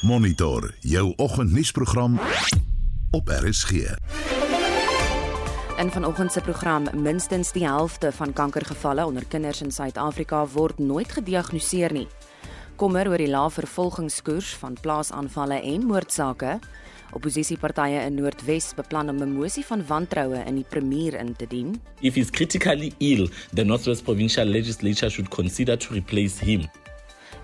Monitor 0.00 0.74
jou 0.80 1.12
oggendnuusprogram 1.16 2.20
op 3.10 3.28
RSG. 3.28 3.70
In 5.78 5.90
vanoggend 5.90 6.32
se 6.32 6.40
program 6.40 6.86
minstens 6.94 7.52
die 7.52 7.66
helfte 7.66 8.12
van 8.12 8.32
kankergevalle 8.32 9.04
onder 9.06 9.24
kinders 9.28 9.60
in 9.60 9.70
Suid-Afrika 9.70 10.46
word 10.46 10.78
nooit 10.78 11.12
gediagnoseer 11.12 11.92
nie. 11.92 12.06
Kommer 12.76 13.08
oor 13.08 13.20
die 13.20 13.28
lae 13.28 13.50
vervolgingskoers 13.50 14.54
van 14.62 14.78
plaasaanvalle 14.80 15.60
en 15.60 15.86
moordsake. 15.86 16.58
Opposisiepartye 17.12 18.00
in 18.00 18.14
Noordwes 18.14 18.72
beplan 18.74 19.08
om 19.08 19.22
'n 19.22 19.36
mosie 19.36 19.64
van 19.64 19.86
wantroue 19.86 20.44
in 20.46 20.54
die 20.54 20.68
premier 20.68 21.14
in 21.14 21.36
te 21.36 21.46
dien. 21.46 21.80
If 22.00 22.14
he's 22.14 22.30
critically 22.30 22.92
ill, 22.98 23.28
the 23.54 23.64
Northwest 23.64 24.04
Provincial 24.04 24.46
Legislature 24.46 25.10
should 25.10 25.28
consider 25.28 25.78
to 25.78 25.92
replace 25.92 26.44
him. 26.44 26.68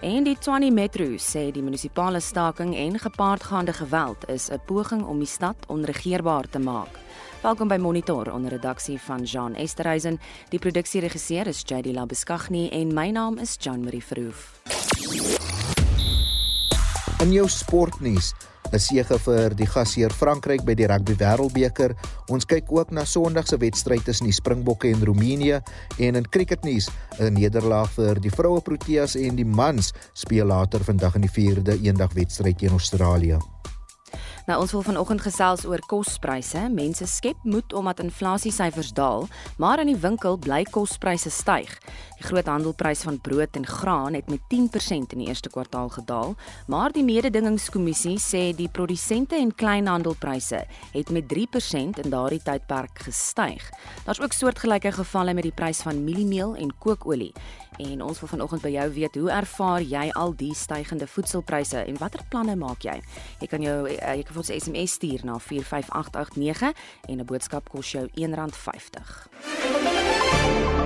En 0.01 0.25
die 0.25 0.37
Tshwane 0.37 0.69
Metro 0.71 1.05
sê 1.17 1.47
die 1.51 1.63
munisipale 1.65 2.21
staking 2.21 2.75
en 2.77 2.99
gepaardgaande 3.01 3.73
geweld 3.73 4.29
is 4.29 4.50
'n 4.50 4.61
poging 4.67 5.04
om 5.04 5.18
die 5.18 5.27
stad 5.27 5.57
onregeerbaar 5.68 6.49
te 6.50 6.59
maak. 6.59 6.89
Welkom 7.43 7.68
by 7.68 7.77
Monitor 7.77 8.32
onder 8.32 8.51
redaksie 8.51 9.01
van 9.01 9.23
Jean 9.23 9.54
Esterhuizen. 9.54 10.21
Die 10.49 10.59
produksieregisseur 10.59 11.46
is 11.46 11.63
JD 11.67 11.87
Labuskaghni 11.87 12.68
en 12.68 12.95
my 12.95 13.11
naam 13.11 13.39
is 13.39 13.57
Jean 13.61 13.81
Marie 13.85 14.04
Verhoef. 14.04 14.61
In 17.23 17.32
jou 17.32 17.49
sportnuus 17.49 18.35
'n 18.76 18.82
sege 18.82 19.16
vir 19.25 19.54
die 19.57 19.66
gasheer 19.66 20.12
Frankryk 20.12 20.64
by 20.68 20.75
die 20.76 20.86
Rugby 20.90 21.17
Wêreldbeker. 21.17 21.94
Ons 22.29 22.44
kyk 22.44 22.68
ook 22.68 22.93
na 22.93 23.07
Sondag 23.08 23.48
se 23.48 23.57
wedstryd 23.57 24.04
tussen 24.04 24.29
die 24.29 24.36
Springbokke 24.36 24.90
en 24.93 25.04
Roemenië 25.04 25.62
en 25.98 26.21
in 26.21 26.29
cricketnuus 26.29 26.90
'n 27.18 27.32
nederlaag 27.32 27.90
vir 27.96 28.20
die 28.20 28.31
vroue 28.31 28.61
Proteas 28.61 29.17
en 29.17 29.36
die 29.36 29.48
mans 29.48 29.93
speel 30.12 30.46
later 30.46 30.84
vandag 30.84 31.14
in 31.14 31.22
die 31.22 31.32
4de 31.32 31.79
eendagwedstryd 31.82 32.58
teen 32.58 32.77
Australië. 32.77 33.39
Nou 34.47 34.61
ons 34.62 34.70
wil 34.70 34.84
vanoggend 34.86 35.25
gesels 35.25 35.64
oor 35.67 35.81
kospryse. 35.91 36.61
Mense 36.70 37.07
skep 37.11 37.41
moed 37.43 37.73
omdat 37.75 37.98
inflasiesyfers 38.05 38.93
daal, 38.95 39.27
maar 39.59 39.83
in 39.83 39.91
die 39.91 39.98
winkel 39.98 40.39
bly 40.39 40.61
kospryse 40.70 41.33
styg. 41.34 41.73
Die 42.20 42.29
groothandelprys 42.29 43.03
van 43.09 43.19
brood 43.20 43.59
en 43.59 43.67
graan 43.67 44.15
het 44.15 44.31
met 44.31 44.45
10% 44.55 45.17
in 45.17 45.25
die 45.25 45.27
eerste 45.27 45.51
kwartaal 45.51 45.91
gedaal, 45.97 46.37
maar 46.70 46.95
die 46.95 47.03
mededingingskommissie 47.05 48.15
sê 48.23 48.45
die 48.55 48.70
produsente 48.70 49.35
en 49.35 49.51
kleinhandelpryse 49.51 50.63
het 50.95 51.11
met 51.11 51.27
3% 51.35 51.98
in 52.05 52.15
daardie 52.15 52.42
tydperk 52.47 53.03
gestyg. 53.09 53.67
Daar's 54.07 54.23
ook 54.23 54.33
soortgelyke 54.33 54.95
gevalle 54.95 55.35
met 55.35 55.51
die 55.51 55.57
prys 55.59 55.83
van 55.83 56.05
mieliemeel 56.07 56.55
en 56.55 56.70
kookolie. 56.79 57.33
En 57.77 58.03
ons 58.03 58.20
wil 58.20 58.29
vanoggend 58.29 58.63
by 58.65 58.70
jou 58.73 58.87
weet, 58.95 59.19
hoe 59.20 59.31
ervaar 59.31 59.83
jy 59.85 60.07
al 60.17 60.33
die 60.37 60.55
stygende 60.57 61.07
voedselpryse 61.07 61.83
en 61.83 61.98
watter 62.01 62.23
planne 62.33 62.55
maak 62.57 62.87
jy? 62.87 62.95
Jy 63.42 63.48
kan 63.53 63.65
jou 63.65 63.77
eh, 63.91 64.15
jy 64.17 64.25
kan 64.25 64.36
vir 64.37 64.45
ons 64.45 64.65
SMS 64.65 64.98
stuur 64.98 65.25
na 65.25 65.39
45889 65.41 66.73
en 67.09 67.20
'n 67.20 67.25
boodskap 67.25 67.69
kos 67.69 67.91
jou 67.91 68.09
R1.50. 68.15 70.86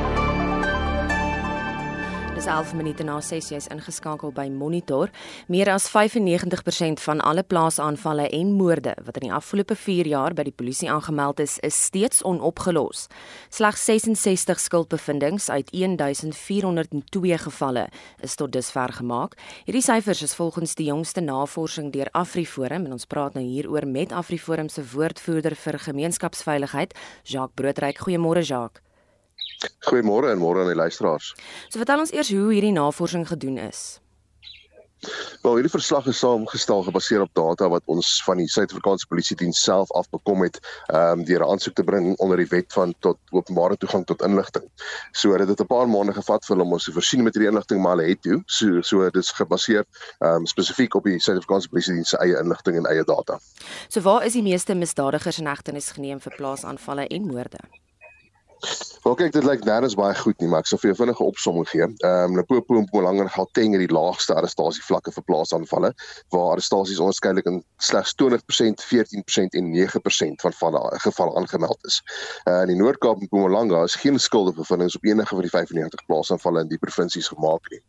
Dis 2.40 2.46
11 2.48 2.72
minute 2.74 3.04
na 3.04 3.18
6 3.20 3.50
jy 3.52 3.58
is 3.60 3.66
ingeskakel 3.68 4.30
by 4.32 4.46
Monitor. 4.48 5.10
Meer 5.52 5.68
as 5.74 5.90
95% 5.92 7.02
van 7.04 7.20
alle 7.20 7.42
plaasaanvalle 7.44 8.30
en 8.32 8.54
moorde 8.56 8.94
wat 9.04 9.20
in 9.20 9.26
die 9.26 9.34
afgelope 9.36 9.76
4 9.76 10.08
jaar 10.08 10.32
by 10.32 10.46
die 10.48 10.54
polisie 10.56 10.88
aangemeld 10.88 11.44
is, 11.44 11.58
is 11.60 11.76
steeds 11.76 12.24
onopgelos. 12.24 13.10
Slegs 13.52 13.84
66 13.84 14.64
skuldbevindings 14.64 15.50
uit 15.52 15.68
1402 15.68 17.38
gevalle 17.44 17.86
is 18.24 18.40
tot 18.40 18.56
dusver 18.56 18.96
gemaak. 19.02 19.36
Hierdie 19.68 19.84
syfers 19.84 20.24
is 20.24 20.38
volgens 20.40 20.78
die 20.80 20.88
jongste 20.88 21.20
navorsing 21.20 21.92
deur 21.92 22.08
AfriForum 22.16 22.88
en 22.88 22.96
ons 22.96 23.04
praat 23.04 23.36
nou 23.36 23.44
hieroor 23.44 23.84
met 23.84 24.16
AfriForum 24.16 24.72
se 24.72 24.88
woordvoerder 24.94 25.60
vir 25.60 25.84
gemeenskapsveiligheid, 25.90 26.96
Jacques 27.20 27.60
Broodryk. 27.60 28.00
Goeiemôre 28.00 28.40
Jacques. 28.40 28.80
Goeiemôre 29.88 30.30
en 30.32 30.38
môre 30.38 30.62
aan 30.62 30.72
die 30.72 30.78
luisteraars. 30.78 31.34
So 31.68 31.80
vertel 31.82 32.04
ons 32.06 32.12
eers 32.12 32.30
hoe 32.32 32.52
hierdie 32.52 32.76
navorsing 32.76 33.26
gedoen 33.28 33.58
is. 33.58 34.00
Wel, 35.40 35.54
hierdie 35.56 35.72
verslag 35.72 36.06
is 36.12 36.18
saamgestel 36.20 36.82
gebaseer 36.84 37.22
op 37.24 37.30
data 37.38 37.68
wat 37.72 37.86
ons 37.88 38.08
van 38.26 38.36
die 38.42 38.48
Suid-Afrikaanse 38.52 39.08
Polisie 39.08 39.36
Diens 39.40 39.62
self 39.64 39.88
afbekom 39.96 40.44
het, 40.44 40.58
ehm 40.92 41.20
um, 41.20 41.24
deur 41.24 41.44
'n 41.46 41.50
aansoek 41.54 41.74
te 41.74 41.84
bring 41.90 42.12
onder 42.18 42.36
die 42.36 42.50
wet 42.50 42.72
van 42.76 42.92
tot 43.06 43.18
openbare 43.32 43.78
toegang 43.80 44.04
tot 44.04 44.22
inligting. 44.28 44.68
So 45.12 45.36
dit 45.36 45.48
het 45.48 45.60
'n 45.60 45.72
paar 45.72 45.88
maande 45.88 46.12
gevat 46.12 46.44
vir 46.44 46.56
hulle 46.56 46.66
om 46.66 46.72
ons 46.72 46.84
te 46.84 46.92
voorsien 46.92 47.22
met 47.22 47.34
hierdie 47.34 47.50
inligting, 47.52 47.80
maar 47.80 47.96
hulle 47.96 48.08
het 48.08 48.22
toe. 48.22 48.42
So 48.46 48.82
so 48.82 49.02
dit 49.02 49.16
is 49.16 49.30
gebaseer 49.30 49.84
ehm 50.18 50.34
um, 50.34 50.46
spesifiek 50.46 50.94
op 50.94 51.04
die 51.04 51.18
Suid-Afrikaanse 51.18 51.68
Polisie 51.68 51.94
Diens 51.94 52.08
se 52.08 52.18
eie 52.18 52.38
inligting 52.38 52.76
en 52.76 52.84
eie 52.84 53.04
data. 53.04 53.40
So 53.88 54.00
waar 54.00 54.24
is 54.24 54.32
die 54.32 54.42
meeste 54.42 54.74
misdadigers 54.74 55.38
in 55.38 55.46
hegtenis 55.46 55.90
geneem 55.90 56.20
vir 56.20 56.34
plaasaanvalle 56.36 57.06
en 57.06 57.26
moorde? 57.26 57.58
Wel 59.00 59.14
kyk 59.16 59.32
dit 59.32 59.44
lyk 59.48 59.62
nêrens 59.64 59.94
baie 59.96 60.14
goed 60.18 60.36
nie, 60.42 60.48
maar 60.52 60.60
ek 60.60 60.68
sal 60.68 60.80
vir 60.82 60.90
jou 60.90 60.96
vinnige 60.98 61.24
opsomming 61.24 61.66
gee. 61.70 61.86
Ehm 62.04 62.30
um, 62.30 62.36
Limpopo 62.36 62.76
en 62.76 62.84
Mpumalanga 62.84 63.24
en 63.24 63.30
Gauteng 63.32 63.72
het 63.72 63.80
die 63.80 63.94
laagste 63.94 64.34
arrestasievlakke 64.36 65.12
vir 65.14 65.24
plaasaanvalle, 65.24 65.90
waar 66.34 66.50
arrestasies 66.52 67.00
onderskeidelik 67.00 67.48
in 67.48 67.62
slegs 67.80 68.12
20%, 68.20 68.84
14% 68.90 69.56
en 69.56 69.70
9% 69.72 70.44
van 70.44 70.56
valle 70.58 70.82
gevalle 71.04 71.36
aangemeld 71.40 71.88
is. 71.88 72.00
Uh, 72.44 72.60
in 72.66 72.74
die 72.74 72.76
Noord-Kaap 72.76 73.22
en 73.22 73.30
Mpumalanga 73.30 73.80
is 73.88 73.96
geen 74.02 74.20
skuldbevindings 74.20 74.98
op 75.00 75.08
enige 75.08 75.34
van 75.34 75.48
die 75.48 75.54
95 75.54 76.04
plaasaanvalle 76.10 76.66
in 76.66 76.72
die 76.74 76.80
provinsies 76.84 77.32
gemaak 77.32 77.72
nie. 77.72 77.80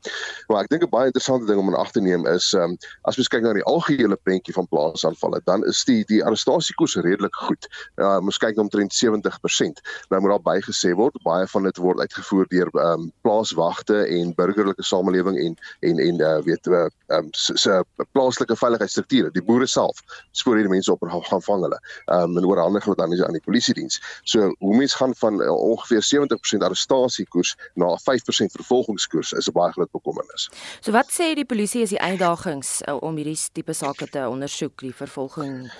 Maar 0.47 0.63
ek 0.63 0.71
dink 0.71 0.87
'n 0.87 0.93
baie 0.95 1.11
interessante 1.11 1.51
ding 1.51 1.59
om 1.59 1.73
in 1.73 1.79
ag 1.79 1.91
te 1.91 2.01
neem 2.01 2.25
is 2.31 2.53
ehm 2.55 2.71
um, 2.71 2.77
as 3.03 3.19
mens 3.19 3.27
kyk 3.27 3.43
na 3.43 3.53
die 3.59 3.67
algehele 3.67 4.15
prentjie 4.15 4.55
van 4.55 4.67
plaasaanvalle, 4.71 5.41
dan 5.45 5.67
is 5.67 5.83
die 5.83 6.05
die 6.07 6.23
arrestasiekoers 6.23 6.95
redelik 7.03 7.35
goed. 7.35 7.67
Uh, 7.97 8.19
mens 8.23 8.39
kyk 8.39 8.57
omtrent 8.57 8.95
70%. 8.95 9.83
Nou 10.09 10.21
moet 10.21 10.31
daar 10.31 10.41
bygesê 10.61 10.93
word. 10.95 11.17
Baie 11.25 11.47
van 11.47 11.63
dit 11.63 11.77
word 11.77 11.99
uitgevoer 11.99 12.47
deur 12.49 12.69
ehm 12.71 13.05
um, 13.05 13.11
plaaswagte 13.21 14.05
en 14.05 14.33
burgerlike 14.35 14.83
samelewing 14.83 15.37
en 15.37 15.57
en 15.79 15.99
en 15.99 16.21
uh, 16.21 16.37
weet 16.45 16.65
we 16.65 16.81
ehm 17.07 17.25
um, 17.25 17.29
se 17.33 17.83
plaaslike 18.11 18.55
veiligheidsstrukture. 18.55 19.31
Die 19.31 19.43
boere 19.43 19.67
self 19.67 20.01
spoor 20.31 20.55
hierdie 20.55 20.73
mense 20.73 20.91
op 20.91 21.03
en 21.03 21.11
gaan 21.11 21.41
vang 21.41 21.61
hulle. 21.67 21.79
Ehm 22.05 22.29
um, 22.29 22.37
en 22.37 22.45
oorhandig 22.45 22.83
hulle 22.83 22.95
dan 22.95 23.25
aan 23.25 23.37
die 23.37 23.45
polisie 23.45 23.73
diens. 23.73 24.01
So 24.23 24.53
hoe 24.59 24.75
mense 24.77 24.97
gaan 24.97 25.15
van 25.15 25.41
uh, 25.41 25.51
ongeveer 25.51 26.03
70% 26.09 26.65
arrestasiekoers 26.67 27.55
na 27.73 27.97
5% 28.09 28.55
vervolgingskoers 28.59 29.33
is 29.33 29.47
'n 29.47 29.51
baie 29.53 29.71
groot 29.71 29.91
bekommernis. 29.91 30.49
So 30.79 30.91
wat 30.91 31.11
sê 31.11 31.33
die 31.35 31.45
polisie 31.45 31.81
is 31.81 31.89
die 31.89 32.01
uitdagings 32.01 32.81
uh, 32.87 32.97
om 33.01 33.15
hierdie 33.15 33.39
tipe 33.51 33.73
sake 33.73 34.07
te 34.07 34.27
ondersoek, 34.29 34.79
die 34.81 34.95
vervolging 34.95 35.71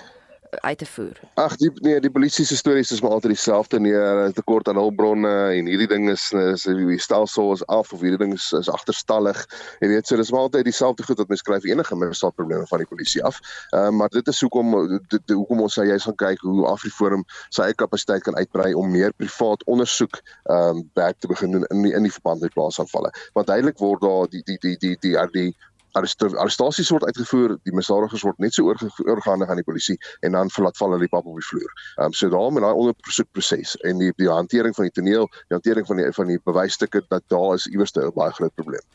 uit 0.60 0.78
te 0.78 0.86
voer. 0.86 1.20
Ag 1.34 1.56
die 1.56 1.72
nee, 1.86 2.00
die 2.04 2.12
polisie 2.12 2.46
se 2.46 2.58
stories 2.58 2.92
is 2.92 3.02
maar 3.02 3.12
altyd 3.16 3.32
dieselfde 3.32 3.80
nee, 3.80 4.32
tekort 4.36 4.68
aan 4.68 4.76
hulpbronne 4.76 5.32
en 5.56 5.70
hierdie 5.70 5.88
ding 5.88 6.10
is 6.12 6.32
is 6.32 6.66
die 6.68 7.00
stelsel 7.00 7.54
is 7.56 7.64
af 7.66 7.94
of 7.94 8.04
hierdie 8.04 8.20
ding 8.20 8.34
is, 8.36 8.52
is 8.60 8.70
agterstallig. 8.70 9.40
Jy 9.80 9.92
weet, 9.94 10.08
so 10.08 10.20
dis 10.20 10.32
maar 10.32 10.48
altyd 10.48 10.68
dieselfde 10.68 11.06
goed 11.08 11.22
wat 11.24 11.32
mense 11.32 11.46
skryf 11.46 11.68
enige 11.70 11.96
misdaad 11.96 12.36
probleme 12.36 12.68
van 12.68 12.84
die 12.84 12.90
polisie 12.90 13.24
af. 13.24 13.40
Ehm 13.72 13.94
uh, 13.94 13.98
maar 14.02 14.10
dit 14.10 14.28
is 14.28 14.42
hoekom 14.42 14.76
dit 15.14 15.36
hoekom 15.36 15.62
ons 15.62 15.80
sê 15.80 15.88
jy 15.88 15.98
gaan 16.04 16.20
kyk 16.26 16.44
hoe 16.44 16.68
Afriforum 16.68 17.26
sy 17.50 17.70
eie 17.70 17.78
kapasiteit 17.78 18.24
kan 18.28 18.36
uitbrei 18.36 18.74
om 18.74 18.92
meer 18.92 19.16
privaat 19.16 19.64
ondersoek 19.66 20.20
ehm 20.20 20.82
um, 20.82 20.86
werk 21.00 21.20
te 21.20 21.32
begin 21.32 21.52
doen 21.56 21.68
in 21.70 21.88
die, 21.88 21.94
in 21.96 22.04
die 22.08 22.14
verband 22.14 22.42
met 22.42 22.54
plaasaanvalle. 22.54 23.12
Want 23.34 23.48
duidelik 23.48 23.80
word 23.80 24.02
daar 24.02 24.28
die 24.30 24.44
die 24.46 24.58
die 24.60 24.78
die 24.78 24.98
die 25.00 25.16
die, 25.16 25.28
die 25.32 25.56
arrestasies 25.94 26.92
word 26.94 27.06
uitgevoer, 27.10 27.58
die 27.68 27.74
misdadigers 27.76 28.24
word 28.24 28.40
net 28.40 28.56
so 28.56 28.68
oorgehandig 28.68 29.50
aan 29.50 29.62
die 29.62 29.68
polisie 29.68 29.98
en 30.22 30.38
dan 30.38 30.50
verlaat 30.54 30.78
val 30.78 30.94
hulle 30.94 31.08
die 31.08 31.12
pap 31.12 31.26
op 31.26 31.40
die 31.40 31.48
vloer. 31.50 31.76
Ehm 31.98 32.06
um, 32.12 32.14
so 32.14 32.30
daarom 32.30 32.58
in 32.58 32.68
daai 32.68 32.74
ondersoekproses 32.74 33.76
en 33.88 34.02
die 34.04 34.12
die 34.22 34.32
hantering 34.32 34.76
van 34.76 34.90
die 34.90 34.96
toneel, 35.00 35.30
die 35.50 35.58
hantering 35.58 35.88
van 35.88 36.02
die 36.02 36.10
van 36.16 36.34
die 36.34 36.40
bewysstukke 36.44 37.04
dat 37.10 37.24
daar 37.28 37.54
is 37.56 37.68
iewers 37.68 37.96
'n 37.96 38.12
baie 38.16 38.32
groot 38.32 38.56
probleem. 38.56 38.86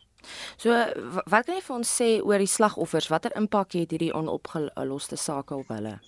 So 0.56 0.70
wat 1.26 1.46
kan 1.46 1.54
jy 1.54 1.62
vir 1.62 1.76
ons 1.76 1.96
sê 2.00 2.10
oor 2.22 2.38
die 2.38 2.50
slagoffers? 2.50 3.08
Watter 3.08 3.36
impak 3.36 3.72
het 3.72 3.90
hierdie 3.90 4.14
onopgeloste 4.14 5.16
sake 5.16 5.54
op 5.54 5.68
hulle? 5.68 5.98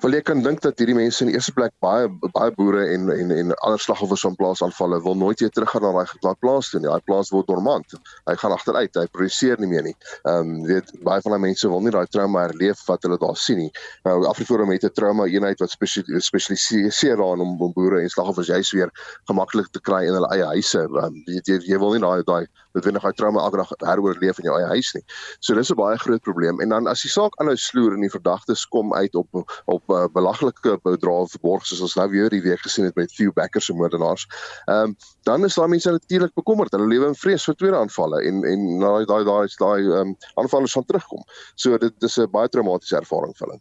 Wel 0.00 0.16
ek 0.16 0.24
kan 0.30 0.40
dink 0.42 0.62
dat 0.64 0.78
hierdie 0.80 0.96
mense 0.96 1.20
in 1.24 1.28
die 1.30 1.36
eerste 1.36 1.52
plek 1.56 1.72
baie 1.84 2.08
baie 2.32 2.52
boere 2.56 2.84
en 2.94 3.10
en 3.12 3.32
en 3.34 3.52
ander 3.66 3.80
slagoffers 3.82 4.24
van 4.24 4.36
plaasaanvalle 4.38 5.00
wil 5.04 5.16
nooit 5.18 5.40
weer 5.44 5.50
teruggaan 5.52 5.84
na 5.84 5.92
daai 5.96 6.08
geplaas 6.10 6.38
plaas 6.40 6.70
toe 6.70 6.80
nie. 6.80 6.88
Daai 6.88 7.04
plaas 7.06 7.30
word 7.34 7.46
dormant. 7.50 7.96
Hy 8.30 8.36
gaan 8.40 8.54
agteruit. 8.56 8.96
Hy 8.96 9.06
produseer 9.12 9.60
nie 9.60 9.68
meer 9.68 9.84
nie. 9.90 9.94
Ehm 10.22 10.40
um, 10.40 10.54
weet 10.70 10.92
baie 11.04 11.20
van 11.24 11.36
daai 11.36 11.44
mense 11.44 11.68
wil 11.68 11.84
nie 11.84 11.92
daai 11.94 12.06
trauma 12.08 12.46
herleef 12.46 12.80
wat 12.88 13.04
hulle 13.06 13.18
daar 13.20 13.36
sien 13.36 13.60
nie. 13.64 13.70
Nou 14.08 14.16
Afriforum 14.30 14.72
het 14.72 14.84
'n 14.88 14.94
trauma 14.96 15.28
eenheid 15.28 15.60
wat 15.60 15.76
spesialiseer 15.76 17.16
daarin 17.16 17.44
om, 17.44 17.60
om 17.60 17.72
boere 17.72 18.00
en 18.00 18.08
slagoffers 18.08 18.48
juis 18.48 18.72
weer 18.72 18.90
gemaklik 19.28 19.68
te 19.72 19.80
kry 19.80 20.06
in 20.06 20.14
hulle 20.14 20.32
eie 20.32 20.48
huise. 20.56 20.88
Um, 21.04 21.22
weet 21.26 21.46
jy 21.46 21.60
jy 21.68 21.78
wil 21.78 21.92
nie 21.92 22.02
daai 22.02 22.22
daai 22.22 22.46
dit 22.72 22.84
wendig 22.84 23.02
daai 23.02 23.12
trauma 23.12 23.40
elke 23.44 23.60
dag 23.60 23.72
heroorleef 23.84 24.38
in 24.38 24.48
jou 24.48 24.56
eie 24.56 24.68
huis 24.72 24.92
nie. 24.94 25.04
So 25.40 25.54
dis 25.54 25.70
'n 25.70 25.76
baie 25.76 25.98
groot 25.98 26.22
probleem. 26.22 26.60
En 26.60 26.68
dan 26.68 26.86
as 26.86 27.02
die 27.02 27.10
saak 27.10 27.36
aanhou 27.40 27.56
sloer 27.56 27.92
en 27.94 28.00
die 28.00 28.10
verdagtes 28.10 28.66
kom 28.66 28.94
uit 28.94 29.14
op 29.14 29.28
op 29.66 29.81
uh, 29.88 30.04
belaglike 30.12 30.76
bedrae 30.82 31.26
verborg 31.32 31.66
soos 31.66 31.80
ons 31.80 31.96
nou 31.96 32.08
weer 32.10 32.30
die 32.30 32.42
week 32.42 32.62
gesien 32.66 32.84
het 32.84 32.96
met 32.96 33.12
Theo 33.14 33.32
Becker 33.32 33.62
se 33.62 33.74
moordenaars. 33.74 34.26
Ehm 34.66 34.92
um, 34.92 34.96
dan 35.22 35.44
is 35.44 35.54
daai 35.54 35.68
mense 35.68 35.90
natuurlik 35.90 36.34
bekommerd. 36.34 36.72
Hulle 36.72 36.86
lewe 36.90 37.10
in 37.12 37.18
vrees 37.18 37.44
vir 37.44 37.54
tweede 37.54 37.78
aanvalle 37.78 38.22
en 38.28 38.44
en 38.44 38.64
daai 38.80 39.04
daai 39.06 39.24
daai 39.24 39.48
daai 39.58 39.82
ehm 39.82 40.14
um, 40.14 40.16
aanvalle 40.42 40.68
sal 40.68 40.86
terugkom. 40.86 41.22
So 41.54 41.78
dit 41.78 42.08
is 42.08 42.18
'n 42.18 42.30
baie 42.30 42.48
traumatiese 42.48 42.96
ervaring 42.96 43.36
vir 43.36 43.48
hulle. 43.48 43.60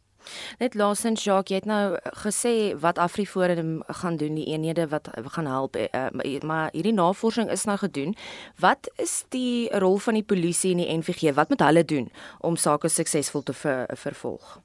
Net 0.59 0.75
laasens 0.75 1.23
Jacques, 1.23 1.49
jy 1.49 1.61
het 1.61 1.65
nou 1.69 1.97
gesê 2.23 2.53
wat 2.79 2.99
AfriForum 3.01 3.81
gaan 4.01 4.17
doen, 4.17 4.35
die 4.35 4.45
eenhede 4.53 4.87
wat 4.91 5.09
gaan 5.35 5.49
help, 5.49 5.75
uh, 5.75 6.07
maar 6.41 6.69
hierdie 6.71 6.93
navorsing 6.93 7.49
is 7.51 7.65
nou 7.65 7.77
gedoen. 7.77 8.15
Wat 8.59 8.89
is 8.95 9.23
die 9.29 9.69
rol 9.79 9.97
van 9.97 10.19
die 10.19 10.23
polisie 10.23 10.71
en 10.71 10.83
die 10.83 10.97
NVG? 10.97 11.33
Wat 11.35 11.49
moet 11.49 11.65
hulle 11.65 11.85
doen 11.85 12.11
om 12.39 12.55
sake 12.55 12.89
suksesvol 12.89 13.43
te 13.43 13.53
ver, 13.53 13.85
vervolg? 13.95 14.59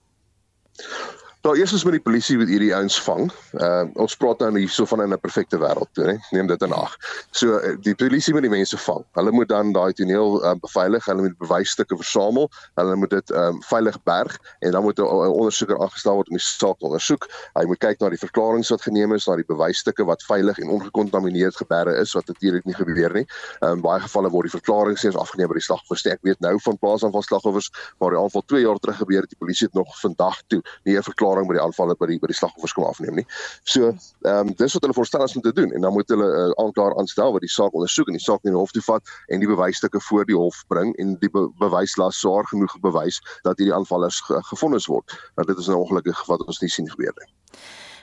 Nou 1.46 1.54
eers 1.54 1.72
is 1.72 1.84
met 1.86 1.94
die 1.94 2.02
polisie 2.02 2.34
wat 2.40 2.48
hierdie 2.50 2.72
ouens 2.74 2.96
vang. 3.04 3.28
Uh 3.54 3.84
ons 4.02 4.16
praat 4.18 4.40
nou 4.42 4.48
hier 4.56 4.70
so 4.72 4.82
van 4.90 5.04
in 5.04 5.12
'n 5.14 5.20
perfekte 5.22 5.58
wêreld 5.62 5.86
toe, 5.94 6.04
né? 6.04 6.14
Neem 6.34 6.46
dit 6.46 6.62
in 6.62 6.72
ag. 6.72 6.96
So 7.30 7.60
uh, 7.60 7.76
die 7.80 7.94
polisie 7.94 8.32
moet 8.34 8.42
die 8.42 8.50
mense 8.50 8.78
vang. 8.78 9.04
Hulle 9.14 9.30
moet 9.30 9.48
dan 9.48 9.70
daai 9.72 9.92
toneel 9.92 10.42
uh, 10.42 10.54
beveilig, 10.60 11.04
hulle 11.04 11.22
moet 11.22 11.38
bewysstukke 11.38 11.96
versamel, 11.96 12.50
hulle 12.74 12.96
moet 12.96 13.10
dit 13.10 13.30
um 13.30 13.62
veilig 13.62 14.02
berg 14.02 14.38
en 14.58 14.70
dan 14.70 14.82
moet 14.82 14.98
'n 14.98 15.06
ondersoeker 15.06 15.78
aangestel 15.78 16.14
word 16.14 16.28
om 16.28 16.36
die 16.36 16.42
saak 16.42 16.78
te 16.78 16.86
ondersoek. 16.86 17.28
Hy 17.54 17.64
moet 17.64 17.78
kyk 17.78 18.00
na 18.00 18.08
die 18.08 18.18
verklaringe 18.18 18.66
wat 18.68 18.82
geneem 18.82 19.14
is, 19.14 19.26
na 19.26 19.36
die 19.36 19.46
bewysstukke 19.46 20.04
wat 20.04 20.22
veilig 20.26 20.58
en 20.58 20.68
ongekontamineerd 20.68 21.56
gebeure 21.56 21.94
is 21.94 22.12
wat 22.12 22.26
natuurlik 22.26 22.64
nie 22.64 22.74
gebeur 22.74 23.12
nie. 23.12 23.26
Um 23.60 23.80
baie 23.86 24.00
gevalle 24.00 24.30
word 24.30 24.50
die 24.50 24.58
verklaringe 24.58 24.98
steeds 24.98 25.16
afgeneem 25.16 25.48
by 25.48 25.54
die 25.54 25.68
slagoffers. 25.68 26.06
Ek 26.06 26.22
weet 26.22 26.40
nou 26.40 26.58
van 26.58 26.78
plaasaanval 26.78 27.22
slagoffers 27.22 27.70
waar 27.98 28.10
die 28.10 28.18
aanval 28.18 28.42
2 28.46 28.66
jaar 28.66 28.78
terug 28.78 28.98
gebeur 28.98 29.20
het, 29.20 29.30
die 29.30 29.38
polisie 29.38 29.70
het 29.70 29.74
nog 29.74 29.94
vandag 30.00 30.42
toe 30.46 30.62
nie 30.82 30.98
'n 30.98 31.02
verklaring 31.02 31.35
ervaring 31.36 31.48
by 31.48 31.56
die 31.56 31.62
aanvalle 31.62 31.96
by 31.98 32.08
die 32.10 32.18
by 32.20 32.30
die 32.30 32.36
slagoffers 32.36 32.74
kom 32.76 32.86
afneem 32.88 33.20
nie. 33.20 33.26
So, 33.64 33.92
ehm 34.24 34.48
um, 34.48 34.54
dis 34.56 34.74
wat 34.76 34.86
hulle 34.86 34.96
voorstel 34.96 35.22
as 35.22 35.34
moet 35.36 35.48
doen 35.56 35.72
en 35.72 35.80
dan 35.80 35.92
moet 35.92 36.08
hulle 36.08 36.24
'n 36.24 36.36
uh, 36.36 36.44
eh, 36.46 36.64
aanklaer 36.64 36.96
aanstel 36.98 37.32
wat 37.32 37.42
die 37.44 37.52
saak 37.52 37.74
ondersoek 37.74 38.08
en 38.08 38.18
die 38.18 38.24
saak 38.24 38.44
in 38.44 38.52
die 38.52 38.58
hof 38.58 38.72
toe 38.72 38.82
vat 38.82 39.02
en 39.28 39.40
die 39.40 39.48
bewysstukke 39.48 40.00
voor 40.00 40.24
die 40.24 40.36
hof 40.36 40.64
bring 40.68 40.94
en 40.98 41.16
die 41.20 41.30
be 41.30 41.48
bewyslas 41.58 42.20
swaar 42.20 42.44
genoeg 42.44 42.80
bewys 42.80 43.20
dat 43.42 43.58
hierdie 43.58 43.74
aanvallers 43.74 44.20
ge 44.20 44.40
gefonnis 44.50 44.86
word. 44.86 45.12
Want 45.34 45.48
dit 45.48 45.58
is 45.58 45.66
nou 45.66 45.80
ongelukkig 45.84 46.26
wat 46.26 46.46
ons 46.46 46.60
nie 46.60 46.70
sien 46.70 46.88
gebeur 46.88 47.12
nie. 47.20 47.32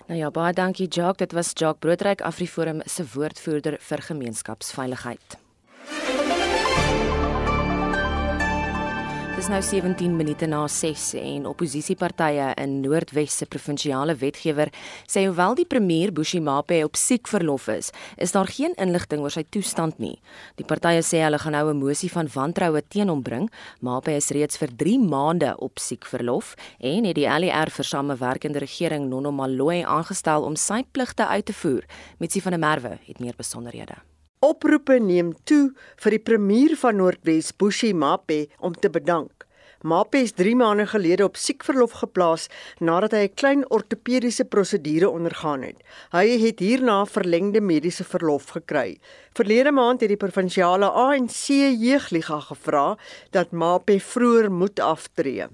Nou 0.07 0.19
ja, 0.19 0.31
baie 0.31 0.53
dankie 0.53 0.87
Jacques. 0.87 1.27
Dit 1.27 1.31
was 1.31 1.51
Jacques 1.53 1.79
Broodryk 1.79 2.21
Afriforum 2.21 2.81
se 2.85 3.05
woordvoerder 3.13 3.77
vir 3.79 4.01
gemeenskapsveiligheid. 4.01 5.37
Is 9.43 9.49
nou 9.49 9.59
17 9.59 10.13
minute 10.15 10.47
na 10.47 10.61
6 10.71 11.01
en 11.19 11.47
oppositiepartye 11.49 12.45
in 12.61 12.77
Noordwes 12.79 13.33
se 13.41 13.47
provinsiale 13.51 14.13
wetgewer 14.15 14.69
sê 15.09 15.25
hoewel 15.25 15.57
die 15.57 15.65
premier 15.67 16.13
Bushimape 16.15 16.77
op 16.85 16.95
siekverlof 16.95 17.65
is, 17.73 17.89
is 18.15 18.31
daar 18.31 18.47
geen 18.47 18.71
inligting 18.79 19.19
oor 19.25 19.33
sy 19.35 19.43
toestand 19.51 19.99
nie. 19.99 20.13
Die 20.55 20.67
partye 20.69 21.01
sê 21.03 21.25
hulle 21.25 21.41
gaan 21.43 21.57
nou 21.57 21.73
'n 21.73 21.81
mosie 21.81 22.11
van 22.13 22.31
wantroue 22.31 22.81
teen 22.87 23.09
hom 23.09 23.21
bring. 23.21 23.51
Mape 23.81 24.15
is 24.15 24.31
reeds 24.31 24.57
vir 24.57 24.69
3 24.77 24.99
maande 24.99 25.57
op 25.57 25.77
siekverlof 25.77 26.55
en 26.79 27.03
het 27.03 27.15
die 27.15 27.27
ALR 27.27 27.67
e 27.67 27.75
vir 27.77 27.85
samewerkende 27.85 28.59
regering 28.59 29.09
Nono 29.09 29.31
Maloyi 29.31 29.83
aangestel 29.83 30.43
om 30.43 30.55
sy 30.55 30.83
pligte 30.91 31.27
uit 31.27 31.45
te 31.45 31.53
voer. 31.53 31.83
Mitsi 32.19 32.39
van 32.39 32.51
der 32.51 32.59
Merwe 32.59 32.99
het 33.07 33.19
meer 33.19 33.35
besonderhede. 33.35 34.12
Oproepe 34.43 34.97
neem 34.99 35.29
toe 35.47 35.69
vir 36.03 36.17
die 36.17 36.19
premier 36.19 36.73
van 36.75 36.97
Noordwes, 36.99 37.53
Bushi 37.55 37.93
Mape, 37.95 38.49
om 38.59 38.73
te 38.75 38.89
bedank. 38.91 39.45
Mape 39.87 40.19
is 40.19 40.33
3 40.35 40.51
maande 40.59 40.83
gelede 40.91 41.23
op 41.23 41.39
siekverlof 41.39 41.93
geplaas 42.01 42.49
nadat 42.79 43.15
hy 43.15 43.21
'n 43.27 43.35
klein 43.39 43.63
ortopediese 43.71 44.43
prosedure 44.43 45.09
ondergaan 45.09 45.63
het. 45.63 45.79
Hy 46.11 46.25
het 46.43 46.59
hierna 46.59 47.05
verlengde 47.05 47.61
mediese 47.61 48.03
verlof 48.03 48.51
gekry. 48.57 48.99
Verlede 49.33 49.71
maand 49.71 50.01
het 50.01 50.11
die 50.11 50.19
provinsiale 50.19 50.91
ANC 50.91 51.47
jeugliga 51.79 52.39
gevra 52.39 52.97
dat 53.31 53.51
Mape 53.51 53.99
vroeër 53.99 54.51
moet 54.51 54.79
aftree. 54.79 55.47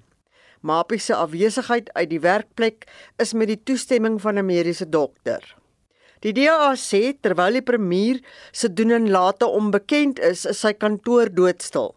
Mape 0.62 0.98
se 0.98 1.14
afwesigheid 1.14 1.94
uit 1.94 2.10
die 2.10 2.20
werkplek 2.20 2.88
is 3.18 3.34
met 3.34 3.48
die 3.48 3.64
toestemming 3.64 4.22
van 4.22 4.38
'n 4.38 4.46
mediese 4.46 4.90
dokter. 4.90 5.59
Die 6.20 6.34
DA 6.36 6.74
sê 6.76 7.14
terwyl 7.24 7.56
die 7.56 7.64
premier 7.64 8.18
se 8.52 8.68
doen 8.68 8.92
en 8.92 9.06
late 9.14 9.48
onbekend 9.48 10.20
is, 10.20 10.44
is 10.44 10.60
sy 10.66 10.74
kantoor 10.76 11.32
doodstil. 11.32 11.94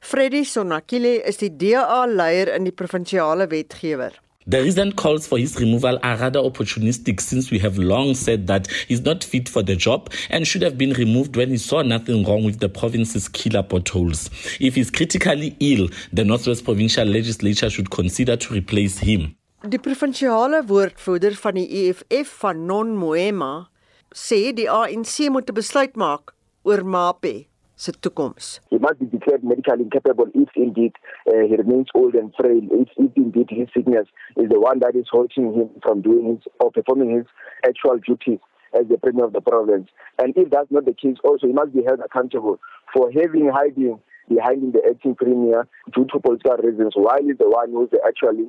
Freddy 0.00 0.40
Sonakile 0.48 1.18
is 1.28 1.42
die 1.42 1.50
DA 1.52 2.06
leier 2.08 2.54
in 2.54 2.64
die 2.64 2.72
provinsiale 2.72 3.50
wetgewer. 3.50 4.16
The 4.48 4.62
recent 4.62 4.96
calls 4.96 5.26
for 5.26 5.36
his 5.36 5.60
removal 5.60 5.98
are 6.02 6.16
rather 6.16 6.40
opportunistic 6.40 7.20
since 7.20 7.50
we 7.50 7.58
have 7.58 7.76
long 7.76 8.14
said 8.14 8.46
that 8.46 8.68
he's 8.88 9.02
not 9.02 9.22
fit 9.22 9.46
for 9.46 9.62
the 9.62 9.76
job 9.76 10.10
and 10.30 10.48
should 10.48 10.62
have 10.62 10.78
been 10.78 10.94
removed 10.94 11.36
when 11.36 11.50
he 11.50 11.58
saw 11.58 11.82
nothing 11.82 12.24
wrong 12.24 12.44
with 12.44 12.60
the 12.60 12.70
province's 12.70 13.28
killer 13.28 13.62
potholes. 13.62 14.30
If 14.58 14.76
he's 14.76 14.90
critically 14.90 15.54
ill, 15.60 15.90
the 16.14 16.24
Northwest 16.24 16.64
Provincial 16.64 17.04
Legislature 17.04 17.68
should 17.68 17.90
consider 17.90 18.38
to 18.38 18.54
replace 18.54 18.96
him. 18.96 19.36
Die 19.66 19.80
provinsiale 19.82 20.60
woordvoerder 20.68 21.34
van 21.34 21.56
die 21.58 21.66
EFF 21.66 22.30
van 22.44 22.60
Non 22.68 22.92
Moema 22.94 23.66
sê 24.14 24.52
die 24.54 24.68
ANC 24.70 25.26
moet 25.34 25.50
'n 25.50 25.56
besluit 25.56 25.96
maak 25.98 26.30
oor 26.62 26.84
Mape 26.86 27.48
se 27.74 27.90
toekoms. 27.90 28.60
He 28.70 28.78
must 28.78 29.00
be 29.00 29.06
declared 29.06 29.42
medically 29.42 29.82
incapable 29.82 30.30
if 30.34 30.48
indeed 30.54 30.94
uh, 31.26 31.42
he 31.50 31.56
remains 31.56 31.90
old 31.94 32.14
and 32.14 32.32
frail. 32.38 32.62
If, 32.70 32.88
if 32.98 33.10
indeed 33.16 33.50
his 33.50 33.66
sickness 33.74 34.06
is 34.36 34.48
the 34.48 34.60
one 34.60 34.78
that 34.78 34.94
is 34.94 35.08
halting 35.10 35.52
him 35.52 35.70
from 35.82 36.02
doing 36.02 36.36
his 36.36 36.52
or 36.60 36.70
performing 36.70 37.10
his 37.16 37.26
actual 37.66 37.98
duties 37.98 38.38
as 38.78 38.86
the 38.86 38.98
premier 38.98 39.24
of 39.24 39.32
the 39.32 39.40
province. 39.40 39.88
And 40.22 40.36
if 40.36 40.50
that's 40.50 40.70
not 40.70 40.84
the 40.84 40.94
case, 40.94 41.18
also 41.24 41.48
he 41.48 41.52
must 41.52 41.74
be 41.74 41.82
held 41.82 41.98
accountable 41.98 42.60
for 42.94 43.10
having 43.10 43.50
hiding 43.52 43.98
behind 44.28 44.72
the 44.72 44.82
acting 44.90 45.14
premier 45.14 45.66
due 45.94 46.06
to 46.12 46.20
political 46.20 46.56
reasons 46.66 46.94
while 46.94 47.22
he's 47.22 47.38
the 47.38 47.48
one 47.48 47.70
who's 47.72 47.92
actually 48.06 48.48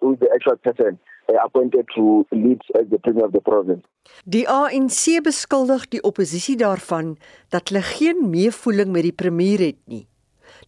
who's 0.00 0.18
the 0.18 0.30
actual 0.34 0.56
person 0.56 0.98
uh, 1.28 1.38
appointed 1.44 1.86
to 1.94 2.26
lead 2.32 2.60
as 2.78 2.88
the 2.90 2.98
premier 2.98 3.26
of 3.26 3.32
the 3.32 3.40
province. 3.40 3.84
Die 4.24 4.46
ANC 4.48 5.20
beskuldig 5.26 5.88
die 5.92 6.02
oppositie 6.02 6.56
daarvan 6.56 7.16
dat 7.54 7.68
hulle 7.68 7.82
geen 7.82 8.28
meevoeling 8.30 8.92
met 8.94 9.08
die 9.08 9.16
premier 9.24 9.64
het 9.70 9.80
nie. 9.84 10.06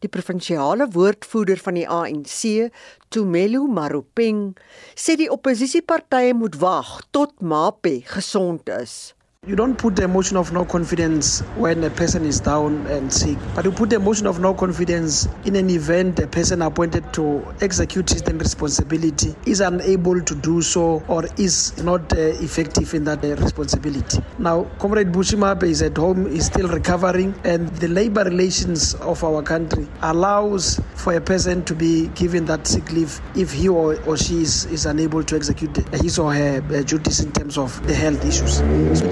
Die 0.03 0.11
provinsiale 0.11 0.87
woordvoerder 0.95 1.59
van 1.63 1.79
die 1.79 1.87
ANC, 1.89 2.71
Tumelo 3.11 3.65
Maropeng, 3.67 4.53
sê 4.95 5.17
die 5.19 5.31
oppositiepartye 5.33 6.35
moet 6.39 6.59
wag 6.63 6.99
tot 7.15 7.39
Mape 7.41 8.01
gesond 8.07 8.69
is. 8.79 9.15
You 9.49 9.57
don't 9.57 9.79
put 9.79 9.97
the 9.97 10.03
emotion 10.03 10.37
of 10.37 10.53
no 10.53 10.67
confidence 10.67 11.41
when 11.57 11.83
a 11.83 11.89
person 11.89 12.27
is 12.27 12.39
down 12.39 12.87
and 12.89 13.11
sick, 13.11 13.39
but 13.55 13.65
you 13.65 13.73
put 13.73 13.89
the 13.89 13.97
emotion 13.97 14.27
of 14.27 14.41
no 14.41 14.53
confidence 14.53 15.27
in 15.47 15.57
an 15.57 15.71
event 15.71 16.19
a 16.19 16.27
person 16.27 16.61
appointed 16.61 17.15
to 17.15 17.43
execute 17.63 18.11
his 18.11 18.23
responsibility 18.25 19.35
is 19.47 19.61
unable 19.61 20.21
to 20.21 20.35
do 20.35 20.61
so 20.61 21.03
or 21.09 21.25
is 21.39 21.83
not 21.83 22.13
uh, 22.13 22.17
effective 22.43 22.93
in 22.93 23.05
that 23.05 23.25
uh, 23.25 23.37
responsibility. 23.37 24.19
Now, 24.39 24.65
Comrade 24.81 25.13
Bushimape 25.13 25.63
is 25.63 25.81
at 25.81 25.97
home, 25.97 26.27
is 26.27 26.45
still 26.45 26.69
recovering, 26.69 27.35
and 27.45 27.69
the 27.77 27.89
labor 27.89 28.25
relations 28.25 28.97
of 28.97 29.25
our 29.25 29.43
country 29.43 29.89
allows 30.03 30.79
for 30.95 31.15
a 31.15 31.23
person 31.23 31.65
to 31.65 31.75
be 31.75 32.09
given 32.09 32.45
that 32.47 32.67
sick 32.67 32.93
leave 32.93 33.19
if 33.35 33.53
he 33.53 33.69
or, 33.71 33.99
or 34.03 34.19
she 34.19 34.43
is, 34.43 34.67
is 34.67 34.85
unable 34.85 35.23
to 35.25 35.37
execute 35.37 35.75
his 35.95 36.19
or 36.19 36.35
her 36.35 36.59
uh, 36.59 36.83
duties 36.83 37.21
in 37.21 37.33
terms 37.33 37.57
of 37.57 37.87
the 37.87 37.95
health 37.95 38.23
issues. 38.27 38.59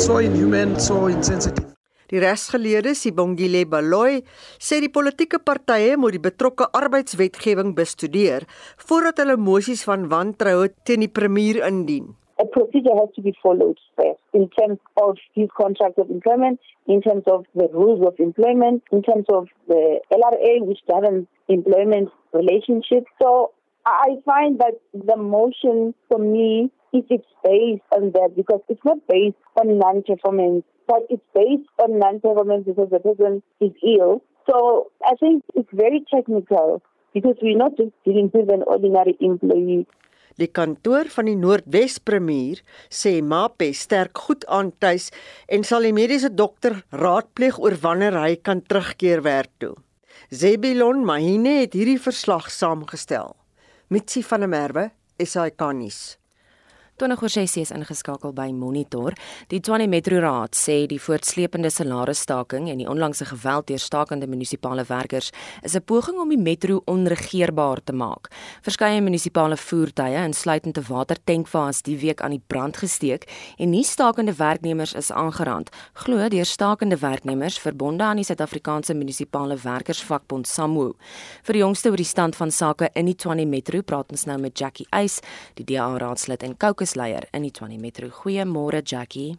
So, 0.04 0.15
so 0.16 0.23
inhuman, 0.23 0.70
so 0.80 1.08
insensitive. 1.08 1.66
Die 2.08 2.20
regsgeleerde 2.23 2.94
Sibongile 2.94 3.66
Baloyi 3.68 4.23
sê 4.66 4.78
die 4.80 4.88
politieke 4.88 5.37
partye 5.44 5.99
moet 6.00 6.14
die 6.16 6.23
betrokke 6.26 6.68
arbeidswetgewing 6.78 7.75
bestudeer 7.76 8.46
voordat 8.88 9.20
hulle 9.20 9.37
mosies 9.49 9.82
van 9.88 10.06
wantroue 10.12 10.70
teen 10.88 11.04
die 11.04 11.11
premier 11.18 11.58
indien. 11.66 12.14
A 12.40 12.46
procedure 12.54 12.96
has 13.00 13.12
to 13.16 13.25
be 13.26 13.35
followed 13.42 13.76
first 14.00 14.23
in 14.32 14.49
terms 14.56 14.80
of 15.02 15.20
his 15.37 15.52
contract 15.61 16.00
of 16.00 16.08
employment, 16.08 16.61
in 16.87 17.04
terms 17.04 17.28
of 17.35 17.44
the 17.52 17.68
rules 17.75 18.00
of 18.06 18.16
employment, 18.28 18.80
in 18.92 19.02
terms 19.02 19.28
of 19.28 19.52
the 19.68 20.00
LRA, 20.16 20.54
which 20.64 20.80
governs 20.88 21.28
employment 21.49 22.08
relationships. 22.32 23.12
So 23.20 23.52
I 23.85 24.16
find 24.25 24.61
that 24.64 24.80
the 24.94 25.16
motion 25.20 25.92
for 26.08 26.18
me 26.18 26.70
if 26.93 27.05
it's 27.11 27.33
based 27.45 27.83
on 27.95 28.12
that 28.12 28.35
because 28.37 28.61
it's 28.69 28.85
not 28.85 28.99
based 29.09 29.37
on 29.61 29.78
non-performance, 29.78 30.64
but 30.87 31.07
it's 31.09 31.25
based 31.35 31.69
on 31.83 31.99
non-performance 31.99 32.64
because 32.66 32.90
the 32.90 33.00
person 33.00 33.43
is 33.61 33.73
ill. 33.83 34.23
So 34.49 34.90
I 35.05 35.14
think 35.16 35.45
it's 35.55 35.71
very 35.73 36.05
technical 36.12 36.83
because 37.12 37.37
we're 37.43 37.57
not 37.57 37.76
just 37.76 37.93
dealing 38.05 38.31
with 38.33 38.50
an 38.50 38.62
ordinary 38.66 39.16
employee. 39.21 39.87
Die 40.37 40.50
kantoor 40.52 41.09
van 41.09 41.31
die 41.31 41.37
Noordwes 41.40 41.97
Premier 42.05 42.61
sê 42.93 43.23
Mape 43.25 43.71
sterk 43.73 44.21
goed 44.26 44.45
aan 44.52 44.69
tuis 44.85 45.09
en 45.49 45.64
sal 45.64 45.88
die 45.88 45.95
mediese 45.97 46.28
dokter 46.28 46.83
raadpleeg 46.93 47.57
oor 47.57 47.78
wanneer 47.81 48.19
hy 48.21 48.35
kan 48.45 48.61
terugkeer 48.61 49.25
werk 49.25 49.55
toe. 49.62 49.73
Zebilon 50.28 51.07
Mahine 51.09 51.62
het 51.62 51.73
hierdie 51.78 52.00
verslag 52.02 52.50
saamgestel. 52.52 53.33
Mitsi 53.88 54.21
van 54.28 54.45
der 54.45 54.52
Merwe, 54.52 54.88
SAK 55.16 55.71
nuus. 55.73 56.19
20 56.97 57.23
oor 57.23 57.29
6 57.29 57.57
is 57.61 57.71
ingeskakel 57.76 58.33
by 58.33 58.47
Monitor. 58.57 59.12
Die 59.50 59.59
Tshwane 59.61 59.85
Metro 59.87 60.17
Raad 60.25 60.57
sê 60.57 60.87
die 60.88 60.97
voortsleepende 60.97 61.69
salarisstaking 61.69 62.71
en 62.73 62.81
die 62.81 62.87
onlangse 62.88 63.26
geweld 63.29 63.67
deur 63.69 63.83
stakende 63.85 64.25
munisipale 64.25 64.87
werkers 64.88 65.29
is 65.62 65.76
'n 65.76 65.85
poging 65.85 66.17
om 66.19 66.31
die 66.31 66.41
metro 66.41 66.81
onregeerbaar 66.87 67.85
te 67.85 67.93
maak. 67.93 68.31
Verskeie 68.62 69.03
munisipale 69.03 69.57
voertuie, 69.57 70.25
insluitend 70.25 70.79
'n 70.79 70.87
watertankwa, 70.88 71.69
is 71.69 71.83
die 71.83 71.99
week 71.99 72.23
aan 72.23 72.31
die 72.31 72.43
brand 72.47 72.76
gesteek 72.76 73.29
en 73.59 73.71
nie 73.71 73.85
stakende 73.85 74.33
werknemers 74.33 74.95
is 74.95 75.12
aangerand, 75.12 75.69
glo 75.93 76.29
deur 76.29 76.47
stakende 76.47 76.97
werknemers 76.97 77.59
verbonde 77.59 78.05
aan 78.05 78.17
die 78.17 78.25
Suid-Afrikaanse 78.25 78.95
Munisipale 78.95 79.57
Werkersvakbond 79.57 80.47
SAMWU. 80.47 80.95
Vir 81.43 81.53
die 81.53 81.62
jongste 81.62 81.91
oor 81.91 81.97
die 81.97 82.05
stand 82.05 82.37
van 82.37 82.50
sake 82.50 82.88
in 82.95 83.05
die 83.05 83.15
Tshwane 83.15 83.45
Metro 83.45 83.83
praat 83.83 84.11
ons 84.11 84.25
nou 84.25 84.38
met 84.38 84.59
Jackie 84.59 84.87
Eis, 84.91 85.21
die 85.57 85.65
DA 85.65 85.99
raadslid 85.99 86.43
en 86.43 86.57
Kouke 86.57 86.86
fokusleier 86.87 87.26
in 87.33 87.43
die 87.43 87.50
Tshwane 87.50 87.78
Metro. 87.78 88.09
Goeiemôre 88.09 88.83
Jackie. 88.85 89.38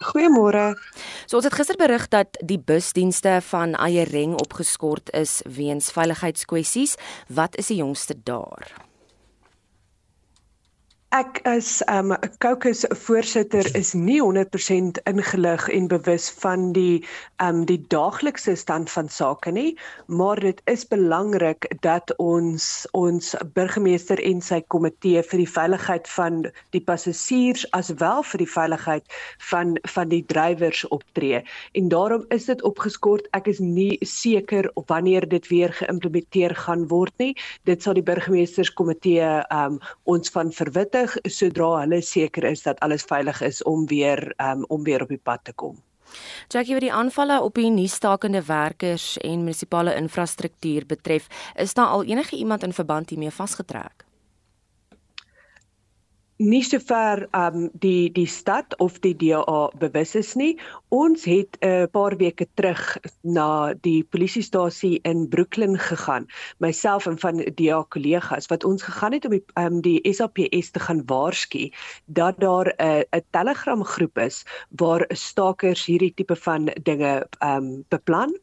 Goeiemôre. 0.00 0.74
So 1.26 1.36
ons 1.36 1.44
het 1.44 1.54
gister 1.54 1.76
berig 1.76 2.08
dat 2.08 2.36
die 2.40 2.58
busdienste 2.58 3.40
van 3.50 3.74
Eyering 3.76 4.34
opgeskort 4.40 5.10
is 5.12 5.42
weens 5.44 5.90
veiligheidskwessies. 5.92 6.96
Wat 7.28 7.56
is 7.56 7.68
die 7.68 7.80
jongste 7.80 8.16
daar? 8.24 8.72
Ek 11.14 11.38
as 11.46 11.82
'n 11.86 12.10
um, 12.10 12.16
caucus 12.42 12.84
voorsitter 12.90 13.64
is 13.76 13.94
nie 13.94 14.18
100% 14.20 14.98
ingelig 15.06 15.68
en 15.68 15.86
bewus 15.86 16.30
van 16.42 16.72
die 16.72 17.06
um 17.38 17.64
die 17.64 17.78
daaglikse 17.88 18.56
stand 18.56 18.90
van 18.90 19.08
sake 19.08 19.52
nie, 19.52 19.78
maar 20.06 20.40
dit 20.40 20.60
is 20.66 20.82
belangrik 20.84 21.70
dat 21.80 22.10
ons 22.18 22.86
ons 22.90 23.36
burgemeester 23.54 24.18
en 24.18 24.42
sy 24.42 24.60
komitee 24.66 25.22
vir 25.22 25.38
die 25.38 25.52
veiligheid 25.52 26.08
van 26.08 26.50
die 26.74 26.82
passasiers 26.82 27.64
aswel 27.70 28.26
vir 28.26 28.42
die 28.42 28.50
veiligheid 28.56 29.06
van 29.38 29.78
van 29.86 30.08
die 30.08 30.24
drywers 30.26 30.82
optree. 30.88 31.44
En 31.78 31.88
daarom 31.88 32.26
is 32.34 32.50
dit 32.50 32.62
opgeskort. 32.62 33.30
Ek 33.30 33.46
is 33.46 33.60
nie 33.60 33.94
seker 34.02 34.70
of 34.74 34.88
wanneer 34.88 35.28
dit 35.28 35.48
weer 35.54 35.72
geïmplementeer 35.72 36.58
gaan 36.66 36.88
word 36.90 37.14
nie. 37.18 37.36
Dit 37.62 37.82
sal 37.82 37.94
die 37.94 38.02
burgemeesterskomitee 38.02 39.46
um 39.54 39.78
ons 40.04 40.34
van 40.34 40.50
verwittig 40.50 40.95
terug 40.96 41.16
sodra 41.28 41.82
hulle 41.82 42.00
seker 42.00 42.46
is 42.48 42.62
dat 42.64 42.80
alles 42.80 43.04
veilig 43.04 43.42
is 43.44 43.62
om 43.68 43.84
weer 43.86 44.32
um, 44.40 44.64
om 44.72 44.84
weer 44.84 45.02
op 45.02 45.12
die 45.12 45.20
pad 45.20 45.44
te 45.44 45.52
kom. 45.52 45.76
Jackie, 46.48 46.72
wat 46.72 46.84
die 46.86 46.92
aanvalle 46.92 47.40
op 47.42 47.58
die 47.58 47.70
nuusstakende 47.70 48.40
werkers 48.46 49.16
en 49.18 49.44
munisipale 49.44 49.96
infrastruktuur 49.98 50.86
betref, 50.86 51.26
is 51.54 51.74
daar 51.74 51.92
al 51.92 52.04
enige 52.04 52.36
iemand 52.36 52.62
in 52.62 52.72
verband 52.72 53.10
hiermee 53.10 53.30
vasgetrek? 53.30 54.05
Nie 56.38 56.62
sover 56.62 57.24
um 57.32 57.70
die 57.72 58.10
die 58.12 58.26
stad 58.28 58.74
of 58.78 58.98
die 59.00 59.14
DA 59.16 59.70
bewus 59.80 60.14
is 60.14 60.34
nie. 60.36 60.58
Ons 60.88 61.24
het 61.24 61.56
'n 61.60 61.66
uh, 61.66 61.86
paar 61.90 62.16
weke 62.16 62.46
terug 62.54 62.98
na 63.22 63.74
die 63.74 64.04
polisiestasie 64.04 65.00
in 65.04 65.28
Brooklyn 65.28 65.78
gegaan, 65.78 66.26
myself 66.58 67.06
en 67.06 67.18
van 67.18 67.36
DA 67.54 67.84
kollegas 67.88 68.46
wat 68.46 68.64
ons 68.64 68.82
gegaan 68.82 69.12
het 69.12 69.24
om 69.24 69.30
die 69.30 69.44
um 69.56 69.80
die 69.80 70.00
SAPS 70.12 70.70
te 70.70 70.80
gaan 70.80 71.02
waarsku 71.06 71.72
dat 72.06 72.40
daar 72.40 72.74
'n 72.78 72.84
uh, 72.84 73.02
'n 73.12 73.24
Telegram 73.30 73.84
groep 73.84 74.18
is 74.18 74.44
waar 74.76 75.06
stakers 75.08 75.86
hierdie 75.86 76.14
tipe 76.14 76.36
van 76.36 76.68
dinge 76.82 77.26
um 77.40 77.84
beplan. 77.88 78.38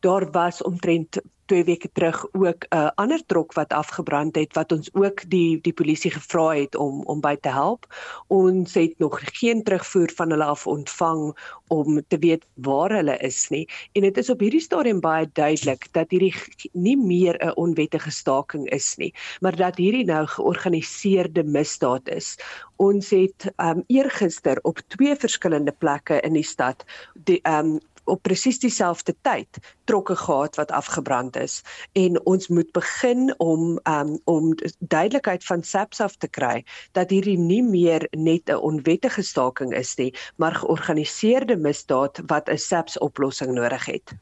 Daar 0.00 0.30
was 0.30 0.62
omtrent 0.62 1.20
2 1.46 1.64
weke 1.64 1.90
terug 1.92 2.26
ook 2.32 2.64
'n 2.68 2.76
uh, 2.76 2.90
ander 2.94 3.22
trok 3.26 3.52
wat 3.52 3.72
afgebrand 3.72 4.36
het 4.36 4.54
wat 4.54 4.72
ons 4.72 4.88
ook 4.94 5.30
die 5.30 5.60
die 5.60 5.72
polisie 5.72 6.10
gevra 6.10 6.54
het 6.54 6.76
om 6.76 7.02
om 7.04 7.20
by 7.20 7.36
te 7.40 7.48
help. 7.48 7.86
Ons 8.26 8.74
het 8.74 8.98
nog 8.98 9.20
geen 9.38 9.62
terugvoer 9.62 10.10
van 10.14 10.30
hulle 10.30 10.44
af 10.44 10.66
ontvang 10.66 11.36
om 11.68 12.02
te 12.08 12.18
weet 12.18 12.46
waar 12.54 12.90
hulle 12.90 13.16
is 13.18 13.48
nie. 13.48 13.68
En 13.92 14.02
dit 14.02 14.18
is 14.18 14.30
op 14.30 14.40
hierdie 14.40 14.60
stadium 14.60 15.00
baie 15.00 15.30
duidelik 15.32 15.88
dat 15.92 16.10
hierdie 16.10 16.34
nie 16.72 16.96
meer 16.96 17.38
'n 17.44 17.56
onwettige 17.56 18.10
staking 18.10 18.70
is 18.70 18.96
nie, 18.96 19.14
maar 19.40 19.56
dat 19.56 19.76
hierdie 19.76 20.04
nou 20.04 20.26
georganiseerde 20.26 21.44
misdaad 21.44 22.08
is. 22.08 22.38
Ons 22.76 23.10
het 23.10 23.52
um 23.56 23.84
eergister 23.86 24.58
op 24.62 24.78
twee 24.88 25.16
verskillende 25.16 25.72
plekke 25.72 26.20
in 26.20 26.32
die 26.32 26.42
stad 26.42 26.84
die 27.14 27.40
um 27.42 27.80
op 28.06 28.22
presies 28.22 28.58
dieselfde 28.58 29.14
tyd 29.22 29.58
trokke 29.84 30.16
gehad 30.16 30.56
wat 30.56 30.70
afgebrand 30.70 31.36
is 31.36 31.62
en 31.92 32.18
ons 32.26 32.48
moet 32.48 32.70
begin 32.72 33.34
om 33.38 33.78
um, 33.84 34.18
om 34.24 34.54
duidelikheid 34.78 35.44
van 35.44 35.62
SAPS 35.62 36.00
af 36.00 36.16
te 36.16 36.28
kry 36.28 36.64
dat 36.92 37.10
hierdie 37.10 37.38
nie 37.38 37.62
meer 37.62 38.08
net 38.10 38.50
'n 38.50 38.56
onwettige 38.56 39.22
staking 39.22 39.74
is 39.74 39.96
nie 39.96 40.14
maar 40.36 40.54
georganiseerde 40.54 41.56
misdaad 41.56 42.20
wat 42.26 42.48
'n 42.48 42.58
SAPS 42.58 42.98
oplossing 42.98 43.52
nodig 43.52 43.84
het. 43.84 44.14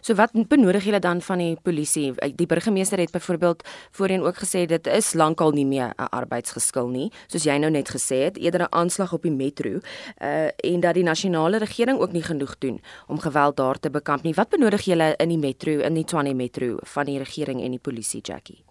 So 0.00 0.14
wat 0.14 0.30
benodig 0.48 0.84
julle 0.84 0.98
dan 0.98 1.22
van 1.22 1.38
die 1.38 1.56
polisie? 1.62 2.14
Die 2.34 2.46
burgemeester 2.46 2.98
het 2.98 3.10
byvoorbeeld 3.10 3.68
voorheen 3.90 4.22
ook 4.22 4.36
gesê 4.36 4.66
dit 4.66 4.86
is 4.86 5.12
lankal 5.12 5.50
nie 5.50 5.66
meer 5.66 5.92
'n 5.96 6.08
arbeidsgeskil 6.10 6.88
nie, 6.88 7.12
soos 7.26 7.44
jy 7.44 7.56
nou 7.56 7.70
net 7.70 7.88
gesê 7.88 8.16
het, 8.24 8.36
eerder 8.36 8.60
'n 8.60 8.72
aanslag 8.72 9.12
op 9.12 9.22
die 9.22 9.32
metro 9.32 9.80
uh 10.22 10.48
en 10.58 10.80
dat 10.80 10.94
die 10.94 11.02
nasionale 11.02 11.58
regering 11.58 11.98
ook 11.98 12.12
nie 12.12 12.22
genoeg 12.22 12.58
doen 12.58 12.80
om 13.06 13.18
geweld 13.28 13.56
daar 13.60 13.78
te 13.80 13.92
bekamp 13.92 14.24
nie. 14.26 14.34
Wat 14.36 14.50
benodig 14.54 14.88
julle 14.88 15.12
in 15.20 15.34
die 15.34 15.40
metro, 15.40 15.78
in 15.84 16.00
die 16.00 16.06
Tshwane 16.08 16.34
metro 16.34 16.78
van 16.94 17.10
die 17.10 17.20
regering 17.20 17.62
en 17.62 17.76
die 17.76 17.82
polisie, 17.82 18.24
Jackie? 18.24 18.67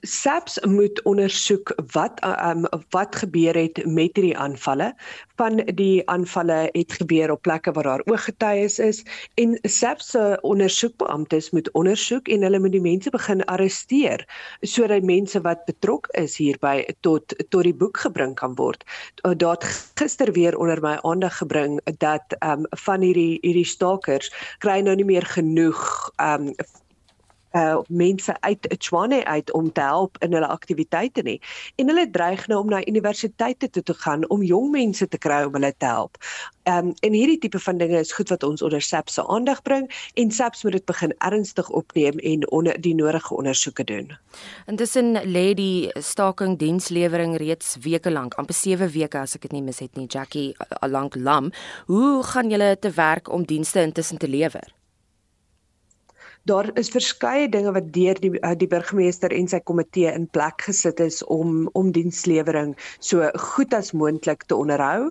SAPS 0.00 0.58
moet 0.64 1.02
ondersoek 1.02 1.72
wat 1.92 2.20
um, 2.24 2.66
wat 2.94 3.16
gebeur 3.16 3.56
het 3.56 3.80
met 3.84 4.14
hierdie 4.14 4.36
aanvalle. 4.38 4.94
Van 5.36 5.60
die 5.78 6.02
aanvalle 6.08 6.68
het 6.72 6.92
gebeur 6.92 7.30
op 7.30 7.42
plekke 7.42 7.72
waar 7.72 7.88
daar 7.88 8.04
ooggetuies 8.06 8.78
is 8.78 9.02
en 9.34 9.58
SAPS 9.62 10.10
se 10.10 10.38
ondersoekbeamptes 10.42 11.50
moet 11.50 11.70
ondersoek 11.72 12.28
en 12.28 12.42
hulle 12.42 12.60
moet 12.60 12.72
die 12.72 12.80
mense 12.80 13.10
begin 13.10 13.44
arresteer 13.44 14.24
sodat 14.62 15.02
mense 15.02 15.40
wat 15.40 15.64
betrokke 15.66 16.12
is 16.22 16.36
hierby 16.36 16.84
tot 17.00 17.34
tot 17.48 17.62
die 17.66 17.74
boek 17.74 17.98
gebring 18.06 18.34
kan 18.34 18.54
word. 18.54 18.84
Daar 19.22 19.58
het 19.58 19.68
gister 20.00 20.32
weer 20.32 20.56
onder 20.56 20.80
my 20.80 20.96
aandag 21.02 21.38
gebring 21.42 21.80
dat 21.98 22.36
um, 22.40 22.66
van 22.86 23.00
hierdie 23.00 23.38
hierdie 23.42 23.68
stakers 23.68 24.32
kry 24.64 24.80
nou 24.80 24.96
nie 24.96 25.08
meer 25.08 25.26
genoeg 25.36 25.82
um, 26.22 26.52
uh 27.56 27.78
mense 27.88 28.40
uit 28.40 28.68
Tshwane 28.78 29.24
uit 29.24 29.52
om 29.52 29.72
te 29.72 29.80
help 29.80 30.18
in 30.24 30.32
hulle 30.32 30.46
aktiwiteite 30.46 31.22
nie. 31.22 31.40
En 31.76 31.88
hulle 31.88 32.10
dreig 32.10 32.46
nou 32.46 32.60
om 32.60 32.68
na 32.68 32.82
universiteite 32.86 33.70
toe 33.70 33.82
te 33.82 33.94
gaan 33.94 34.28
om 34.28 34.42
jong 34.42 34.70
mense 34.70 35.08
te 35.08 35.18
kry 35.18 35.42
om 35.46 35.56
hulle 35.56 35.72
te 35.76 35.86
help. 35.86 36.20
Um 36.66 36.92
en 37.06 37.12
hierdie 37.12 37.38
tipe 37.38 37.58
van 37.62 37.78
dinge 37.78 37.98
is 37.98 38.12
goed 38.12 38.28
wat 38.28 38.42
ons 38.42 38.62
onder 38.62 38.82
SAPS 38.82 39.14
se 39.14 39.26
aandag 39.26 39.62
bring 39.62 39.88
en 40.14 40.30
SAPS 40.30 40.64
moet 40.64 40.72
dit 40.72 40.84
begin 40.84 41.14
ernstig 41.18 41.70
opneem 41.70 42.18
en 42.18 42.50
onder 42.50 42.80
die 42.80 42.94
nodige 42.94 43.34
ondersoeke 43.34 43.84
doen. 43.84 44.12
Intussen 44.66 45.14
lê 45.24 45.54
die 45.54 45.90
staking 45.94 46.58
dienslewering 46.58 47.36
reeds 47.36 47.76
weke 47.80 48.10
lank, 48.10 48.34
amper 48.34 48.54
7 48.54 48.90
weke 48.92 49.18
as 49.18 49.36
ek 49.38 49.46
dit 49.46 49.56
nie 49.56 49.62
mis 49.62 49.78
het 49.78 49.94
nie, 49.96 50.06
Jackie, 50.06 50.54
lank 50.82 51.16
lam. 51.16 51.52
Hoe 51.86 52.22
gaan 52.22 52.50
julle 52.50 52.76
te 52.78 52.90
werk 52.90 53.30
om 53.32 53.46
dienste 53.46 53.80
intussen 53.80 54.18
te 54.18 54.28
lewer? 54.28 54.74
Daar 56.46 56.68
is 56.78 56.90
verskeie 56.94 57.48
dinge 57.50 57.72
wat 57.74 57.88
deur 57.94 58.18
die 58.22 58.30
uh, 58.38 58.52
die 58.58 58.68
burgemeester 58.70 59.32
en 59.34 59.48
sy 59.50 59.58
komitee 59.66 60.12
in 60.14 60.28
plek 60.30 60.62
gesit 60.68 61.00
is 61.02 61.18
om 61.32 61.66
om 61.78 61.90
dienslewering 61.94 62.74
so 63.02 63.26
goed 63.56 63.74
as 63.74 63.92
moontlik 63.92 64.46
te 64.46 64.58
onderhou. 64.58 65.10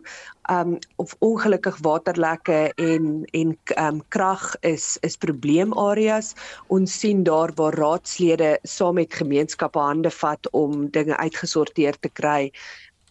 Um 0.52 0.78
of 1.02 1.16
ongelukkig 1.26 1.82
waterlekke 1.84 2.60
en 2.80 3.26
en 3.34 3.56
um 3.88 4.02
krag 4.16 4.48
is 4.62 4.96
is 5.02 5.20
probleemareas. 5.20 6.34
Ons 6.68 7.00
sien 7.00 7.24
daar 7.28 7.52
waar 7.60 7.76
raadslede 7.76 8.56
saam 8.64 8.96
met 9.02 9.14
gemeenskappe 9.14 9.80
hande 9.80 10.12
vat 10.12 10.52
om 10.52 10.88
dinge 10.96 11.18
uitgesorteer 11.18 12.00
te 12.00 12.10
kry 12.10 12.52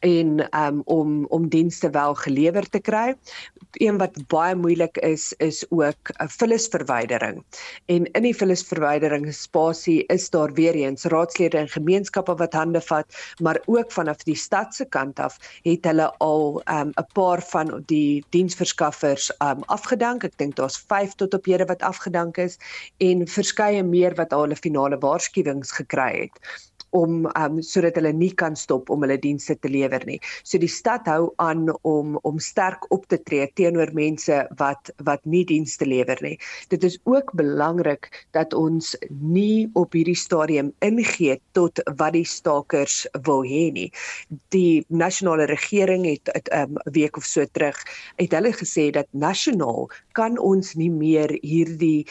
en 0.04 0.48
um, 0.64 0.82
om 0.84 1.24
om 1.26 1.48
dienste 1.48 1.90
wel 1.90 2.14
gelewer 2.14 2.68
te 2.68 2.80
kry. 2.80 3.14
Een 3.72 3.98
wat 3.98 4.18
baie 4.28 4.54
moeilik 4.54 4.98
is 4.98 5.32
is 5.38 5.64
ook 5.70 6.12
'n 6.22 6.28
vullisverwydering. 6.28 7.44
En 7.86 8.04
in 8.12 8.22
die 8.22 8.36
vullisverwydering 8.36 9.34
spasie 9.34 10.04
is 10.06 10.30
daar 10.30 10.52
weer 10.52 10.74
eens 10.74 11.04
raadslede 11.04 11.58
en 11.58 11.68
gemeenskappe 11.68 12.34
wat 12.34 12.52
hande 12.52 12.80
vat, 12.80 13.06
maar 13.42 13.62
ook 13.66 13.92
vanaf 13.92 14.22
die 14.22 14.36
stad 14.36 14.74
se 14.74 14.84
kant 14.84 15.18
af 15.18 15.38
het 15.62 15.84
hulle 15.84 16.12
al 16.18 16.62
um, 16.64 16.88
'n 16.88 16.92
um, 16.98 17.06
paar 17.12 17.42
van 17.42 17.82
die 17.86 18.24
diensverskaffers 18.28 19.32
um, 19.38 19.62
afgedank. 19.66 20.24
Ek 20.24 20.38
dink 20.38 20.56
daar's 20.56 20.78
5 20.86 21.14
tot 21.14 21.34
op 21.34 21.44
hede 21.44 21.64
wat 21.64 21.82
afgedank 21.82 22.36
is 22.36 22.58
en 22.98 23.28
verskeie 23.28 23.82
meer 23.82 24.14
wat 24.14 24.32
al 24.32 24.46
'n 24.46 24.56
finale 24.56 24.98
waarskuwings 24.98 25.72
gekry 25.72 26.12
het 26.20 26.72
om 26.94 27.26
um 27.26 27.60
sodat 27.62 27.98
hulle 27.98 28.12
nie 28.14 28.32
kan 28.38 28.56
stop 28.56 28.90
om 28.90 29.02
hulle 29.04 29.18
dienste 29.20 29.56
te 29.58 29.70
lewer 29.70 30.04
nie. 30.06 30.20
So 30.46 30.58
die 30.62 30.70
stad 30.70 31.08
hou 31.10 31.32
aan 31.42 31.66
om 31.82 32.18
om 32.22 32.38
sterk 32.38 32.86
op 32.94 33.08
te 33.10 33.18
tree 33.18 33.48
teenoor 33.58 33.92
mense 33.96 34.40
wat 34.60 34.92
wat 35.08 35.24
nie 35.24 35.44
dienste 35.48 35.88
lewer 35.88 36.20
nie. 36.24 36.36
Dit 36.70 36.84
is 36.84 36.98
ook 37.04 37.32
belangrik 37.38 38.10
dat 38.36 38.54
ons 38.54 38.94
nie 39.08 39.68
op 39.74 39.94
hierdie 39.96 40.18
stadium 40.18 40.72
ingee 40.84 41.38
tot 41.58 41.82
wat 41.98 42.14
die 42.14 42.26
stakers 42.28 43.04
wil 43.26 43.42
hê 43.46 43.68
nie. 43.74 43.90
Die 44.54 44.84
nasionale 44.88 45.48
regering 45.50 46.06
het 46.06 46.30
'n 46.34 46.60
um, 46.60 46.78
week 46.92 47.16
of 47.16 47.24
so 47.24 47.44
terug 47.52 47.78
het 48.16 48.32
hulle 48.32 48.52
gesê 48.52 48.90
dat 48.90 49.06
nasionaal 49.10 49.90
kan 50.12 50.38
ons 50.38 50.74
nie 50.74 50.90
meer 50.90 51.38
hierdie 51.42 52.06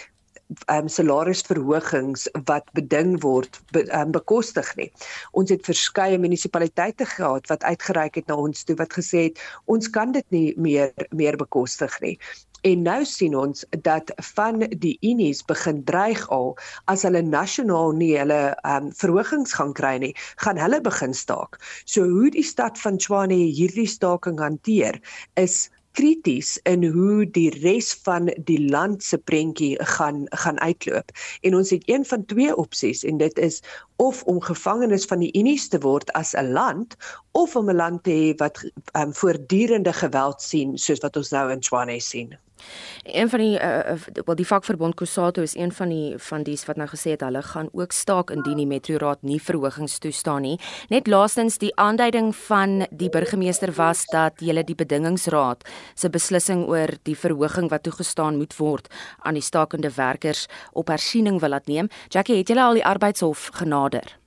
um, 0.68 0.88
salarisverhogings 0.88 2.28
wat 2.46 2.70
beding 2.78 3.18
word 3.24 3.60
be, 3.72 3.86
um, 3.96 4.12
bekostig 4.16 4.70
nie. 4.80 4.90
Ons 5.32 5.54
het 5.54 5.66
verskeie 5.66 6.20
munisipaliteite 6.22 7.08
gehad 7.16 7.48
wat 7.52 7.64
uitgereik 7.64 8.16
het 8.22 8.28
na 8.28 8.38
ons 8.40 8.64
toe 8.64 8.78
wat 8.80 8.94
gesê 8.94 9.30
het 9.30 9.44
ons 9.66 9.90
kan 9.90 10.12
dit 10.16 10.26
nie 10.36 10.48
meer 10.58 10.94
meer 11.12 11.38
bekostig 11.38 12.00
nie. 12.02 12.18
En 12.64 12.86
nou 12.86 13.02
sien 13.04 13.34
ons 13.36 13.66
dat 13.84 14.12
van 14.36 14.62
die 14.80 14.94
unies 15.04 15.42
begin 15.44 15.82
dreig 15.84 16.22
al 16.32 16.54
as 16.92 17.04
hulle 17.04 17.22
nasionaal 17.28 17.92
nie 17.98 18.14
hulle 18.16 18.40
um, 18.64 18.88
verhogings 18.96 19.56
gaan 19.60 19.74
kry 19.76 19.98
nie, 20.00 20.14
gaan 20.46 20.62
hulle 20.62 20.80
begin 20.86 21.16
staak. 21.18 21.60
So 21.84 22.08
hoe 22.08 22.32
die 22.32 22.46
stad 22.48 22.80
van 22.80 23.02
Tshwane 23.04 23.36
hierdie 23.36 23.90
staking 23.90 24.40
hanteer 24.40 25.02
is 25.36 25.68
krities 25.94 26.58
in 26.70 26.84
hoe 26.94 27.26
die 27.36 27.50
res 27.62 27.94
van 28.06 28.32
die 28.50 28.60
land 28.70 29.04
se 29.04 29.18
prentjie 29.18 29.74
gaan 29.96 30.26
gaan 30.44 30.60
uitloop. 30.60 31.12
En 31.42 31.56
ons 31.56 31.70
het 31.70 31.84
een 31.90 32.06
van 32.06 32.26
twee 32.26 32.56
opsies 32.56 33.04
en 33.04 33.18
dit 33.22 33.38
is 33.40 33.62
of 34.02 34.24
om 34.24 34.42
gevangenes 34.42 35.06
van 35.06 35.22
die 35.22 35.32
Unies 35.38 35.68
te 35.70 35.80
word 35.80 36.12
as 36.14 36.34
'n 36.34 36.52
land 36.52 36.98
of 37.32 37.56
om 37.56 37.70
'n 37.70 37.76
land 37.76 38.04
te 38.04 38.12
hê 38.12 38.34
wat 38.38 38.64
um, 38.98 39.14
voortdurende 39.14 39.94
geweld 39.94 40.42
sien 40.42 40.78
soos 40.78 41.00
wat 41.06 41.18
ons 41.18 41.30
nou 41.30 41.52
in 41.52 41.60
Tshwane 41.60 42.00
sien. 42.00 42.38
Een 43.04 43.30
van 43.30 43.40
die 43.40 43.60
uh, 43.60 43.96
wel 44.26 44.36
die 44.36 44.48
vakverbond 44.48 44.96
Kusato 44.96 45.42
is 45.42 45.56
een 45.56 45.72
van 45.72 45.90
die 45.90 46.14
van 46.18 46.44
dies 46.44 46.66
wat 46.66 46.80
nou 46.80 46.88
gesê 46.88 47.16
het 47.18 47.26
hulle 47.26 47.42
gaan 47.42 47.70
ook 47.72 47.92
staak 47.92 48.32
indien 48.32 48.58
die 48.58 48.68
metroraad 48.68 49.22
nie 49.22 49.42
verhogings 49.42 49.98
toestaan 50.00 50.42
nie. 50.42 50.60
Net 50.90 51.08
laastens 51.08 51.58
die 51.58 51.76
aanduiding 51.76 52.32
van 52.46 52.86
die 52.92 53.10
burgemeester 53.10 53.74
was 53.76 54.06
dat 54.12 54.40
hulle 54.40 54.64
die 54.64 54.80
bedingingsraad 54.80 55.68
se 55.96 56.10
beslissing 56.10 56.66
oor 56.68 56.96
die 57.04 57.18
verhoging 57.18 57.70
wat 57.70 57.84
toegestaan 57.84 58.38
moet 58.38 58.56
word 58.58 58.88
aan 59.20 59.36
die 59.36 59.44
stakende 59.44 59.92
werkers 59.96 60.48
op 60.72 60.88
hersiening 60.88 61.40
wil 61.40 61.50
laat 61.50 61.68
neem. 61.68 61.92
Jackie, 62.08 62.38
het 62.38 62.48
julle 62.48 62.64
al 62.64 62.80
die 62.80 62.86
arbeidshof 62.86 63.50
genader? 63.54 64.23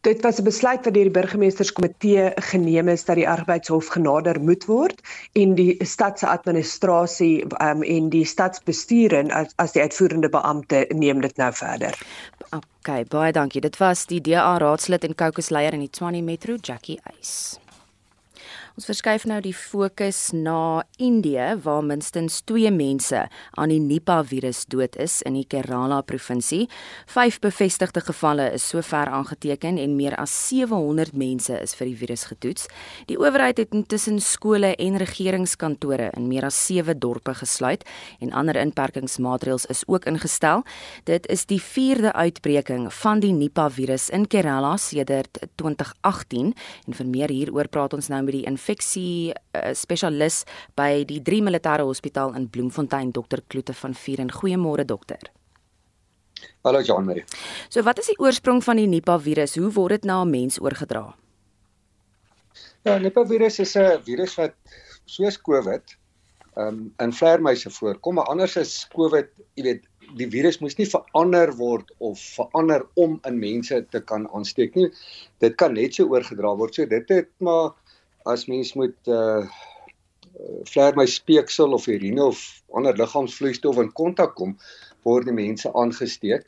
Dit 0.00 0.22
was 0.22 0.38
'n 0.38 0.44
besluit 0.44 0.84
wat 0.84 0.94
deur 0.94 1.08
die 1.10 1.16
burgemeesterskomitee 1.20 2.32
geneem 2.34 2.88
is 2.88 3.04
dat 3.04 3.16
die 3.16 3.28
arbeidshof 3.28 3.86
genader 3.86 4.40
moet 4.40 4.64
word 4.64 5.00
en 5.32 5.54
die 5.54 5.76
stad 5.84 6.18
se 6.18 6.26
administrasie 6.26 7.42
um, 7.42 7.82
en 7.82 8.08
die 8.08 8.24
stadsbestuur 8.24 9.32
as, 9.32 9.52
as 9.56 9.72
die 9.72 9.82
uitvoerende 9.82 10.28
beampte 10.28 10.86
neem 10.94 11.20
dit 11.20 11.36
nou 11.36 11.52
verder. 11.52 11.98
OK, 12.50 13.08
baie 13.08 13.32
dankie. 13.32 13.60
Dit 13.60 13.76
was 13.76 14.06
die 14.06 14.20
DA 14.20 14.58
raadslid 14.58 15.04
en 15.04 15.14
kokesleier 15.14 15.72
in 15.72 15.80
die 15.80 15.90
Tshwane 15.90 16.22
Metro, 16.22 16.54
Jackie 16.62 17.00
Eis. 17.02 17.58
Ons 18.78 18.86
verskuif 18.86 19.24
nou 19.26 19.40
die 19.42 19.50
fokus 19.58 20.28
na 20.30 20.84
Indië 21.02 21.56
waar 21.64 21.80
minstens 21.82 22.36
2 22.46 22.70
mense 22.70 23.24
aan 23.58 23.72
die 23.72 23.80
Nipah 23.82 24.20
virus 24.22 24.60
dood 24.70 24.94
is 25.02 25.16
in 25.26 25.34
die 25.34 25.42
Kerala 25.50 25.96
provinsie. 26.06 26.68
5 27.10 27.40
bevestigde 27.42 28.04
gevalle 28.06 28.46
is 28.54 28.68
sover 28.70 29.10
aangeteken 29.10 29.80
en 29.82 29.96
meer 29.98 30.14
as 30.22 30.30
700 30.46 31.10
mense 31.18 31.58
is 31.58 31.74
vir 31.74 31.88
die 31.90 31.96
virus 32.04 32.22
getoets. 32.30 32.68
Die 33.10 33.16
owerheid 33.18 33.58
het 33.58 33.74
intussen 33.74 34.20
skole 34.22 34.70
en 34.76 35.00
regeringskantore 35.02 36.12
in 36.14 36.30
meer 36.30 36.46
as 36.46 36.60
7 36.68 36.94
dorpe 37.02 37.34
gesluit 37.40 37.82
en 38.22 38.30
ander 38.30 38.60
inperkingsmaatreëls 38.62 39.66
is 39.74 39.82
ook 39.90 40.06
ingestel. 40.06 40.62
Dit 41.10 41.26
is 41.26 41.48
die 41.50 41.58
4de 41.58 42.14
uitbreking 42.14 42.86
van 43.00 43.26
die 43.26 43.34
Nipah 43.34 43.72
virus 43.74 44.06
in 44.14 44.30
Kerala 44.30 44.76
sedert 44.78 45.42
2018 45.56 46.54
en 46.54 46.98
vir 47.02 47.12
meer 47.18 47.36
hieroor 47.40 47.66
praat 47.66 47.98
ons 47.98 48.14
nou 48.14 48.22
met 48.22 48.38
die 48.38 48.46
infeksie 48.68 49.32
uh, 49.32 49.72
spesialis 49.72 50.44
by 50.76 51.04
die 51.08 51.22
3 51.24 51.40
Militêre 51.46 51.86
Hospitaal 51.88 52.34
in 52.36 52.48
Bloemfontein, 52.52 53.12
Dr. 53.12 53.40
Kloete 53.48 53.72
van 53.72 53.94
Vieren. 53.94 54.30
Goeiemôre 54.30 54.84
dokter. 54.84 55.30
Hallo 56.64 56.82
Jean-Marie. 56.82 57.24
So 57.70 57.82
wat 57.82 57.98
is 57.98 58.10
die 58.12 58.18
oorsprong 58.20 58.60
van 58.62 58.76
die 58.76 58.86
Nipah 58.86 59.18
virus? 59.20 59.56
Hoe 59.56 59.72
word 59.72 59.98
dit 59.98 60.04
na 60.04 60.22
'n 60.22 60.30
mens 60.30 60.60
oorgedra? 60.60 61.16
Ja, 62.84 62.98
Nipah 62.98 63.26
virus 63.26 63.58
is 63.58 63.74
'n 63.76 64.02
virus 64.04 64.36
wat 64.36 64.54
soos 65.06 65.40
COVID 65.40 65.96
um, 66.56 66.92
in 66.98 67.12
vleermuise 67.12 67.70
voorkom, 67.70 68.14
maar 68.14 68.28
anders 68.28 68.56
as 68.56 68.86
COVID, 68.94 69.28
jy 69.54 69.62
weet, 69.62 69.82
die 70.16 70.28
virus 70.28 70.60
moes 70.60 70.76
nie 70.78 70.86
verander 70.86 71.52
word 71.56 71.90
of 71.98 72.18
verander 72.18 72.86
om 72.94 73.20
in 73.24 73.38
mense 73.38 73.86
te 73.90 74.00
kan 74.00 74.28
aansteek 74.32 74.74
nie. 74.74 74.90
Dit 75.40 75.56
kan 75.56 75.74
net 75.74 75.94
so 75.94 76.04
oorgedra 76.04 76.56
word. 76.56 76.74
So 76.74 76.86
dit 76.86 77.08
het 77.08 77.28
maar 77.40 77.72
as 78.24 78.46
mens 78.46 78.74
met 78.74 78.96
uh 79.06 79.46
vleermuis 80.70 81.14
speeksel 81.18 81.72
of 81.74 81.86
urine 81.86 82.22
of 82.22 82.62
ander 82.70 82.96
liggaamsvloeistof 82.96 83.80
in 83.82 83.90
kontak 83.92 84.36
kom, 84.38 84.54
word 85.02 85.26
die 85.26 85.34
mense 85.34 85.70
aangesteek. 85.74 86.46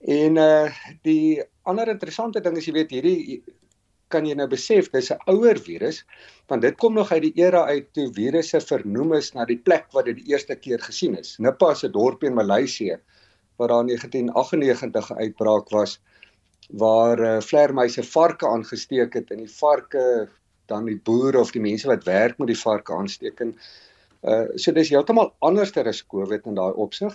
En 0.00 0.38
uh 0.40 0.68
die 1.04 1.42
ander 1.68 1.88
interessante 1.92 2.40
ding 2.40 2.56
is 2.56 2.68
jy 2.68 2.76
weet 2.78 2.94
hierdie 2.96 3.42
kan 4.08 4.24
jy 4.24 4.34
nou 4.38 4.46
besef 4.48 4.88
dis 4.92 5.10
'n 5.12 5.20
ouer 5.32 5.58
virus 5.60 6.04
want 6.48 6.62
dit 6.62 6.76
kom 6.80 6.94
nog 6.94 7.12
uit 7.12 7.22
die 7.22 7.44
era 7.44 7.64
uit 7.68 7.92
toe 7.92 8.08
virusse 8.16 8.60
vernoem 8.60 9.12
is 9.18 9.34
na 9.34 9.44
die 9.44 9.58
plek 9.58 9.92
waar 9.92 10.04
dit 10.04 10.16
die 10.16 10.32
eerste 10.32 10.56
keer 10.56 10.80
gesien 10.80 11.18
is. 11.18 11.36
Nipah 11.38 11.74
se 11.74 11.88
dorpie 11.88 12.30
in 12.30 12.38
Maleisië 12.38 12.96
waar 13.58 13.68
daar 13.68 13.80
in 13.80 13.92
1998 13.92 15.10
'n 15.10 15.20
uitbraak 15.24 15.68
was 15.70 16.00
waar 16.68 17.18
uh, 17.20 17.40
vleermuise 17.40 18.02
varke 18.02 18.46
aangesteek 18.46 19.14
het 19.14 19.30
en 19.30 19.38
die 19.44 19.54
varke 19.58 20.28
dan 20.68 20.88
die 20.88 20.98
boere 21.10 21.40
of 21.40 21.52
die 21.54 21.62
mense 21.64 21.88
wat 21.88 22.06
werk 22.08 22.38
met 22.38 22.52
die 22.52 22.60
varke 22.60 22.94
aansteek 22.94 23.40
en 23.44 23.54
uh 24.22 24.46
so 24.58 24.74
dis 24.74 24.90
heeltemal 24.90 25.32
anderster 25.46 25.86
as 25.86 26.02
COVID 26.06 26.46
in 26.50 26.56
daai 26.58 26.74
opsig. 26.74 27.14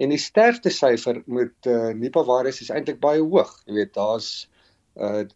En 0.00 0.08
die 0.08 0.20
sterfte 0.20 0.70
syfer 0.72 1.22
met 1.26 1.68
uh 1.68 1.92
Nipah 1.92 2.24
virus 2.24 2.62
is 2.64 2.72
eintlik 2.72 3.00
baie 3.02 3.20
hoog. 3.20 3.52
Jy 3.66 3.74
weet 3.82 3.94
daar's 3.98 4.48
uh 4.96 5.26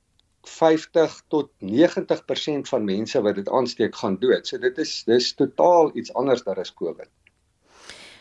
50 0.44 1.22
tot 1.32 1.50
90% 1.60 2.68
van 2.68 2.84
mense 2.84 3.20
wat 3.22 3.34
dit 3.34 3.48
aansteek 3.48 3.94
gaan 3.96 4.18
dood. 4.20 4.46
So 4.46 4.58
dit 4.58 4.78
is 4.78 5.04
dis 5.08 5.32
totaal 5.34 5.90
iets 5.96 6.12
anders 6.14 6.44
as 6.44 6.74
COVID. 6.74 7.08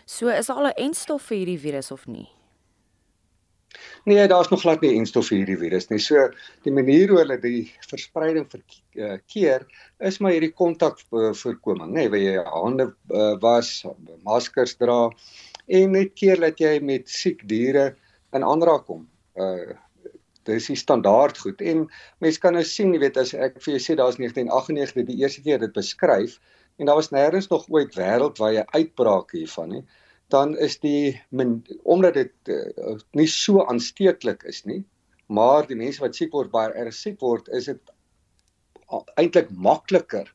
So 0.05 0.27
is 0.27 0.49
al 0.49 0.67
'n 0.67 0.75
enstof 0.75 1.23
vir 1.23 1.37
hierdie 1.37 1.59
virus 1.59 1.91
of 1.91 2.07
nie? 2.07 2.29
Nee, 4.09 4.27
daar's 4.27 4.49
nog 4.51 4.61
glad 4.61 4.81
nie 4.83 4.93
enstof 4.97 5.29
vir 5.31 5.39
hierdie 5.39 5.59
virus 5.61 5.89
nie. 5.89 5.99
So 6.03 6.27
die 6.65 6.73
manier 6.75 7.11
hoe 7.11 7.21
hulle 7.21 7.37
die 7.41 7.63
verspreiding 7.87 8.49
verkeer 8.51 9.65
is 9.99 10.19
maar 10.19 10.35
hierdie 10.35 10.53
kontak 10.53 10.99
voorkoming, 11.09 11.93
nê, 11.93 12.03
nee, 12.03 12.11
waar 12.11 12.23
jy 12.23 12.35
jou 12.35 12.45
hande 12.49 12.89
uh, 12.91 13.33
was, 13.43 13.71
maskers 14.27 14.75
dra 14.81 15.07
en 15.67 15.95
net 15.95 16.13
keer 16.19 16.41
dat 16.43 16.59
jy 16.59 16.75
met 16.83 17.07
siek 17.09 17.45
diere 17.47 17.93
in 18.35 18.45
aanraak 18.45 18.87
kom. 18.89 19.07
Uh 19.39 19.79
dis 20.43 20.65
die 20.67 20.75
standaard 20.75 21.37
goed. 21.39 21.61
En 21.63 21.85
mense 22.19 22.41
kan 22.43 22.51
nou 22.51 22.65
sien, 22.67 22.89
jy 22.91 22.99
weet, 22.99 23.15
as 23.15 23.29
ek 23.31 23.61
vir 23.63 23.77
jou 23.77 23.79
sê 23.79 23.93
daar's 23.95 24.17
1998 24.19 25.05
die 25.07 25.21
eerste 25.21 25.39
keer 25.45 25.61
dit 25.61 25.71
beskryf 25.71 26.33
en 26.75 26.89
daar 26.89 26.99
was 26.99 27.13
nêrens 27.15 27.47
nog 27.47 27.63
ooit 27.71 27.95
wêreldwye 27.95 28.65
uitbrake 28.73 29.37
hiervan 29.37 29.77
nie 29.77 29.83
dan 30.33 30.55
is 30.57 30.79
die 30.81 31.21
omdat 31.83 32.17
dit 32.17 32.53
uh, 32.53 32.95
nie 33.13 33.29
so 33.29 33.65
aansteeklik 33.69 34.43
is 34.49 34.63
nie, 34.65 34.81
maar 35.29 35.67
die 35.69 35.77
mense 35.77 36.01
wat 36.01 36.17
siek 36.17 36.33
word 36.33 36.51
baie 36.53 36.73
erg 36.73 36.95
siek 36.97 37.19
word, 37.21 37.49
is 37.53 37.69
dit 37.69 37.93
eintlik 39.17 39.51
makliker 39.53 40.29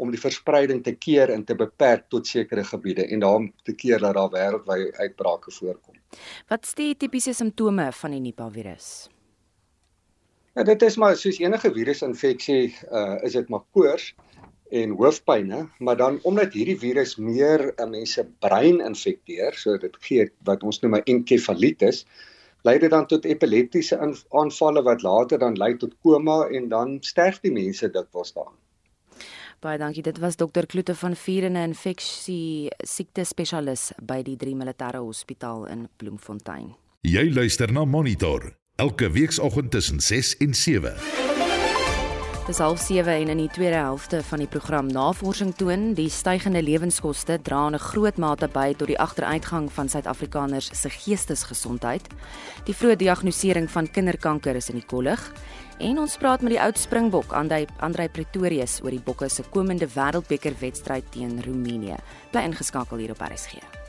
om 0.00 0.10
die 0.14 0.20
verspreiding 0.20 0.80
te 0.86 0.94
keer 0.96 1.30
en 1.34 1.42
te 1.44 1.54
beperk 1.58 2.06
tot 2.12 2.26
sekere 2.26 2.64
gebiede 2.64 3.04
en 3.04 3.20
daarom 3.20 3.50
te 3.68 3.74
keer 3.76 4.00
dat 4.00 4.16
daar 4.16 4.30
wêreldwyd 4.32 4.96
uitbrake 4.96 5.52
voorkom. 5.52 5.98
Wat 6.48 6.64
is 6.64 6.74
die 6.78 6.94
tipiese 6.96 7.34
simptome 7.36 7.90
van 7.92 8.16
die 8.16 8.22
Nipah 8.24 8.48
virus? 8.54 9.10
Ja, 10.56 10.64
dit 10.66 10.82
is 10.82 10.96
maar 10.98 11.14
soos 11.16 11.38
enige 11.38 11.70
virusinfeksie, 11.74 12.72
uh, 12.90 13.18
is 13.26 13.36
dit 13.38 13.52
maar 13.52 13.62
koors 13.76 14.14
en 14.70 14.94
hoofpynne, 14.98 15.68
maar 15.78 15.96
dan 15.96 16.18
omdat 16.22 16.52
hierdie 16.52 16.78
virus 16.78 17.16
meer 17.16 17.72
'n 17.76 17.90
mens 17.90 18.12
se 18.12 18.24
brein 18.38 18.80
infekteer, 18.80 19.54
so 19.54 19.76
dit 19.78 19.96
gee 20.00 20.30
wat 20.44 20.62
ons 20.62 20.80
noem 20.80 20.96
'n 20.96 21.02
enkefalitis, 21.04 22.06
lei 22.62 22.78
dit 22.78 22.90
dan 22.90 23.06
tot 23.06 23.24
epileptiese 23.24 23.98
aanvalle 24.30 24.82
wat 24.82 25.02
later 25.02 25.38
dan 25.38 25.56
lei 25.56 25.76
tot 25.76 25.94
koma 26.02 26.48
en 26.48 26.68
dan 26.68 26.98
sterf 27.00 27.40
die 27.40 27.52
mense 27.52 27.90
dikwels 27.90 28.32
daaraan. 28.32 28.58
Baie 29.60 29.78
dankie. 29.78 30.02
Dit 30.02 30.18
was 30.18 30.36
dokter 30.36 30.66
Kloete 30.66 30.94
van 30.94 31.16
Vieren, 31.16 31.52
'n 31.52 31.68
infeksie 31.68 32.70
siekte 32.78 33.24
spesialis 33.24 33.92
by 34.02 34.22
die 34.22 34.36
3 34.36 34.54
Militêre 34.54 34.98
Hospitaal 34.98 35.66
in 35.66 35.88
Bloemfontein. 35.96 36.74
Jy 37.00 37.32
luister 37.34 37.72
na 37.72 37.84
Monitor 37.84 38.56
elke 38.76 39.10
weekoggend 39.10 39.70
tussen 39.70 40.00
6 40.00 40.36
en 40.36 40.54
7. 40.54 41.29
Dis 42.46 42.58
half 42.58 42.80
7 42.80 43.12
en 43.12 43.28
in 43.28 43.36
die 43.36 43.50
tweede 43.52 43.76
helfte 43.76 44.22
van 44.24 44.40
die 44.40 44.48
program 44.48 44.88
Navorsing 44.88 45.52
toon 45.54 45.92
die 45.94 46.08
stygende 46.10 46.62
lewenskoste 46.64 47.38
dra 47.42 47.68
'n 47.68 47.78
groot 47.78 48.16
mate 48.16 48.48
by 48.48 48.74
tot 48.74 48.88
die 48.88 48.98
agteruitgang 48.98 49.70
van 49.72 49.88
Suid-Afrikaners 49.88 50.70
se 50.72 50.90
geestesgesondheid. 50.90 52.08
Die 52.64 52.74
vroeë 52.74 52.96
diagnostisering 52.96 53.70
van 53.70 53.90
kinderkanker 53.90 54.56
is 54.56 54.68
in 54.68 54.76
die 54.76 54.86
kollig 54.86 55.32
en 55.78 55.98
ons 55.98 56.16
praat 56.16 56.40
met 56.40 56.50
die 56.50 56.60
oud 56.60 56.78
Springbok 56.78 57.32
Andrei 57.32 57.66
Andrei 57.78 58.08
Pretorius 58.08 58.80
oor 58.82 58.90
die 58.90 59.04
Bokke 59.04 59.28
se 59.28 59.42
komende 59.42 59.86
Wêreldbeker 59.86 60.54
wedstryd 60.60 61.04
teen 61.10 61.42
Roemenië. 61.42 61.96
Bly 62.30 62.40
ingeskakel 62.40 62.98
hier 62.98 63.10
op 63.10 63.20
RSG. 63.20 63.79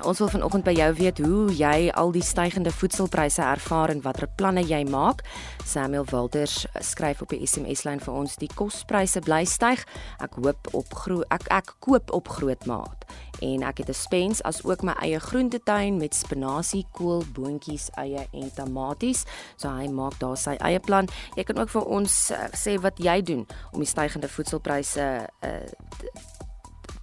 Ons 0.00 0.18
wil 0.18 0.28
vanoggend 0.32 0.64
by 0.64 0.72
jou 0.72 0.88
weet 0.96 1.18
hoe 1.20 1.52
jy 1.52 1.90
al 2.00 2.14
die 2.14 2.24
stygende 2.24 2.72
voedselpryse 2.72 3.42
ervaar 3.44 3.92
en 3.92 4.00
watter 4.00 4.28
planne 4.40 4.64
jy 4.64 4.80
maak. 4.88 5.20
Samuel 5.68 6.06
Walters 6.08 6.62
skryf 6.80 7.20
op 7.20 7.28
die 7.28 7.44
SMS-lyn 7.44 8.00
vir 8.00 8.14
ons: 8.14 8.36
"Die 8.40 8.48
kospryse 8.54 9.20
bly 9.20 9.44
styg. 9.44 9.84
Ek 10.18 10.40
hoop 10.40 10.72
op 10.72 10.94
groot 10.94 11.26
ek 11.28 11.44
ek 11.52 11.74
koop 11.78 12.10
op 12.10 12.28
groot 12.28 12.66
maat 12.66 13.04
en 13.42 13.62
ek 13.62 13.78
het 13.78 13.88
'n 13.88 13.94
spens 13.94 14.42
as 14.42 14.64
ook 14.64 14.82
my 14.82 14.92
eie 14.92 15.20
groentetuin 15.20 15.96
met 15.96 16.14
spinasie, 16.14 16.86
kool, 16.92 17.24
boontjies, 17.32 17.90
eie 17.90 18.26
en 18.32 18.50
tomaties. 18.54 19.24
So 19.56 19.68
hy 19.68 19.88
maak 19.88 20.18
daar 20.18 20.36
sy 20.36 20.54
eie 20.58 20.80
plan. 20.80 21.08
Jy 21.34 21.42
kan 21.42 21.58
ook 21.58 21.68
vir 21.68 21.84
ons 21.84 22.30
uh, 22.30 22.36
sê 22.52 22.80
wat 22.80 22.98
jy 22.98 23.22
doen 23.22 23.46
om 23.72 23.78
die 23.78 23.88
stygende 23.88 24.28
voedselpryse 24.28 25.28
uh, 25.44 25.48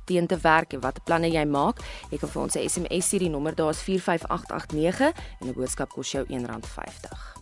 teen 0.10 0.28
te 0.28 0.38
werk 0.42 0.74
en 0.74 0.84
watter 0.86 1.04
planne 1.06 1.30
jy 1.32 1.46
maak. 1.46 1.84
Jy 2.10 2.18
kan 2.22 2.30
vir 2.34 2.42
ons 2.42 2.56
'n 2.56 2.70
SMS 2.70 3.06
stuur, 3.06 3.20
die 3.20 3.30
nommer 3.30 3.56
daar 3.56 3.70
is 3.70 3.82
45889 3.82 5.14
en 5.40 5.48
'n 5.48 5.54
boodskap 5.54 5.90
kos 5.90 6.12
jou 6.12 6.26
R1.50. 6.26 7.40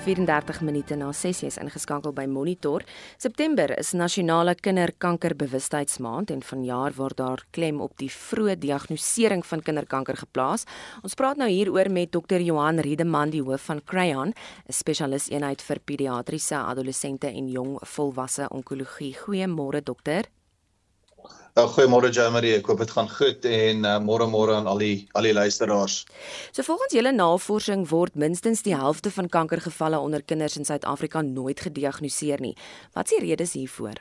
34 0.00 0.62
minute 0.64 0.96
na 0.96 1.10
6 1.12 1.42
is 1.44 1.58
ingeskakel 1.60 2.14
by 2.16 2.24
Monitor. 2.24 2.80
September 3.20 3.74
is 3.76 3.92
nasionale 3.92 4.54
kinderkankerbewustheidsmaand 4.56 6.32
en 6.32 6.40
vanjaar 6.40 6.96
word 6.96 7.18
daar 7.20 7.44
klem 7.52 7.82
op 7.84 7.92
die 8.00 8.08
vroeë 8.08 8.56
diagnostisering 8.62 9.44
van 9.44 9.60
kinderkanker 9.60 10.16
geplaas. 10.22 10.64
Ons 11.04 11.18
praat 11.20 11.36
nou 11.36 11.50
hieroor 11.52 11.92
met 11.92 12.14
Dr. 12.16 12.40
Johan 12.40 12.80
Riedeman, 12.80 13.34
die 13.34 13.44
hoof 13.44 13.68
van 13.68 13.84
Crayon, 13.84 14.32
'n 14.32 14.72
spesialis 14.72 15.28
eenheid 15.28 15.60
vir 15.60 15.78
pediatriese, 15.84 16.56
adolessente 16.56 17.28
en 17.28 17.48
jong 17.48 17.78
volwasse 17.84 18.48
onkologie. 18.48 19.14
Goeiemôre 19.14 19.82
dokter. 19.84 20.24
Uh, 21.58 21.66
Goeiemôre 21.66 22.12
Jamie, 22.14 22.54
ek 22.54 22.68
hoop 22.70 22.78
dit 22.78 22.92
gaan 22.94 23.08
goed 23.10 23.44
en 23.44 23.84
uh, 23.84 23.96
môre 23.98 24.28
môre 24.30 24.54
aan 24.54 24.68
al 24.70 24.78
die 24.78 25.08
al 25.18 25.26
die 25.26 25.34
luisteraars. 25.34 26.04
So 26.54 26.62
volgens 26.62 26.94
julle 26.94 27.10
navorsing 27.12 27.88
word 27.90 28.14
minstens 28.14 28.62
die 28.62 28.76
helfte 28.76 29.10
van 29.10 29.28
kankergevalle 29.28 29.98
onder 29.98 30.22
kinders 30.22 30.56
in 30.56 30.68
Suid-Afrika 30.68 31.24
nooit 31.26 31.60
gediagnoseer 31.60 32.40
nie. 32.40 32.54
Wat 32.94 33.10
is 33.10 33.18
die 33.18 33.26
redes 33.26 33.56
hiervoor? 33.58 33.98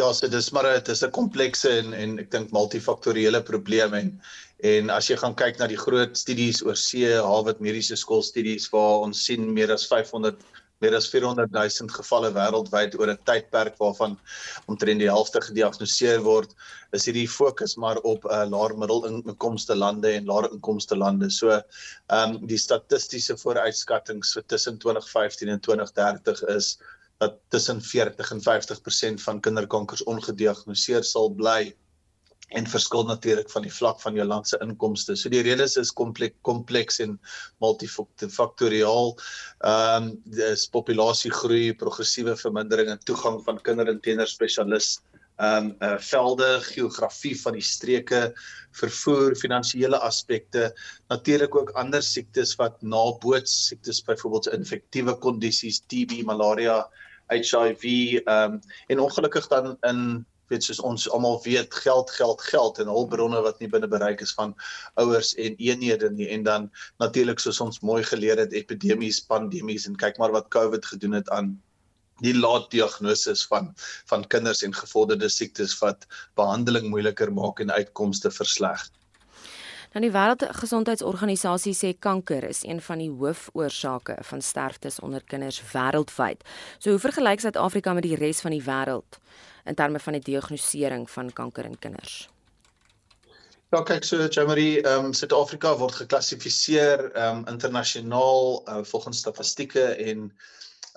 Ja, 0.00 0.08
so 0.16 0.28
dis 0.32 0.48
maar 0.56 0.64
dit 0.72 0.88
is 0.88 1.04
'n 1.04 1.10
komplekse 1.10 1.68
en 1.68 1.92
en 1.92 2.18
ek 2.18 2.30
dink 2.30 2.50
multifaktoriële 2.50 3.42
probleem 3.42 3.94
en 3.94 4.20
en 4.62 4.90
as 4.90 5.08
jy 5.10 5.16
gaan 5.16 5.34
kyk 5.34 5.58
na 5.58 5.66
die 5.66 5.76
groot 5.76 6.16
studies 6.16 6.62
oor 6.62 6.76
see, 6.76 7.12
Harvard 7.12 7.60
Mediese 7.60 7.96
Skool 7.96 8.22
studies 8.22 8.70
waar 8.70 9.04
ons 9.04 9.24
sien 9.24 9.52
meer 9.52 9.72
as 9.72 9.86
500 9.86 10.40
meer 10.82 10.96
as 10.98 11.08
400 11.10 11.52
000 11.54 11.94
gevalle 11.96 12.30
wêreldwyd 12.36 12.96
oor 12.98 13.12
'n 13.12 13.20
tydperk 13.28 13.78
waarvan 13.82 14.16
omtrent 14.70 15.02
die 15.02 15.10
helfte 15.10 15.40
gediagnoseer 15.46 16.22
word, 16.26 16.54
is 16.92 17.06
hierdie 17.08 17.28
fokus 17.28 17.76
maar 17.76 18.00
op 18.12 18.24
uh, 18.24 18.42
laer 18.54 18.74
middelinkomste 18.78 19.76
lande 19.78 20.12
en 20.16 20.26
laer 20.30 20.50
inkomste 20.50 20.98
lande. 20.98 21.30
So, 21.30 21.50
ehm 21.52 22.36
um, 22.36 22.46
die 22.46 22.58
statistiese 22.58 23.38
vooruitskattinge 23.44 24.26
vir 24.34 24.48
tussen 24.54 24.78
2015 24.78 25.48
en 25.48 25.60
2030 25.60 26.42
is 26.56 26.76
dat 27.22 27.38
tussen 27.54 27.80
40 27.80 28.30
en 28.34 28.40
50% 28.42 29.22
van 29.22 29.40
kinderkankers 29.40 30.02
ongediagnoseer 30.10 31.04
sal 31.06 31.30
bly 31.30 31.72
en 32.52 32.66
verskil 32.68 33.06
natuurlik 33.08 33.50
van 33.50 33.64
die 33.66 33.72
vlak 33.72 34.00
van 34.00 34.16
jou 34.18 34.26
land 34.26 34.48
se 34.48 34.58
inkomste. 34.64 35.16
So 35.16 35.32
die 35.32 35.42
redes 35.44 35.76
is 35.80 35.92
kompleks 35.92 36.36
kompleks 36.48 37.00
en 37.04 37.18
multifaktoriaal. 37.64 39.14
Ehm 39.64 40.10
um, 40.10 40.10
dis 40.36 40.66
populasiegroei, 40.72 41.72
progressiewe 41.80 42.36
vermindering 42.36 42.90
in 42.92 43.02
toegang 43.08 43.40
van 43.46 43.60
kinder- 43.62 43.88
en 43.88 44.00
tienerspesialiste 44.00 45.02
ehm 45.42 45.70
um, 45.70 45.76
uh, 45.80 45.98
velde, 45.98 46.48
geografie 46.60 47.34
van 47.40 47.56
die 47.56 47.64
streke, 47.64 48.20
vervoer, 48.78 49.34
finansiële 49.36 49.98
aspekte, 49.98 50.68
natuurlik 51.08 51.56
ook 51.56 51.72
ander 51.80 52.02
siektes 52.02 52.54
wat 52.60 52.82
naboots 52.82 53.54
siektes 53.68 54.02
byvoorbeeld 54.04 54.52
infektiewe 54.52 55.16
kondisies, 55.18 55.80
TB, 55.86 56.22
malaria, 56.28 56.82
HIV 57.32 57.84
ehm 58.20 58.52
um, 58.52 58.60
en 58.86 59.00
ongelukkig 59.00 59.48
dan 59.48 59.76
in 59.88 60.26
weet 60.52 60.68
soos 60.68 60.82
ons 60.92 61.08
almal 61.16 61.40
weet 61.46 61.74
geld 61.84 62.12
geld 62.20 62.46
geld 62.52 62.78
en 62.84 62.92
hulpbronne 62.92 63.42
wat 63.48 63.58
nie 63.62 63.70
binne 63.72 63.90
bereik 63.96 64.22
is 64.26 64.36
van 64.38 64.54
ouers 65.00 65.34
en 65.46 65.58
eenhede 65.58 66.12
nie 66.12 66.30
en 66.36 66.46
dan 66.48 66.70
natuurlik 67.02 67.42
soos 67.42 67.60
ons 67.64 67.82
mooi 67.92 68.02
geleer 68.12 68.44
het 68.44 68.56
epidemies 68.62 69.20
pandemies 69.32 69.88
en 69.90 70.00
kyk 70.06 70.22
maar 70.22 70.34
wat 70.38 70.52
covid 70.54 70.86
gedoen 70.94 71.20
het 71.20 71.30
aan 71.40 71.54
die 72.22 72.34
laat 72.38 72.70
diagnose 72.70 73.34
van 73.50 73.72
van 74.10 74.26
kinders 74.26 74.62
en 74.62 74.74
gevorderde 74.74 75.28
siektes 75.28 75.78
wat 75.80 76.06
behandeling 76.38 76.88
moeiliker 76.88 77.32
maak 77.32 77.60
en 77.60 77.72
uitkomste 77.72 78.30
versleg. 78.30 78.84
Nou 79.92 80.00
die 80.00 80.12
Wêreldgesondheidsorganisasie 80.12 81.74
sê 81.76 81.92
kanker 81.98 82.46
is 82.48 82.62
een 82.64 82.80
van 82.80 83.02
die 83.02 83.10
hoofoorsake 83.10 84.16
van 84.24 84.40
sterftes 84.40 85.00
onder 85.04 85.24
kinders 85.28 85.60
wêreldwyd. 85.74 86.46
So 86.78 86.94
hoe 86.94 87.02
vergelyk 87.02 87.44
Suid-Afrika 87.44 87.92
met 87.92 88.06
die 88.06 88.16
res 88.16 88.40
van 88.40 88.56
die 88.56 88.64
wêreld? 88.64 89.20
In 89.64 89.74
terme 89.74 90.00
van 90.00 90.12
die 90.18 90.24
diagnostisering 90.32 91.10
van 91.10 91.32
kanker 91.32 91.64
in 91.64 91.78
kinders? 91.78 92.28
Ja, 93.72 93.80
kyk 93.88 94.04
so 94.04 94.26
Jamie, 94.28 94.82
ehm 94.82 95.06
um, 95.06 95.12
Suid-Afrika 95.16 95.70
word 95.80 95.94
geklassifiseer 95.96 97.06
ehm 97.12 97.38
um, 97.38 97.46
internasionaal 97.54 98.60
uh, 98.68 98.82
volgens 98.84 99.22
statistieke 99.24 99.84
en 99.94 100.26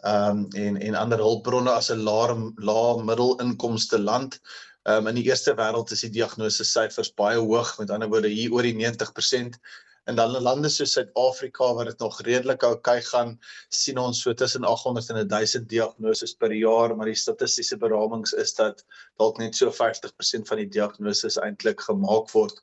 ehm 0.03 0.41
um, 0.41 0.47
en 0.59 0.81
en 0.81 0.97
ander 0.99 1.23
hulpbronne 1.23 1.71
as 1.71 1.87
'n 1.93 2.03
lae 2.03 2.35
lae 2.57 3.03
middelinkomste 3.03 3.99
land. 3.99 4.41
Ehm 4.83 5.07
um, 5.07 5.07
in 5.07 5.21
die 5.21 5.23
eerste 5.29 5.55
wêreld 5.55 5.91
is 5.95 6.03
die 6.03 6.11
diagnose 6.17 6.67
syfers 6.67 7.13
baie 7.13 7.39
hoog, 7.39 7.77
met 7.79 7.89
ander 7.95 8.11
woorde 8.11 8.33
hier 8.33 8.51
oor 8.51 8.67
die 8.67 8.75
90% 8.75 9.55
en 10.05 10.17
dan 10.17 10.35
lande 10.45 10.69
soos 10.69 10.91
Suid-Afrika 10.93 11.71
waar 11.73 11.89
dit 11.89 12.01
nog 12.03 12.19
redelik 12.21 12.63
oukei 12.63 12.99
gaan, 13.01 13.35
sien 13.73 13.97
ons 13.97 14.21
so 14.21 14.33
tussen 14.37 14.65
800 14.67 15.09
en 15.09 15.27
1000 15.27 15.69
diagnoses 15.69 16.35
per 16.37 16.53
jaar, 16.53 16.93
maar 16.95 17.09
die 17.09 17.17
statistiese 17.17 17.77
beramings 17.81 18.35
is 18.37 18.53
dat 18.57 18.83
dalk 19.21 19.41
net 19.41 19.57
so 19.57 19.73
50% 19.73 20.51
van 20.51 20.61
die 20.61 20.69
diagnoses 20.77 21.39
eintlik 21.41 21.81
gemaak 21.87 22.29
word. 22.37 22.61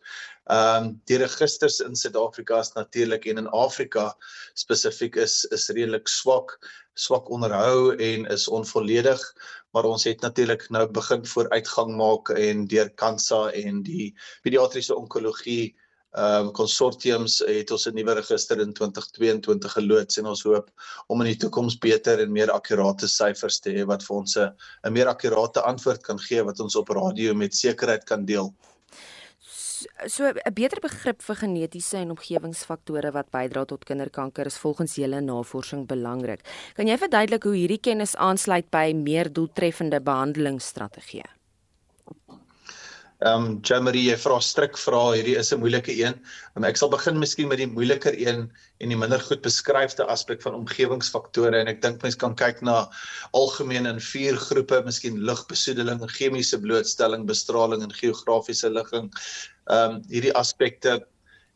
Ehm 0.51 0.87
um, 0.87 0.95
die 1.11 1.19
registers 1.23 1.81
in 1.81 1.99
Suid-Afrika 1.99 2.61
is 2.63 2.73
natuurlik 2.79 3.27
en 3.31 3.43
in 3.43 3.51
Afrika 3.51 4.09
spesifiek 4.55 5.17
is 5.17 5.45
is 5.51 5.69
redelik 5.71 6.09
swak, 6.09 6.59
swak 6.95 7.31
onderhou 7.31 7.95
en 7.97 8.27
is 8.27 8.49
onvolledig, 8.49 9.23
maar 9.73 9.85
ons 9.85 10.05
het 10.05 10.21
natuurlik 10.21 10.69
nou 10.71 10.87
begin 10.91 11.27
vooruitgang 11.27 11.95
maak 11.97 12.35
en 12.35 12.67
deur 12.67 12.91
Kansa 12.91 13.49
en 13.51 13.83
die 13.83 14.13
pediatriese 14.43 14.95
onkologie 14.95 15.75
ehm 16.13 16.47
um, 16.47 16.51
konsortiums 16.53 17.39
het 17.49 17.71
ons 17.73 17.87
'n 17.89 17.95
nuwe 17.97 18.15
register 18.15 18.61
in 18.61 18.73
2022 18.73 19.73
geloods 19.73 20.19
en 20.19 20.27
ons 20.27 20.43
hoop 20.43 20.69
om 21.09 21.21
in 21.21 21.31
die 21.33 21.41
toekoms 21.45 21.79
beter 21.79 22.21
en 22.21 22.33
meer 22.33 22.51
akkurate 22.51 23.09
syfers 23.09 23.61
te 23.61 23.71
hê 23.73 23.87
wat 23.87 24.03
vir 24.03 24.17
ons 24.17 24.37
'n 24.37 24.93
meer 24.93 25.09
akkurate 25.09 25.63
antwoord 25.63 26.03
kan 26.03 26.19
gee 26.19 26.43
wat 26.45 26.61
ons 26.61 26.77
op 26.77 26.89
radio 26.89 27.35
met 27.35 27.57
sekerheid 27.57 28.05
kan 28.05 28.25
deel. 28.25 28.53
So 30.07 30.29
'n 30.29 30.55
beter 30.55 30.81
begrip 30.81 31.23
vir 31.23 31.37
genetiese 31.37 31.97
en 31.97 32.11
omgewingsfaktore 32.11 33.13
wat 33.13 33.31
bydra 33.31 33.65
tot 33.65 33.85
kinderkanker 33.85 34.47
is 34.47 34.59
volgens 34.59 34.95
julle 34.95 35.21
navorsing 35.21 35.87
belangrik. 35.87 36.41
Kan 36.75 36.87
jy 36.87 36.99
verduidelik 36.99 37.43
hoe 37.43 37.57
hierdie 37.57 37.81
kennis 37.81 38.17
aansluit 38.17 38.71
by 38.71 38.93
meer 38.95 39.33
doeltreffende 39.33 40.01
behandelingsstrategieë? 40.01 41.42
Ehm 43.23 43.45
um, 43.47 43.59
Jamie, 43.63 44.01
jy 44.03 44.17
vra 44.19 44.41
strik 44.43 44.79
vra, 44.83 45.01
hierdie 45.15 45.37
is 45.39 45.53
'n 45.55 45.61
moeilike 45.63 45.93
een. 45.95 46.17
Um, 46.57 46.65
ek 46.67 46.81
sal 46.81 46.91
begin 46.91 47.21
miskien 47.23 47.47
met 47.49 47.61
die 47.61 47.69
moeiliker 47.71 48.17
een 48.19 48.41
en 48.81 48.89
die 48.91 48.99
minder 48.99 49.23
goed 49.23 49.45
beskryfde 49.45 50.07
aspek 50.11 50.43
van 50.43 50.57
omgewingsfaktore 50.59 51.61
en 51.61 51.71
ek 51.71 51.79
dink 51.85 52.03
mense 52.03 52.19
kan 52.19 52.35
kyk 52.35 52.65
na 52.67 52.89
algemeen 53.39 53.87
in 53.87 54.01
vier 54.01 54.41
groepe, 54.49 54.83
miskien 54.89 55.23
lugbesoedeling, 55.29 56.03
chemiese 56.17 56.59
blootstelling, 56.59 57.29
bestraling 57.29 57.87
en 57.87 57.95
geografiese 58.01 58.71
ligging. 58.75 59.13
Ehm 59.71 60.01
um, 60.01 60.03
hierdie 60.11 60.35
aspekte 60.35 60.99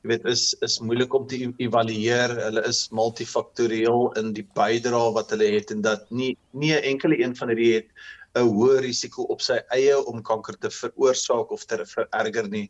jy 0.07 0.13
weet 0.13 0.27
is 0.31 0.55
is 0.63 0.79
moeilik 0.79 1.15
om 1.19 1.27
te 1.27 1.41
e-, 1.49 1.55
evalueer. 1.67 2.37
Hulle 2.45 2.63
is 2.71 2.87
multifaktorieel 2.95 4.13
in 4.23 4.31
die 4.39 4.47
bydrae 4.55 5.11
wat 5.19 5.35
hulle 5.35 5.51
het 5.57 5.75
en 5.75 5.83
dat 5.83 6.07
nie 6.11 6.37
nie 6.53 6.77
'n 6.77 6.87
enkele 6.95 7.19
een 7.19 7.35
van 7.35 7.51
hierdie 7.51 7.75
het 7.75 7.91
'n 8.37 8.53
hoë 8.53 8.81
risiko 8.85 9.25
op 9.33 9.43
sy 9.45 9.59
eie 9.75 9.97
om 10.11 10.23
kanker 10.23 10.57
te 10.61 10.71
veroorsaak 10.71 11.53
of 11.57 11.65
te 11.65 11.85
vererger 11.95 12.49
nie. 12.53 12.69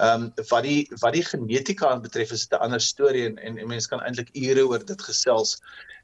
Ehm 0.00 0.22
um, 0.22 0.46
wat 0.50 0.64
die 0.64 0.88
wat 1.02 1.12
die 1.12 1.24
genetika 1.26 1.90
aanbetref 1.92 2.32
is 2.32 2.46
dit 2.46 2.58
'n 2.58 2.64
ander 2.64 2.80
storie 2.80 3.26
en 3.28 3.36
en, 3.38 3.58
en 3.58 3.68
mense 3.68 3.88
kan 3.88 4.00
eintlik 4.00 4.30
ure 4.34 4.64
oor 4.68 4.84
dit 4.92 5.02
gesels. 5.08 5.58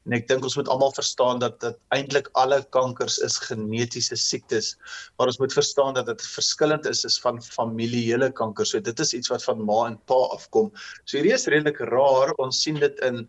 En 0.05 0.13
ek 0.13 0.27
dink 0.29 0.45
ons 0.47 0.55
moet 0.55 0.69
almal 0.71 0.93
verstaan 0.95 1.41
dat 1.41 1.59
dat 1.59 1.79
eintlik 1.95 2.29
alle 2.33 2.61
kankers 2.75 3.17
is 3.25 3.37
genetiese 3.47 4.15
siektes. 4.15 4.75
Maar 5.17 5.27
ons 5.33 5.39
moet 5.41 5.53
verstaan 5.53 5.93
dat 5.93 6.05
dit 6.05 6.21
verskillend 6.35 6.85
is 6.85 7.03
is 7.03 7.19
van 7.25 7.41
familiele 7.41 8.31
kanker. 8.31 8.65
So 8.65 8.79
dit 8.79 8.99
is 8.99 9.13
iets 9.13 9.33
wat 9.33 9.43
van 9.43 9.65
ma 9.65 9.87
en 9.87 9.99
pa 10.05 10.21
afkom. 10.37 10.71
So 11.03 11.17
hierdie 11.17 11.33
is 11.33 11.47
redelik 11.47 11.81
rar. 11.91 12.33
Ons 12.37 12.61
sien 12.61 12.79
dit 12.79 13.05
in 13.09 13.27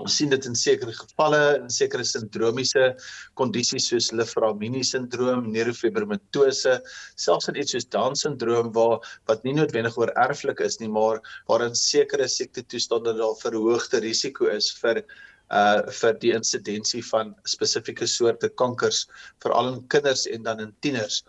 Ons 0.00 0.14
sien 0.16 0.30
dit 0.32 0.46
in 0.48 0.54
sekere 0.56 0.92
gevalle 0.96 1.40
in 1.58 1.68
sekere 1.72 2.04
sindromiese 2.08 2.84
kondisies 3.36 3.90
soos 3.90 4.08
Liframini 4.16 4.80
sindroom, 4.88 5.50
neurofibromatose, 5.52 6.78
selfs 7.24 7.50
in 7.52 7.58
iets 7.60 7.76
soos 7.76 7.88
Down 7.92 8.16
sindroom 8.16 8.70
waar 8.78 9.04
wat 9.28 9.44
nie 9.44 9.52
noodwendig 9.58 9.98
oor 10.00 10.14
erflik 10.24 10.64
is 10.64 10.80
nie, 10.80 10.88
maar 10.88 11.20
waarin 11.50 11.76
sekere 11.76 12.28
siekte 12.28 12.64
toestande 12.64 13.12
daar 13.20 13.36
verhoogde 13.42 14.00
risiko 14.00 14.48
is 14.54 14.70
vir 14.80 15.04
uh 15.52 15.82
vir 15.92 16.14
die 16.20 16.32
insidensie 16.32 17.02
van 17.04 17.34
spesifieke 17.44 18.06
soorte 18.08 18.48
kankers 18.62 19.02
veral 19.44 19.74
in 19.74 19.82
kinders 19.92 20.24
en 20.26 20.48
dan 20.48 20.60
in 20.64 20.72
tieners. 20.80 21.20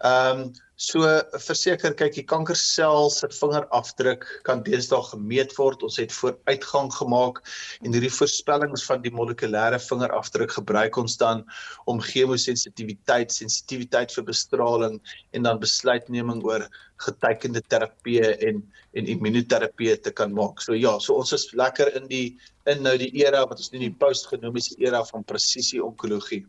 Ehm 0.00 0.44
um, 0.46 0.50
So 0.80 1.04
verseker 1.44 1.92
kyk 1.92 2.14
die 2.16 2.22
kankersel 2.24 3.10
se 3.12 3.28
vingerafdruk 3.36 4.22
kan 4.46 4.62
deesdae 4.64 5.02
gemeet 5.10 5.50
word. 5.58 5.82
Ons 5.84 5.98
het 6.00 6.14
vooruitgang 6.16 6.86
gemaak 6.96 7.42
en 7.84 7.92
hierdie 7.92 8.12
voorspellings 8.14 8.86
van 8.88 9.02
die 9.04 9.12
molekulêre 9.12 9.76
vingerafdruk 9.84 10.54
gebruik 10.56 10.96
ons 11.02 11.18
dan 11.20 11.42
om 11.84 12.00
chemosensitiwiteit, 12.00 13.28
sensitiwiteit 13.28 14.14
vir 14.16 14.24
bestraling 14.30 14.96
en 15.36 15.44
dan 15.44 15.60
besluitneming 15.60 16.40
oor 16.48 16.64
getekende 17.04 17.60
terapie 17.68 18.22
en 18.48 18.64
en 18.96 19.10
immunoterapie 19.16 19.98
te 20.00 20.14
kan 20.16 20.32
maak. 20.32 20.64
So 20.64 20.72
ja, 20.74 20.94
so 20.96 21.20
ons 21.20 21.34
is 21.36 21.44
lekker 21.52 21.92
in 22.00 22.08
die 22.08 22.38
in 22.72 22.80
nou 22.88 22.96
die 22.96 23.12
era 23.20 23.44
wat 23.44 23.60
ons 23.60 23.68
in 23.76 23.84
die 23.84 23.92
postgenomiese 24.00 24.80
era 24.80 25.04
van 25.12 25.28
presisie 25.28 25.84
onkologie. 25.84 26.46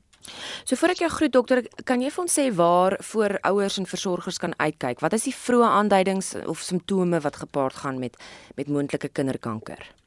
So 0.63 0.75
voor 0.75 0.93
ek 0.93 1.03
jou 1.05 1.09
groet 1.11 1.33
dokter, 1.33 1.63
kan 1.85 2.01
jy 2.01 2.11
vir 2.13 2.23
ons 2.23 2.35
sê 2.39 2.49
waar 2.55 2.97
voor 3.11 3.37
ouers 3.51 3.77
en 3.81 3.89
versorgers 3.89 4.37
kan 4.41 4.53
uitkyk? 4.57 5.01
Wat 5.01 5.13
is 5.17 5.29
die 5.29 5.35
vroeë 5.35 5.71
aanduidings 5.79 6.35
of 6.45 6.61
simptome 6.65 7.19
wat 7.23 7.41
gepaard 7.41 7.81
gaan 7.83 7.99
met 7.99 8.17
met 8.55 8.67
moontlike 8.67 9.09
kinderkanker? 9.09 10.00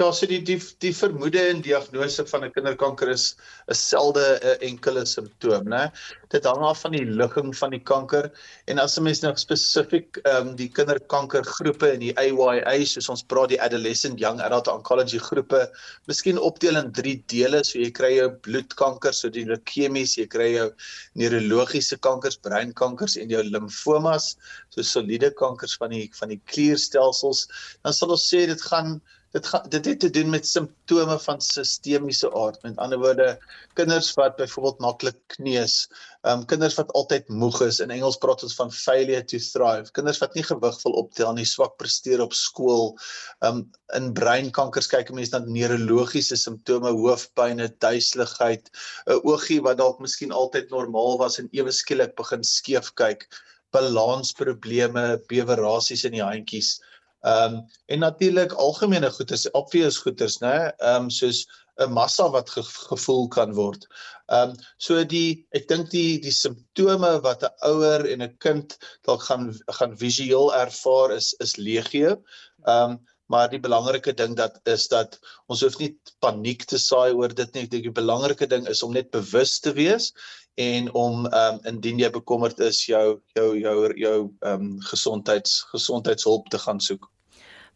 Ja, 0.00 0.06
so 0.10 0.24
die 0.24 0.38
die 0.40 0.56
die 0.80 0.90
vermoede 0.96 1.40
en 1.50 1.58
diagnose 1.60 2.24
van 2.24 2.44
'n 2.44 2.52
kinderkanker 2.52 3.10
is 3.12 3.24
'n 3.68 3.74
selde 3.74 4.24
'n 4.40 4.62
enkele 4.68 5.04
simptoom, 5.06 5.68
né? 5.68 5.92
Dit 6.32 6.48
hang 6.48 6.64
af 6.64 6.80
van 6.80 6.92
die 6.92 7.04
ligging 7.04 7.52
van 7.56 7.70
die 7.70 7.82
kanker 7.90 8.30
en 8.68 8.78
as 8.78 8.96
'n 8.96 9.04
mens 9.04 9.20
nou 9.20 9.34
spesifiek 9.36 10.16
ehm 10.24 10.48
um, 10.48 10.56
die 10.56 10.70
kinderkankergroepe 10.78 11.92
in 11.92 12.00
die 12.00 12.16
AYA, 12.16 12.86
soos 12.86 13.10
ons 13.10 13.22
praat 13.22 13.52
die 13.52 13.60
adolescent 13.60 14.18
young 14.18 14.40
adult 14.40 14.72
oncology 14.72 15.18
groepe, 15.18 15.70
miskien 16.08 16.38
opdeel 16.38 16.76
in 16.76 16.92
drie 16.92 17.22
dele, 17.28 17.62
so 17.64 17.78
jy 17.78 17.92
kry 17.92 18.16
jou 18.16 18.30
bloedkanker, 18.48 19.12
so 19.12 19.28
die 19.28 19.44
leukemies, 19.44 20.16
jy 20.16 20.26
kry 20.26 20.52
jou 20.56 20.70
neurologiese 21.14 22.00
kankers, 22.00 22.36
breinkankers 22.36 23.16
en 23.16 23.28
jou 23.28 23.42
limfomas, 23.42 24.36
so 24.70 24.82
soliede 24.82 25.30
kankers 25.30 25.76
van 25.76 25.90
die 25.90 26.10
van 26.14 26.28
die 26.30 26.40
klierstelsels. 26.46 27.48
Dan 27.84 27.92
sal 27.92 28.10
ons 28.10 28.30
sê 28.34 28.46
dit 28.46 28.70
gaan 28.72 29.02
dit 29.32 29.46
gaan 29.48 29.68
dit 29.72 29.84
het 29.84 30.00
te 30.00 30.10
doen 30.10 30.30
met 30.30 30.46
simptome 30.46 31.18
van 31.24 31.40
sistemiese 31.40 32.28
aard. 32.36 32.62
Met 32.62 32.76
ander 32.76 32.98
woorde, 33.00 33.38
kinders 33.78 34.12
wat 34.18 34.36
byvoorbeeld 34.36 34.80
maklik 34.84 35.18
kneus, 35.36 35.88
ehm 36.20 36.42
um, 36.42 36.44
kinders 36.46 36.76
wat 36.76 36.92
altyd 36.92 37.28
moeg 37.28 37.60
is. 37.64 37.80
In 37.80 37.90
Engels 37.90 38.18
praat 38.20 38.42
ons 38.42 38.54
van 38.54 38.72
failure 38.72 39.24
to 39.24 39.38
thrive. 39.38 39.90
Kinders 39.96 40.20
wat 40.20 40.34
nie 40.34 40.44
gewig 40.44 40.82
wil 40.84 40.98
optel 41.04 41.32
nie, 41.32 41.46
swak 41.48 41.76
presteer 41.80 42.20
op 42.20 42.36
skool. 42.36 42.92
Ehm 43.40 43.62
um, 43.62 43.70
in 43.96 44.12
breinkankers 44.16 44.88
kyk 44.92 45.12
mense 45.12 45.32
na 45.32 45.44
neurologiese 45.44 46.36
simptome, 46.36 46.92
hoofpyn, 46.92 47.64
duiseligheid, 47.80 48.70
'n 49.06 49.20
oogie 49.24 49.60
wat 49.64 49.80
dalk 49.80 50.00
miskien 50.00 50.32
altyd 50.32 50.70
normaal 50.70 51.18
was 51.24 51.38
en 51.38 51.48
ewe 51.52 51.72
skielik 51.72 52.16
begin 52.16 52.44
skeef 52.44 52.92
kyk, 52.94 53.28
balansprobleme, 53.72 55.20
bewerasies 55.28 56.04
in 56.04 56.12
die 56.12 56.24
handjies. 56.24 56.76
Ehm 57.22 57.54
um, 57.54 57.66
en 57.86 57.98
natuurlik 57.98 58.52
algemene 58.52 59.10
goeders, 59.10 59.50
obvious 59.50 59.98
goeders, 59.98 60.38
né? 60.42 60.72
Ehm 60.78 61.04
um, 61.04 61.10
soos 61.10 61.46
'n 61.80 61.92
massa 61.92 62.26
wat 62.30 62.50
ge 62.50 62.62
gevoel 62.62 63.28
kan 63.28 63.54
word. 63.54 63.86
Ehm 64.26 64.50
um, 64.50 64.56
so 64.76 65.04
die 65.04 65.46
ek 65.58 65.68
dink 65.68 65.90
die 65.90 66.18
die 66.20 66.34
simptome 66.34 67.12
wat 67.26 67.44
'n 67.46 67.54
ouer 67.70 68.06
en 68.10 68.22
'n 68.26 68.36
kind 68.46 68.76
dalk 69.06 69.22
gaan 69.28 69.54
gaan 69.78 69.94
visueel 70.02 70.52
ervaar 70.54 71.14
is 71.20 71.32
is 71.46 71.56
legio. 71.56 72.18
Ehm 72.66 72.90
um, 72.90 73.00
maar 73.32 73.48
die 73.48 73.60
belangrike 73.60 74.12
ding 74.12 74.36
dat 74.36 74.58
is 74.68 74.88
dat 74.88 75.18
ons 75.46 75.62
hoef 75.64 75.78
nie 75.78 75.92
paniek 76.20 76.64
te 76.64 76.78
saai 76.78 77.14
oor 77.14 77.32
dit 77.34 77.54
nie. 77.54 77.62
Ek 77.62 77.70
dink 77.70 77.86
die 77.88 78.00
belangrike 78.02 78.46
ding 78.46 78.66
is 78.68 78.82
om 78.82 78.92
net 78.92 79.10
bewus 79.14 79.60
te 79.60 79.72
wees 79.78 80.12
en 80.60 80.92
om 80.92 81.26
ehm 81.26 81.54
um, 81.54 81.60
indien 81.70 81.98
jy 82.02 82.10
bekommerd 82.10 82.60
is 82.60 82.84
jou 82.86 83.20
jou 83.38 83.48
jou 83.58 83.78
jou 83.96 84.18
ehm 84.40 84.66
um, 84.66 84.80
gesondheids 84.90 85.62
gesondheidshulp 85.70 86.50
te 86.50 86.58
gaan 86.58 86.80
soek. 86.80 87.11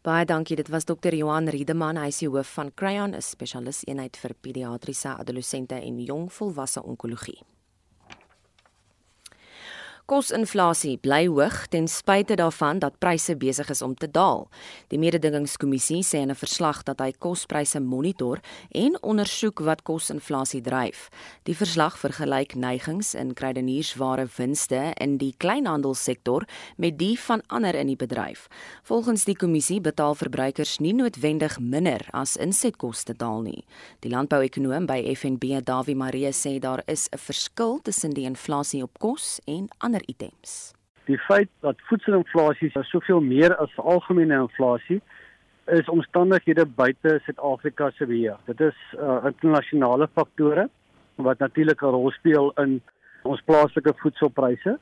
Baie 0.07 0.25
dankie. 0.25 0.55
Dit 0.55 0.69
was 0.69 0.85
dokter 0.85 1.15
Johan 1.15 1.49
Riedeman, 1.51 1.97
hy 1.99 2.07
is 2.13 2.21
die 2.21 2.29
hoof 2.31 2.53
van 2.55 2.69
Cryon, 2.79 3.11
'n 3.11 3.21
spesialis 3.21 3.81
eenheid 3.83 4.15
vir 4.15 4.33
pediatriese 4.39 5.09
adolessente 5.19 5.75
en 5.75 5.99
jong 5.99 6.31
volwasse 6.31 6.83
onkologie. 6.83 7.43
Kosinflasie 10.07 10.93
bly 11.03 11.25
hoog 11.27 11.65
ten 11.67 11.89
spyte 11.91 12.37
daarvan 12.39 12.79
dat 12.79 12.95
pryse 13.03 13.33
besig 13.35 13.67
is 13.73 13.81
om 13.83 13.91
te 13.91 14.07
daal. 14.07 14.45
Die 14.87 14.99
mededingingskommissie 15.03 15.99
sê 15.99 16.21
in 16.23 16.31
'n 16.31 16.35
verslag 16.35 16.83
dat 16.83 16.99
hy 16.99 17.11
kospryse 17.11 17.79
monitor 17.79 18.39
en 18.71 18.95
ondersoek 19.03 19.59
wat 19.59 19.83
kosinflasie 19.83 20.61
dryf. 20.61 21.09
Die 21.43 21.55
verslag 21.55 21.99
vergelyk 21.99 22.55
neigings 22.55 23.15
in 23.15 23.33
kruideniersware 23.33 24.27
winste 24.37 24.93
in 24.95 25.17
die 25.17 25.33
kleinhandelssektor 25.37 26.47
met 26.77 26.97
die 26.97 27.19
van 27.19 27.41
ander 27.47 27.75
in 27.75 27.87
die 27.87 27.97
bedryf. 27.97 28.47
Volgens 28.83 29.25
die 29.25 29.35
kommissie 29.35 29.81
betaal 29.81 30.15
verbruikers 30.15 30.79
nie 30.79 30.93
noodwendig 30.93 31.59
minder 31.59 32.07
as 32.13 32.37
insetkoste 32.37 33.13
daal 33.13 33.41
nie. 33.41 33.65
Die 33.99 34.09
landbouekonoom 34.09 34.85
by 34.85 35.15
FNB, 35.15 35.61
Dawie 35.65 35.95
Marie, 35.95 36.31
sê 36.31 36.59
daar 36.59 36.81
is 36.85 37.09
'n 37.11 37.17
verskil 37.17 37.79
tussen 37.83 38.11
die 38.11 38.25
inflasie 38.25 38.83
op 38.83 38.99
kos 38.99 39.39
en 39.45 39.67
ander 39.79 39.96
ander 39.97 40.07
items. 40.07 40.73
Die 41.05 41.17
feit 41.17 41.49
dat 41.61 41.75
voedselinflasie 41.89 42.71
soveel 42.83 43.21
meer 43.21 43.55
as 43.55 43.71
algemene 43.77 44.41
inflasie 44.41 45.01
is 45.67 45.87
omstandighede 45.89 46.65
buite 46.65 47.19
Suid-Afrika 47.25 47.91
se 47.91 48.05
beheer. 48.05 48.37
Dit 48.45 48.59
is 48.61 48.75
uh, 48.99 49.25
internasionale 49.25 50.07
faktore 50.13 50.69
wat 51.15 51.39
natuurlik 51.39 51.81
'n 51.81 51.85
rol 51.85 52.11
speel 52.11 52.51
in 52.57 52.81
ons 53.23 53.41
plaaslike 53.41 53.93
voedselpryse. 53.95 54.77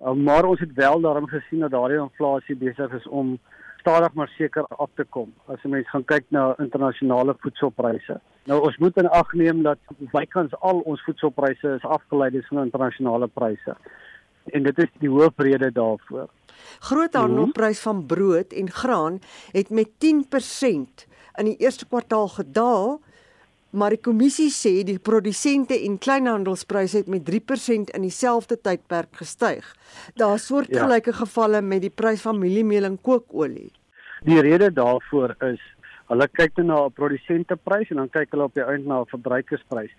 Uh, 0.00 0.12
maar 0.12 0.44
ons 0.44 0.60
het 0.60 0.74
wel 0.74 1.00
daarom 1.00 1.26
gesien 1.26 1.60
dat 1.60 1.70
daardie 1.70 1.98
inflasie 1.98 2.56
besig 2.56 2.92
is 2.92 3.06
om 3.06 3.38
stadig 3.80 4.12
maar 4.14 4.28
seker 4.28 4.64
af 4.68 4.90
te 4.94 5.04
kom. 5.04 5.32
As 5.46 5.62
jy 5.62 5.70
mens 5.70 5.88
gaan 5.88 6.04
kyk 6.04 6.24
na 6.28 6.54
internasionale 6.58 7.34
voedselpryse. 7.38 8.20
Nou 8.44 8.60
ons 8.60 8.76
moet 8.76 8.96
in 8.96 9.08
ag 9.08 9.32
neem 9.32 9.62
dat 9.62 9.78
bykans 10.12 10.54
al 10.60 10.80
ons 10.80 11.02
voedselpryse 11.02 11.68
is 11.68 11.84
afgeleid 11.84 12.46
van 12.46 12.64
internasionale 12.64 13.26
pryse 13.26 13.76
en 14.52 14.62
dit 14.62 14.78
is 14.78 14.90
die 15.02 15.10
hoofrede 15.10 15.72
daarvoor. 15.72 16.28
Groothandelprys 16.80 17.80
van 17.80 18.06
brood 18.06 18.52
en 18.52 18.70
graan 18.70 19.20
het 19.52 19.70
met 19.70 19.88
10% 20.04 21.06
in 21.40 21.48
die 21.48 21.56
eerste 21.56 21.86
kwartaal 21.86 22.28
gedaal, 22.28 23.00
maar 23.70 23.94
die 23.94 24.02
kommissie 24.02 24.50
sê 24.50 24.72
die 24.84 24.98
produsente 24.98 25.76
en 25.78 25.98
kleinhandelspryse 25.98 27.02
het 27.02 27.10
met 27.10 27.26
3% 27.28 27.92
in 27.94 28.06
dieselfde 28.06 28.58
tydperk 28.60 29.20
gestyg. 29.22 29.66
Daar 30.14 30.34
is 30.34 30.46
soortgelyke 30.46 31.14
ja. 31.14 31.20
gevalle 31.22 31.60
met 31.62 31.84
die 31.86 31.94
prys 31.94 32.24
van 32.26 32.38
mieliemeel 32.38 32.88
en 32.88 32.98
kookolie. 33.00 33.70
Die 34.26 34.40
rede 34.40 34.72
daarvoor 34.74 35.36
is 35.52 35.62
hulle 36.10 36.26
kyk 36.34 36.58
na 36.58 36.86
'n 36.86 36.92
produsenteprys 36.92 37.90
en 37.90 37.96
dan 38.02 38.10
kyk 38.10 38.32
hulle 38.34 38.48
op 38.50 38.54
die 38.54 38.64
einde 38.64 38.88
na 38.88 39.00
'n 39.00 39.12
verbruikersprys 39.14 39.94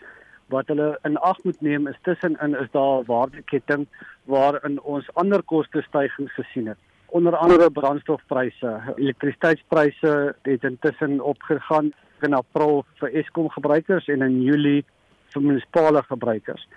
wat 0.51 0.67
hulle 0.71 0.93
in 1.07 1.17
ag 1.17 1.39
moet 1.43 1.61
neem 1.61 1.87
is 1.87 1.99
tussenin 2.07 2.55
is 2.59 2.71
daar 2.75 3.05
waardeketting 3.07 3.87
waarin 4.31 4.79
ons 4.81 5.09
ander 5.13 5.43
koste 5.53 5.81
stygings 5.87 6.33
gesien 6.37 6.67
het. 6.67 6.77
Onder 7.11 7.35
andere 7.35 7.71
brandstofpryse, 7.71 8.71
elektrisiteitspryse 8.95 10.35
het 10.47 10.63
intussen 10.63 11.19
opgegaan 11.19 11.91
in 12.21 12.33
April 12.33 12.85
vir 13.01 13.17
Eskom 13.19 13.49
gebruikers 13.49 14.07
en 14.07 14.21
in 14.21 14.41
Julie 14.43 14.85
vir 15.33 15.43
munisipale 15.43 16.03
gebruikers. 16.07 16.67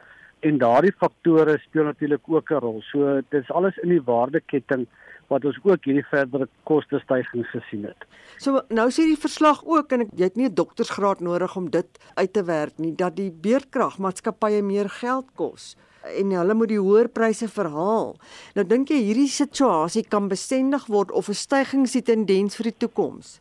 En 0.45 0.59
daardie 0.59 0.93
faktore 0.99 1.59
speel 1.63 1.87
natuurlik 1.91 2.27
ook 2.27 2.51
'n 2.51 2.63
rol. 2.65 2.83
So 2.83 3.21
dit 3.29 3.43
is 3.43 3.51
alles 3.51 3.77
in 3.79 3.89
die 3.89 4.03
waardeketting 4.03 4.87
wat 5.29 5.45
ons 5.45 5.59
ook 5.63 5.85
hierdie 5.85 6.07
verdere 6.11 6.49
koste 6.65 7.01
stygings 7.05 7.49
gesien 7.53 7.85
het. 7.85 8.07
So 8.39 8.63
nou 8.69 8.89
sê 8.91 9.07
die 9.09 9.21
verslag 9.21 9.63
ook 9.65 9.93
en 9.93 10.07
ek, 10.07 10.13
jy 10.17 10.25
het 10.25 10.37
nie 10.37 10.49
'n 10.49 10.55
doktorsgraad 10.55 11.21
nodig 11.21 11.57
om 11.57 11.71
dit 11.71 11.89
uit 12.15 12.33
te 12.33 12.45
werk 12.45 12.79
nie 12.79 12.95
dat 12.95 13.17
die 13.17 13.31
beerkragmaatskappye 13.31 14.63
meer 14.63 14.89
geld 14.89 15.27
kos 15.35 15.77
en 16.05 16.33
hulle 16.37 16.55
moet 16.55 16.69
die 16.69 16.81
hoër 16.81 17.09
pryse 17.09 17.49
verhaal. 17.49 18.17
Nou 18.55 18.67
dink 18.67 18.91
jy 18.93 19.01
hierdie 19.07 19.31
situasie 19.31 20.05
kan 20.05 20.29
bestendig 20.29 20.87
word 20.87 21.11
of 21.11 21.29
'n 21.29 21.35
stygings 21.35 21.93
die 21.93 22.03
tendens 22.03 22.57
vir 22.57 22.71
die 22.71 22.79
toekoms? 22.79 23.41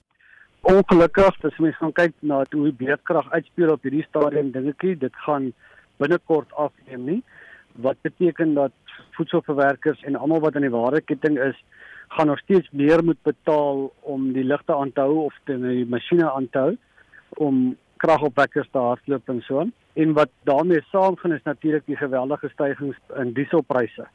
Ongelukkig, 0.62 1.43
as 1.43 1.60
mens 1.60 1.76
gaan 1.76 1.91
kyk 1.91 2.13
na 2.22 2.46
hoe 2.52 2.72
beerdkrag 2.72 3.32
uitspeel 3.32 3.74
op 3.74 3.84
hierdie 3.84 4.06
stadium, 4.08 4.52
dink 4.52 4.84
ek 4.84 5.00
dit 5.00 5.15
gaan 5.26 5.54
binnekort 5.98 6.48
afneem 6.54 7.06
nie. 7.06 7.24
Wat 7.76 7.98
beteken 8.02 8.54
dat 8.54 8.72
voedselverwerkers 9.17 10.01
en 10.03 10.15
almal 10.15 10.39
wat 10.39 10.56
in 10.56 10.67
die 10.67 10.73
waardeketting 10.73 11.39
is, 11.39 11.63
gaan 12.08 12.27
nog 12.27 12.39
steeds 12.39 12.69
meer 12.71 13.03
moet 13.03 13.21
betaal 13.21 13.91
om 13.99 14.34
die 14.34 14.43
ligte 14.43 14.75
aan 14.75 14.91
te 14.93 15.01
hou 15.01 15.25
of 15.25 15.38
die 15.49 15.86
masjiene 15.86 16.32
aan 16.32 16.49
te 16.49 16.60
hou 16.60 16.73
om 17.41 17.77
kragopwekkers 17.97 18.67
te 18.71 18.77
hardloop 18.77 19.29
en 19.29 19.41
so. 19.41 19.65
En 19.93 20.13
wat 20.13 20.29
daarmee 20.43 20.82
saamgaan 20.91 21.34
is 21.34 21.43
natuurlik 21.43 21.86
die 21.86 21.97
geweldige 21.97 22.49
stygings 22.49 22.97
in 23.15 23.34
dieselpryse 23.34 24.08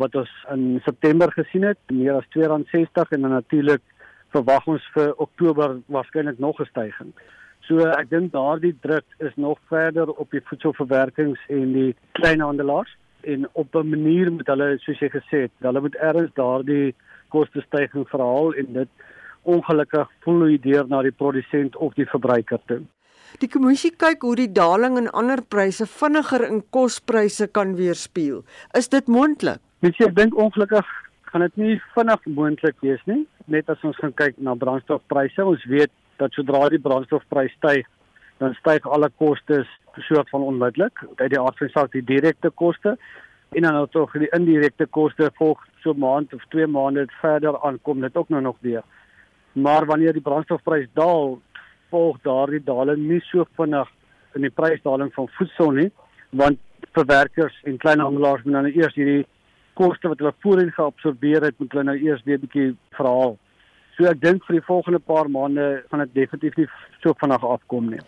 wat 0.00 0.14
ons 0.16 0.30
in 0.48 0.80
September 0.84 1.32
gesien 1.32 1.66
het, 1.68 1.78
meer 1.92 2.14
as 2.16 2.28
R2.60 2.32 3.10
en 3.16 3.26
dan 3.26 3.34
natuurlik 3.36 3.82
verwag 4.32 4.66
ons 4.70 4.86
vir 4.94 5.12
Oktober 5.20 5.76
waarskynlik 5.92 6.38
nog 6.38 6.60
'n 6.60 6.70
stygings. 6.70 7.16
So 7.68 7.84
ek 7.86 8.08
dink 8.10 8.32
daardie 8.32 8.76
druk 8.80 9.04
is 9.18 9.34
nog 9.36 9.58
verder 9.68 10.10
op 10.10 10.30
die 10.30 10.40
voedselverwerkings 10.44 11.40
en 11.48 11.72
die 11.72 11.94
kleinhandelaars 12.12 12.96
en 13.24 13.48
op 13.52 13.74
'n 13.74 13.88
manier 13.88 14.32
met 14.32 14.46
hulle 14.46 14.78
soos 14.78 14.98
jy 14.98 15.08
gesê 15.08 15.40
het, 15.46 15.52
hulle 15.60 15.80
moet 15.80 15.96
erns 15.96 16.30
daardie 16.34 16.94
koste 17.28 17.60
stygings 17.60 18.10
verhaal 18.10 18.54
en 18.54 18.72
dit 18.72 18.88
ongelukkig 19.42 20.08
vloei 20.20 20.58
deur 20.58 20.86
na 20.88 21.02
die 21.02 21.12
produsent 21.12 21.76
of 21.76 21.94
die 21.94 22.06
verbruiker 22.06 22.60
toe. 22.66 22.80
Die 23.38 23.48
kommissie 23.48 23.92
kyk 23.94 24.22
hoe 24.26 24.34
die 24.36 24.52
daling 24.52 24.96
in 24.98 25.10
ander 25.14 25.42
pryse 25.42 25.86
vinniger 25.86 26.42
in 26.48 26.62
kospryse 26.70 27.46
kan 27.46 27.76
weerspieël. 27.78 28.42
Is 28.74 28.88
dit 28.88 29.06
moontlik? 29.06 29.60
Mens 29.80 30.00
ek 30.02 30.16
dink 30.16 30.34
ongelukkig 30.34 30.86
gaan 31.30 31.46
dit 31.46 31.56
nie 31.56 31.76
vinnig 31.94 32.26
moontlik 32.26 32.76
wees 32.82 33.00
nie, 33.06 33.22
net 33.46 33.70
as 33.70 33.82
ons 33.86 33.96
gaan 34.02 34.12
kyk 34.18 34.38
na 34.42 34.56
brandstofpryse. 34.58 35.44
Ons 35.46 35.64
weet 35.70 35.92
dat 36.18 36.34
sodra 36.34 36.66
die 36.68 36.82
brandstofprys 36.82 37.54
styg, 37.56 37.86
dan 38.40 38.54
styg 38.56 38.86
alle 38.88 39.10
kostes 39.20 39.68
soort 40.08 40.28
van 40.28 40.42
onmiddellik. 40.42 41.02
Uit 41.16 41.30
die 41.30 41.40
aard 41.40 41.58
van 41.58 41.66
die 41.66 41.74
saak 41.74 41.92
die 41.92 42.04
direkte 42.04 42.50
koste 42.50 42.96
en 43.50 43.66
dan 43.66 43.76
ook 43.76 44.12
die 44.12 44.30
indirekte 44.36 44.86
koste 44.86 45.30
volg 45.34 45.64
so 45.82 45.92
maand 45.92 46.32
of 46.34 46.44
2 46.54 46.66
maande 46.66 47.04
verder 47.20 47.58
aankom 47.66 48.00
dit 48.00 48.16
ook 48.16 48.28
nou 48.28 48.42
nog 48.42 48.56
weer. 48.60 48.82
Maar 49.52 49.86
wanneer 49.86 50.12
die 50.12 50.22
brandstofprys 50.22 50.86
daal, 50.94 51.40
volg 51.90 52.20
daardie 52.22 52.62
daling 52.64 53.02
nie 53.08 53.20
so 53.20 53.44
vinnig 53.58 53.88
in 54.34 54.46
die 54.46 54.54
prysdaling 54.54 55.10
van 55.14 55.28
voedsel 55.36 55.70
nie, 55.70 55.90
want 56.30 56.58
verwerkers 56.94 57.58
en 57.64 57.76
kleinhandelaars 57.82 58.46
moet 58.46 58.54
nou 58.54 58.70
eers 58.70 58.94
hierdie 58.94 59.26
koste 59.74 60.08
wat 60.08 60.22
hulle 60.22 60.32
voorheen 60.44 60.72
geabsorbeer 60.76 61.48
het, 61.48 61.58
moet 61.58 61.72
hulle 61.72 61.88
nou 61.90 61.98
eers 61.98 62.22
weer 62.24 62.40
bietjie 62.40 62.70
verhaal. 62.96 63.36
So 63.98 64.06
ek 64.08 64.22
dink 64.22 64.46
vir 64.46 64.60
die 64.60 64.64
volgende 64.70 65.02
paar 65.02 65.28
maande 65.28 65.68
gaan 65.90 66.06
dit 66.06 66.16
definitief 66.22 66.56
nie 66.56 66.70
so 67.02 67.12
vinnig 67.20 67.44
afkom 67.44 67.90
nie. 67.90 68.00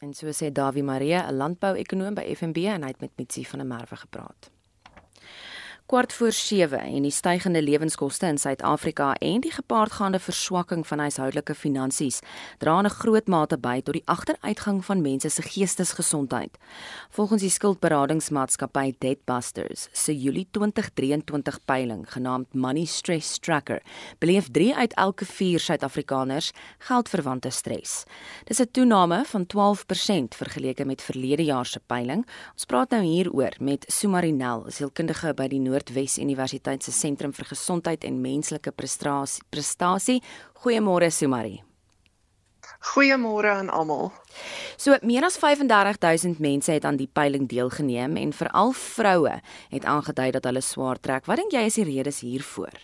En 0.00 0.14
so 0.14 0.32
sê 0.32 0.48
Dawie 0.50 0.82
Marie, 0.82 1.18
'n 1.20 1.36
landbou-ekonoom 1.36 2.14
by 2.16 2.24
FNB 2.38 2.58
en 2.72 2.82
hy 2.82 2.90
het 2.92 3.00
met 3.04 3.16
Mitsi 3.16 3.44
van 3.44 3.58
der 3.60 3.68
Merwe 3.68 3.96
gepraat 3.96 4.50
kwart 5.90 6.12
voor 6.12 6.32
7 6.32 6.78
en 6.78 7.02
die 7.02 7.10
stygende 7.10 7.62
lewenskoste 7.62 8.26
in 8.26 8.38
Suid-Afrika 8.38 9.14
en 9.14 9.40
die 9.40 9.50
gepaardgaande 9.50 10.18
verswakking 10.22 10.86
van 10.86 10.98
huishoudelike 11.02 11.54
finansies 11.54 12.20
dra 12.58 12.80
'n 12.80 12.88
groot 12.88 13.26
mate 13.26 13.58
by 13.58 13.80
tot 13.82 13.94
die 13.94 14.02
agteruitgang 14.06 14.84
van 14.84 15.02
mense 15.02 15.28
se 15.28 15.42
geestesgesondheid. 15.42 16.58
Volgens 17.10 17.40
die 17.40 17.50
skuldberadingsmaatskappy 17.50 18.94
Debtbusters 18.98 19.88
se 19.92 20.20
Julie 20.20 20.46
2023 20.50 21.58
peiling 21.64 22.12
genaamd 22.12 22.54
Money 22.54 22.84
Stress 22.84 23.38
Tracker, 23.38 23.82
beleef 24.18 24.50
3 24.50 24.76
uit 24.76 24.94
elke 24.94 25.24
4 25.24 25.60
Suid-Afrikaners 25.60 26.52
geldverwante 26.78 27.50
stres. 27.50 28.04
Dis 28.44 28.60
'n 28.60 28.68
toename 28.70 29.24
van 29.24 29.46
12% 29.46 30.34
vergeleke 30.34 30.84
met 30.84 31.02
verlede 31.02 31.44
jaar 31.44 31.66
se 31.66 31.80
peiling. 31.86 32.26
Ons 32.52 32.64
praat 32.64 32.90
nou 32.90 33.02
hieroor 33.02 33.52
met 33.58 33.84
Sumarinel, 33.88 34.64
sielkundige 34.68 35.34
by 35.34 35.48
die 35.48 35.60
Noord 35.60 35.79
Noordwes 35.80 36.18
Universiteit 36.18 36.82
se 36.84 36.92
Sentrum 36.92 37.32
vir 37.32 37.46
Gesondheid 37.48 38.04
en 38.04 38.20
Menslike 38.20 38.72
Prestasie. 38.76 39.40
Prestasie. 39.48 40.20
Goeiemôre 40.60 41.08
Sumari. 41.10 41.62
Goeiemôre 42.92 43.48
aan 43.48 43.70
almal. 43.72 44.12
So 44.76 44.98
meer 45.00 45.24
as 45.24 45.38
35000 45.40 46.36
mense 46.38 46.72
het 46.72 46.84
aan 46.84 46.98
die 47.00 47.08
peiling 47.08 47.48
deelgeneem 47.48 48.18
en 48.20 48.34
veral 48.36 48.74
vroue 48.76 49.38
het 49.72 49.86
aangedui 49.88 50.30
dat 50.36 50.44
hulle 50.44 50.60
swaar 50.60 51.00
trek. 51.00 51.24
Wat 51.24 51.40
dink 51.40 51.56
jy 51.56 51.64
is 51.70 51.80
die 51.80 51.86
redes 51.88 52.20
hiervoor? 52.20 52.76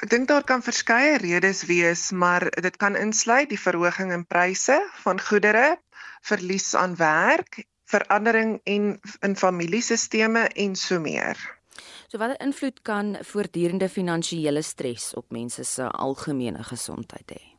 Ek 0.00 0.08
dink 0.08 0.30
daar 0.32 0.48
kan 0.48 0.64
verskeie 0.64 1.18
redes 1.20 1.66
wees, 1.68 2.08
maar 2.10 2.48
dit 2.48 2.76
kan 2.80 2.96
insluit 2.96 3.52
die 3.52 3.60
verhoging 3.60 4.16
in 4.16 4.24
pryse 4.24 4.80
van 5.04 5.20
goedere, 5.20 5.76
verlies 6.24 6.72
aan 6.74 6.96
werk 6.96 7.60
verandering 7.92 8.60
en 8.64 9.00
in 9.20 9.36
familiesisteme 9.36 10.46
en 10.48 10.76
so 10.76 11.00
meer. 11.00 11.38
So 12.08 12.18
watter 12.20 12.40
invloed 12.44 12.82
kan 12.84 13.16
voortdurende 13.24 13.88
finansiële 13.88 14.62
stres 14.62 15.12
op 15.16 15.30
mense 15.32 15.64
se 15.64 15.88
algemene 15.88 16.64
gesondheid 16.68 17.36
hê? 17.36 17.51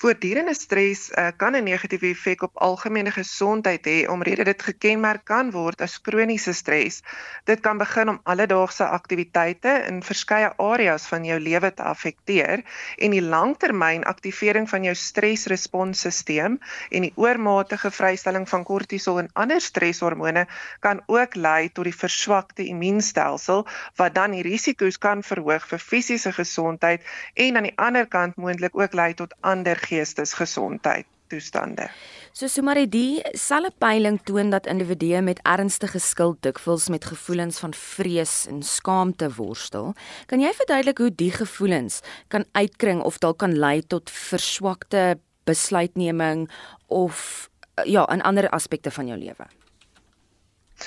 Voortdurende 0.00 0.54
stres 0.56 1.10
uh, 1.12 1.26
kan 1.36 1.52
'n 1.52 1.64
negatiewe 1.68 2.08
effek 2.14 2.42
op 2.42 2.56
algemene 2.66 3.10
gesondheid 3.12 3.84
hê 3.84 4.08
omdat 4.08 4.44
dit 4.48 4.62
gekenmerk 4.62 5.24
kan 5.28 5.50
word 5.52 5.80
as 5.84 6.00
kroniese 6.00 6.54
stres. 6.56 7.02
Dit 7.44 7.60
kan 7.60 7.76
begin 7.78 8.08
om 8.08 8.20
alledaagse 8.24 8.84
aktiwiteite 8.84 9.84
in 9.88 10.00
verskeie 10.02 10.54
areas 10.56 11.04
van 11.06 11.24
jou 11.24 11.36
lewe 11.40 11.74
te 11.74 11.82
affekteer 11.82 12.62
en 12.96 13.10
die 13.10 13.20
langtermyn 13.20 14.04
aktivering 14.04 14.68
van 14.68 14.86
jou 14.88 14.94
stresresponsstelsel 14.94 16.56
en 16.88 17.02
die 17.04 17.12
oormatige 17.16 17.90
vrystelling 17.90 18.48
van 18.48 18.64
kortisol 18.64 19.20
en 19.20 19.28
ander 19.32 19.60
streshormone 19.60 20.46
kan 20.80 21.04
ook 21.06 21.34
lei 21.36 21.68
tot 21.68 21.84
die 21.84 21.98
verswakte 21.98 22.64
immuunstelsel 22.64 23.66
wat 24.00 24.14
dan 24.14 24.32
die 24.32 24.48
risiko's 24.48 24.96
kan 24.96 25.20
verhoog 25.22 25.68
vir 25.68 25.78
fisiese 25.92 26.32
gesondheid 26.32 27.04
en 27.34 27.56
aan 27.56 27.68
die 27.68 27.76
ander 27.76 28.08
kant 28.08 28.36
moontlik 28.36 28.72
ook 28.72 28.96
lei 28.96 29.12
tot 29.14 29.36
ander 29.40 29.76
geestesgesondheid 29.90 31.08
toestande. 31.30 31.90
So 32.32 32.46
Sumari 32.46 32.86
die 32.90 33.22
selfe 33.38 33.74
peiling 33.82 34.20
toon 34.26 34.52
dat 34.54 34.68
individue 34.70 35.20
met 35.22 35.40
ernstige 35.46 35.98
skuld 36.02 36.38
dikwels 36.46 36.88
met 36.88 37.08
gevoelens 37.10 37.58
van 37.62 37.74
vrees 37.74 38.46
en 38.50 38.62
skaamte 38.62 39.30
worstel. 39.38 39.94
Kan 40.30 40.42
jy 40.42 40.52
verduidelik 40.54 41.02
hoe 41.02 41.10
die 41.10 41.32
gevoelens 41.34 42.00
kan 42.30 42.46
uitkring 42.52 43.02
of 43.02 43.18
dalk 43.22 43.42
kan 43.42 43.58
lei 43.58 43.80
tot 43.82 44.10
verswakte 44.10 45.18
besluitneming 45.50 46.46
of 46.86 47.48
ja, 47.84 48.06
in 48.12 48.22
ander 48.22 48.50
aspekte 48.54 48.90
van 48.94 49.10
jou 49.10 49.18
lewe? 49.18 49.50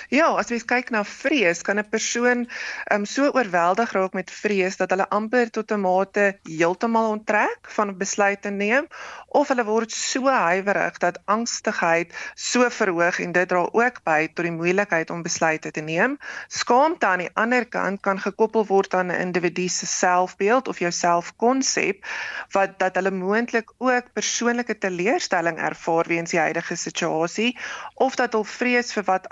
Ja, 0.09 0.31
as 0.37 0.49
jy 0.51 0.59
kyk 0.65 0.91
na 0.93 1.03
vrees, 1.03 1.61
kan 1.61 1.79
'n 1.79 1.89
persoon 1.89 2.47
um, 2.93 3.05
so 3.05 3.29
oorweldig 3.31 3.91
raak 3.91 4.13
met 4.13 4.31
vrees 4.31 4.77
dat 4.77 4.89
hulle 4.91 5.07
amper 5.09 5.49
tot 5.49 5.71
'n 5.71 5.79
mate 5.79 6.39
heeltemal 6.43 7.09
onttrek 7.11 7.69
van 7.75 7.97
besluite 7.97 8.49
neem 8.49 8.87
of 9.27 9.47
hulle 9.47 9.65
word 9.65 9.91
so 9.91 10.29
huiwerig 10.29 10.97
dat 10.97 11.19
angstigheid 11.25 12.13
so 12.35 12.69
verhoog 12.69 13.19
en 13.19 13.31
dit 13.31 13.49
dra 13.49 13.63
ook 13.71 14.03
by 14.03 14.27
tot 14.27 14.45
die 14.45 14.55
moeilikheid 14.55 15.09
om 15.09 15.23
besluite 15.23 15.71
te 15.71 15.81
neem. 15.81 16.17
Skaamte 16.47 17.05
aan 17.05 17.25
die 17.25 17.33
ander 17.33 17.65
kant 17.65 18.01
kan 18.01 18.19
gekoppel 18.19 18.65
word 18.65 18.93
aan 18.93 19.11
'n 19.11 19.21
individu 19.27 19.67
se 19.69 19.85
selfbeeld 19.85 20.67
of 20.67 20.79
jou 20.79 20.91
selfkonsep 20.91 22.05
wat 22.51 22.79
dat 22.79 22.95
hulle 22.95 23.11
moontlik 23.11 23.71
ook 23.77 24.13
persoonlike 24.13 24.77
teleurstelling 24.77 25.57
ervaar 25.57 26.07
weens 26.07 26.31
die 26.31 26.39
huidige 26.39 26.75
situasie 26.75 27.57
of 27.95 28.15
dat 28.15 28.33
hulle 28.33 28.45
vrees 28.45 28.93
vir 28.93 29.03
wat 29.03 29.27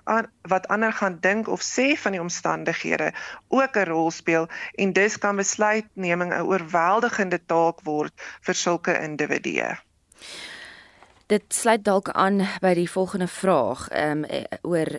wat 0.52 0.68
ander 0.68 0.94
gaan 0.94 1.18
dink 1.24 1.48
of 1.48 1.64
sê 1.66 1.92
van 2.04 2.16
die 2.16 2.22
omstandighede 2.22 3.12
ook 3.50 3.78
'n 3.78 3.90
rol 3.90 4.12
speel 4.12 4.48
en 4.76 4.94
dus 4.94 5.18
kan 5.18 5.36
besluitneming 5.36 6.34
'n 6.34 6.48
oorweldigende 6.52 7.40
taak 7.46 7.82
word 7.84 8.14
vir 8.42 8.56
sulke 8.56 9.00
individue. 9.00 9.72
Dit 11.32 11.54
sluit 11.56 11.84
dalk 11.84 12.10
aan 12.10 12.42
by 12.60 12.74
die 12.76 12.90
volgende 12.92 13.28
vraag 13.28 13.88
um, 13.96 14.26
oor 14.62 14.90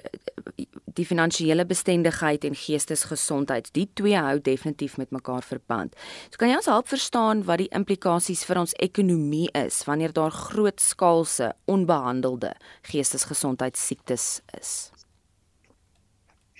die 0.96 1.04
finansiële 1.06 1.66
bestendigheid 1.68 2.44
en 2.44 2.56
geestesgesondheid. 2.56 3.68
Die 3.76 3.88
twee 3.94 4.16
hou 4.16 4.38
definitief 4.40 4.96
met 4.96 5.12
mekaar 5.12 5.44
verband. 5.44 5.96
So 6.30 6.40
kan 6.40 6.52
jy 6.52 6.56
ons 6.60 6.70
help 6.72 6.88
verstaan 6.88 7.44
wat 7.48 7.62
die 7.64 7.70
implikasies 7.76 8.46
vir 8.48 8.62
ons 8.64 8.72
ekonomie 8.80 9.50
is 9.64 9.82
wanneer 9.88 10.12
daar 10.16 10.32
grootskaalse 10.32 11.52
onbehandelde 11.64 12.54
geestesgesondheidsiektes 12.88 14.40
is? 14.60 14.72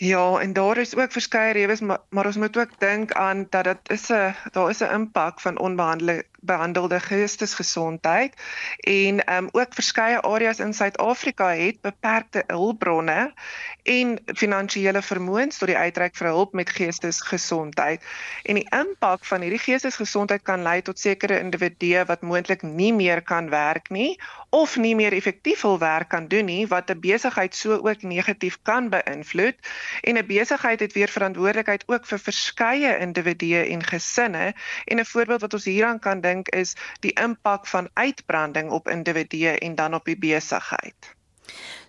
Ja, 0.02 0.38
en 0.40 0.52
daar 0.52 0.76
is 0.76 0.96
ook 0.96 1.12
verskeie 1.12 1.52
redes, 1.52 1.80
maar, 1.80 1.98
maar 2.08 2.26
ons 2.26 2.36
moet 2.36 2.56
ook 2.56 2.78
dink 2.78 3.12
aan 3.12 3.46
dat 3.50 3.64
dit 3.64 3.90
is 3.90 4.08
'n 4.10 4.34
daar 4.50 4.70
is 4.70 4.80
'n 4.82 4.94
impak 4.94 5.40
van 5.40 5.58
onbehandelde 5.58 6.24
behandelde 6.42 7.00
geestesgesondheid 7.00 8.34
en 8.78 9.22
um 9.36 9.48
ook 9.52 9.74
verskeie 9.74 10.20
areas 10.20 10.58
in 10.58 10.74
Suid-Afrika 10.74 11.48
het 11.54 11.80
beperkte 11.80 12.44
hulpbronne 12.46 13.32
en 13.82 14.18
finansiële 14.26 15.02
vermoëns 15.02 15.58
tot 15.58 15.70
die 15.70 15.78
uitreik 15.78 16.16
vir 16.18 16.26
hulp 16.26 16.52
met 16.52 16.70
geestesgesondheid. 16.70 18.02
En 18.42 18.58
die 18.58 18.66
impak 18.70 19.24
van 19.26 19.42
hierdie 19.42 19.62
geestesgesondheid 19.62 20.42
kan 20.42 20.62
lei 20.62 20.82
tot 20.82 20.98
sekere 20.98 21.38
individue 21.40 22.04
wat 22.06 22.22
moontlik 22.22 22.62
nie 22.62 22.92
meer 22.92 23.22
kan 23.22 23.50
werk 23.50 23.90
nie 23.90 24.18
of 24.50 24.76
nie 24.76 24.94
meer 24.94 25.14
effektief 25.16 25.62
hul 25.62 25.78
werk 25.80 26.10
kan 26.12 26.26
doen 26.28 26.44
nie 26.44 26.66
wat 26.68 26.90
'n 26.90 27.00
besigheid 27.00 27.54
so 27.54 27.78
ook 27.88 28.02
negatief 28.02 28.58
kan 28.62 28.90
beïnvloed 28.90 29.56
en 30.02 30.18
'n 30.18 30.26
besigheid 30.26 30.80
het 30.80 30.92
weer 30.92 31.08
verantwoordelikheid 31.08 31.84
ook 31.86 32.06
vir 32.06 32.18
verskeie 32.18 32.98
individue 32.98 33.62
en 33.74 33.82
gesinne 33.82 34.54
en 34.84 34.98
'n 34.98 35.04
voorbeeld 35.04 35.40
wat 35.40 35.54
ons 35.54 35.64
hieraan 35.64 35.98
kan 35.98 36.20
dink 36.20 36.31
is 36.56 36.74
die 37.00 37.12
impak 37.20 37.66
van 37.66 37.90
uitbranding 37.94 38.70
op 38.70 38.88
individue 38.88 39.58
en 39.58 39.74
dan 39.74 39.94
op 39.94 40.04
die 40.04 40.18
besigheid. 40.18 41.14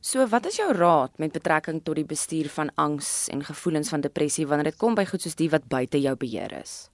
So 0.04 0.28
wat 0.28 0.46
is 0.46 0.56
jou 0.60 0.74
raad 0.76 1.18
met 1.18 1.32
betrekking 1.32 1.84
tot 1.84 1.96
die 1.96 2.06
bestuur 2.06 2.50
van 2.50 2.72
angs 2.76 3.30
en 3.32 3.44
gevoelens 3.44 3.90
van 3.90 4.02
depressie 4.02 4.48
wanneer 4.48 4.72
dit 4.72 4.78
kom 4.82 4.96
by 4.96 5.06
goed 5.06 5.22
soos 5.22 5.40
die 5.40 5.50
wat 5.50 5.70
buite 5.72 6.02
jou 6.02 6.16
beheer 6.20 6.52
is? 6.60 6.90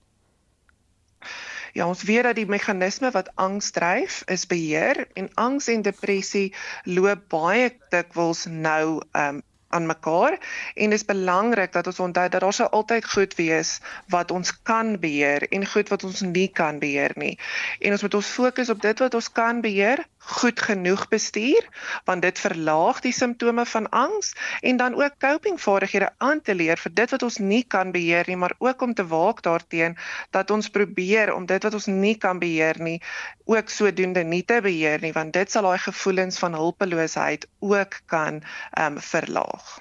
Ja, 1.72 1.86
ons 1.86 2.02
weet 2.02 2.22
dat 2.26 2.38
die 2.38 2.48
meganisme 2.50 3.10
wat 3.14 3.30
angs 3.34 3.70
dryf 3.70 4.22
is 4.26 4.46
beheer 4.46 5.06
en 5.14 5.28
angs 5.34 5.68
en 5.70 5.82
depressie 5.86 6.50
loop 6.84 7.28
baie 7.30 7.70
dikwels 7.94 8.46
nou 8.50 9.00
um 9.18 9.42
aan 9.70 9.86
mekaar 9.86 10.36
en 10.74 10.90
dit 10.90 10.98
is 10.98 11.06
belangrik 11.06 11.72
dat 11.72 11.86
ons 11.86 12.00
onthou 12.00 12.28
dat 12.28 12.40
daar 12.40 12.52
sou 12.52 12.68
altyd 12.68 13.10
goed 13.12 13.34
wees 13.38 13.78
wat 14.12 14.30
ons 14.30 14.52
kan 14.62 14.96
beheer 15.00 15.46
en 15.48 15.66
goed 15.66 15.88
wat 15.88 16.04
ons 16.04 16.20
nie 16.20 16.48
kan 16.48 16.78
beheer 16.78 17.14
nie. 17.14 17.38
En 17.78 17.94
ons 17.96 18.02
moet 18.02 18.14
ons 18.14 18.32
fokus 18.40 18.70
op 18.70 18.82
dit 18.82 18.98
wat 18.98 19.14
ons 19.14 19.32
kan 19.32 19.60
beheer, 19.60 20.04
goed 20.20 20.60
genoeg 20.60 21.08
bestuur 21.08 21.68
want 22.04 22.22
dit 22.22 22.38
verlaag 22.38 23.00
die 23.00 23.12
simptome 23.12 23.64
van 23.66 23.88
angs 23.88 24.32
en 24.60 24.76
dan 24.76 24.94
ook 24.94 25.18
coping 25.18 25.60
vaardighede 25.60 26.10
aan 26.18 26.40
te 26.40 26.54
leer 26.54 26.78
vir 26.78 26.94
dit 26.94 27.10
wat 27.10 27.22
ons 27.22 27.38
nie 27.38 27.62
kan 27.64 27.92
beheer 27.92 28.24
nie, 28.26 28.36
maar 28.36 28.54
ook 28.58 28.82
om 28.82 28.94
te 28.94 29.06
waak 29.06 29.42
daarteenoor 29.42 29.96
dat 30.30 30.50
ons 30.50 30.68
probeer 30.68 31.34
om 31.34 31.46
dit 31.46 31.62
wat 31.62 31.74
ons 31.74 31.86
nie 31.86 32.16
kan 32.16 32.38
beheer 32.38 32.76
nie 32.78 33.00
ook 33.44 33.68
sodoende 33.68 34.24
nie 34.24 34.44
te 34.44 34.60
beheer 34.60 35.00
nie 35.00 35.12
want 35.12 35.32
dit 35.32 35.50
sal 35.50 35.62
daai 35.62 35.78
gevoelens 35.78 36.38
van 36.38 36.54
hulpeloosheid 36.54 37.48
ook 37.58 38.00
kan 38.06 38.42
ehm 38.70 38.96
um, 38.96 39.00
verlaag. 39.00 39.78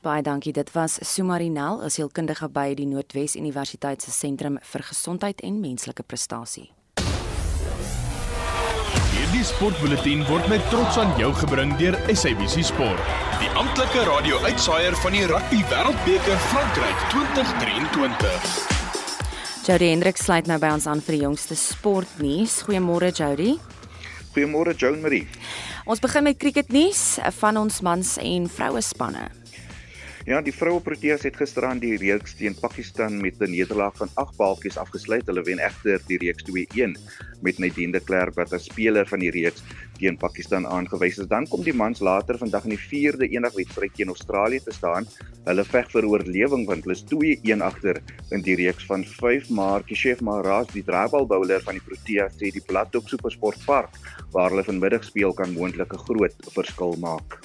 Baie 0.00 0.22
dankie. 0.22 0.52
Dit 0.52 0.72
was 0.72 0.98
Sumarinel, 1.12 1.84
'n 1.84 1.90
sielkundige 1.90 2.48
by 2.48 2.74
die 2.74 2.86
Noordwes 2.86 3.36
Universiteit 3.36 4.02
se 4.02 4.10
Sentrum 4.10 4.58
vir 4.62 4.82
Gesondheid 4.82 5.40
en 5.40 5.60
Menslike 5.60 6.02
Prestasie. 6.02 6.79
Hierdie 9.30 9.46
sportbulletin 9.46 10.24
word 10.26 10.48
met 10.50 10.64
trots 10.72 10.96
aan 10.98 11.12
jou 11.14 11.28
gebring 11.38 11.70
deur 11.78 11.94
SABC 12.10 12.64
Sport, 12.66 13.12
die 13.38 13.46
amptelike 13.54 14.02
radio-uitsaier 14.08 14.96
van 15.04 15.14
die 15.14 15.22
Rugby 15.30 15.60
Wêreldbeker 15.70 16.40
Frankryk 16.48 17.04
2023. 17.12 18.50
Jody 19.68 19.92
Hendrik 19.92 20.18
sluit 20.18 20.50
nou 20.50 20.58
by 20.58 20.72
ons 20.74 20.90
aan 20.90 20.98
vir 21.06 21.14
die 21.14 21.22
jongste 21.22 21.54
sportnuus. 21.54 22.56
Goeiemôre 22.66 23.14
Jody. 23.14 23.54
Goeiemôre 24.34 24.74
Joan 24.74 24.98
Marie. 24.98 25.28
Ons 25.86 26.02
begin 26.02 26.26
met 26.26 26.42
cricketnuus 26.42 27.20
van 27.38 27.62
ons 27.62 27.84
mans 27.86 28.16
en 28.18 28.50
vroue 28.50 28.82
spanne. 28.82 29.28
Ja, 30.28 30.36
die 30.44 30.52
vroue 30.52 30.82
Proteas 30.84 31.22
het 31.24 31.38
gisteraan 31.40 31.78
die 31.80 31.94
reeks 31.96 32.34
teen 32.36 32.52
Pakistan 32.52 33.14
met 33.22 33.40
'n 33.40 33.50
nederlaag 33.50 33.96
van 33.96 34.10
8 34.14 34.36
balkies 34.36 34.76
afgesluit. 34.76 35.26
Hulle 35.26 35.42
wen 35.42 35.58
egter 35.58 36.00
die 36.06 36.18
reeks 36.18 36.44
2-1 36.44 36.96
met 37.40 37.58
Nadine 37.58 37.92
de 37.92 38.00
Klerk 38.00 38.34
wat 38.34 38.52
as 38.52 38.64
speler 38.64 39.06
van 39.06 39.18
die 39.18 39.30
reeks 39.30 39.62
teen 39.98 40.16
Pakistan 40.16 40.66
aangewys 40.66 41.18
is. 41.18 41.26
Dan 41.26 41.48
kom 41.48 41.62
die 41.62 41.72
mans 41.72 42.00
later 42.00 42.38
vandag 42.38 42.64
in 42.64 42.76
die 42.76 42.84
4de 42.90 43.28
eendagswedstryd 43.28 43.94
teen 43.94 44.08
Australië 44.08 44.60
te 44.60 44.72
staan. 44.72 45.06
Hulle 45.44 45.64
veg 45.64 45.90
vir 45.90 46.04
oorlewing 46.04 46.66
want 46.66 46.84
hulle 46.84 46.94
is 46.94 47.04
2-1 47.04 47.62
agter 47.62 48.02
in 48.30 48.42
die 48.42 48.56
reeks 48.56 48.84
van 48.84 49.04
5 49.04 49.48
maar 49.48 49.82
Keshev 49.82 50.20
Maharaj, 50.20 50.66
die 50.72 50.84
draaibal 50.84 51.26
bowler 51.26 51.62
van 51.62 51.74
die 51.74 51.86
Proteas, 51.86 52.36
sê 52.36 52.52
die 52.52 52.66
plat 52.66 52.94
op 52.94 53.08
Supersport 53.08 53.64
Park 53.64 53.96
waar 54.32 54.50
hulle 54.50 54.64
vanmiddag 54.64 55.04
speel 55.04 55.32
kan 55.32 55.52
moontlik 55.52 55.94
'n 55.94 56.04
groot 56.04 56.34
verskil 56.52 56.96
maak. 56.98 57.40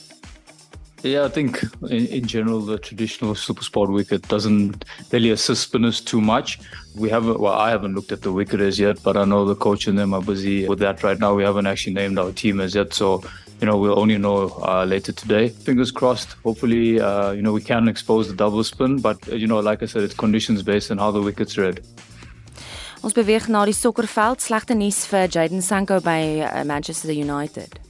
Yeah, 1.06 1.26
I 1.26 1.30
think 1.30 1.62
in, 1.92 2.08
in, 2.08 2.26
general 2.26 2.62
the 2.62 2.80
traditional 2.80 3.36
super 3.36 3.62
sport 3.62 3.92
wicket 3.92 4.28
doesn't 4.28 4.86
really 5.12 5.30
assist 5.30 5.62
spinners 5.62 6.02
too 6.02 6.20
much. 6.20 6.60
We 6.96 7.12
haven't, 7.12 7.40
well, 7.40 7.54
I 7.54 7.70
haven't 7.70 7.94
looked 7.94 8.12
at 8.12 8.24
the 8.24 8.32
wicket 8.32 8.60
as 8.60 8.80
yet, 8.80 9.04
but 9.04 9.16
I 9.16 9.24
know 9.24 9.46
the 9.46 9.56
coach 9.56 9.86
and 9.86 10.00
them 10.00 10.16
are 10.16 10.22
busy 10.24 10.68
with 10.68 10.80
that 10.80 11.04
right 11.04 11.20
now. 11.20 11.36
We 11.36 11.44
haven't 11.44 11.68
actually 11.68 11.94
named 11.94 12.18
our 12.18 12.32
team 12.32 12.60
as 12.60 12.74
yet, 12.74 12.96
so 12.96 13.24
you 13.62 13.68
know 13.68 13.78
we'll 13.78 14.00
only 14.00 14.18
know 14.18 14.50
uh, 14.64 14.84
later 14.84 15.12
today. 15.12 15.50
Fingers 15.50 15.92
crossed. 15.92 16.38
Hopefully, 16.44 17.00
uh, 17.00 17.34
you 17.34 17.44
know 17.44 17.54
we 17.54 17.62
can 17.62 17.88
expose 17.88 18.28
the 18.28 18.36
double 18.36 18.64
spin, 18.64 19.00
but 19.00 19.20
uh, 19.30 19.36
you 19.36 19.46
know, 19.46 19.60
like 19.60 19.84
I 19.84 19.86
said, 19.86 20.02
it's 20.02 20.16
conditions 20.16 20.64
based 20.64 20.90
on 20.90 20.98
how 20.98 21.12
the 21.12 21.22
wickets 21.22 21.56
read. 21.56 21.86
Ons 23.04 23.14
beweeg 23.14 23.46
na 23.48 23.68
die 23.70 23.78
sokkerveld. 23.78 24.42
Slegte 24.42 24.74
nuus 24.74 25.06
vir 25.06 25.30
Jaden 25.30 25.62
Sancho 25.62 26.02
by 26.02 26.42
uh, 26.42 26.64
Manchester 26.66 27.14
United. 27.14 27.85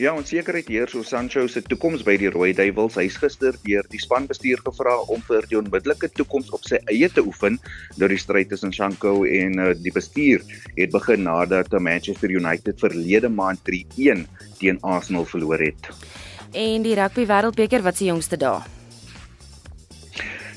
Ja, 0.00 0.14
onsekerheid 0.16 0.68
heers 0.72 0.94
oor 0.96 1.04
Sancho 1.04 1.42
se 1.52 1.60
toekoms 1.60 2.00
by 2.06 2.14
die 2.16 2.30
Rooi 2.32 2.54
Duivels. 2.56 2.94
Hy 2.96 3.02
is 3.10 3.18
gister 3.20 3.58
deur 3.66 3.84
die 3.92 4.00
spanbestuur 4.00 4.62
gevra 4.64 4.94
om 5.12 5.20
vir 5.26 5.44
die 5.50 5.58
onmiddellike 5.58 6.08
toekoms 6.16 6.48
op 6.56 6.64
sy 6.64 6.80
eie 6.88 7.10
te 7.12 7.20
oefen. 7.20 7.60
Deur 8.00 8.08
die 8.08 8.22
stryd 8.22 8.48
tussen 8.48 8.72
Sancho 8.72 9.26
en 9.28 9.60
uh, 9.60 9.68
die 9.76 9.92
bestuur 9.92 10.40
het 10.78 10.96
begin 10.96 11.28
nadat 11.28 11.76
Manchester 11.76 12.32
United 12.32 12.80
verlede 12.80 13.28
maand 13.28 13.60
3-1 13.68 14.24
teen 14.56 14.80
Arsenal 14.80 15.28
verloor 15.28 15.68
het. 15.68 15.92
En 16.56 16.80
die 16.88 16.96
Rugby 16.96 17.28
Wêreldbeker 17.28 17.84
wat 17.84 18.00
se 18.00 18.08
jongste 18.08 18.40
dae? 18.40 18.79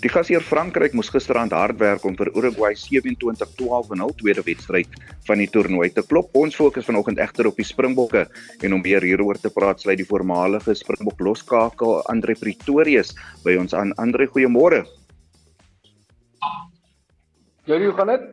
Die 0.03 0.09
gasheer 0.11 0.43
Frankryk 0.43 0.91
moes 0.99 1.07
gisteraand 1.07 1.53
hard 1.55 1.77
werk 1.79 2.03
om 2.03 2.15
vir 2.19 2.27
Uruguay 2.35 2.73
27-12 2.75 3.93
in 3.95 4.01
hul 4.03 4.09
tweede 4.19 4.41
wedstryd 4.43 4.97
van 5.29 5.39
die 5.39 5.47
toernooi 5.47 5.87
te 5.95 6.03
klop. 6.03 6.33
Ons 6.35 6.57
fokus 6.59 6.89
vanoggend 6.89 7.21
egter 7.23 7.47
op 7.47 7.55
die 7.55 7.63
Springbokke 7.63 8.25
en 8.67 8.75
om 8.75 8.83
weer 8.83 9.05
hieroor 9.07 9.39
te 9.39 9.47
praat, 9.47 9.79
sluit 9.79 10.01
die 10.01 10.07
voormalige 10.09 10.75
Springbok 10.75 11.23
loskakel 11.23 12.01
Andre 12.11 12.35
Pretorius 12.35 13.13
by 13.45 13.55
ons 13.61 13.71
aan. 13.79 13.95
Andre, 14.03 14.27
goeiemôre. 14.27 14.81
Jy 17.71 17.79
hoe 17.85 17.95
gaan 17.95 18.11
dit? 18.11 18.27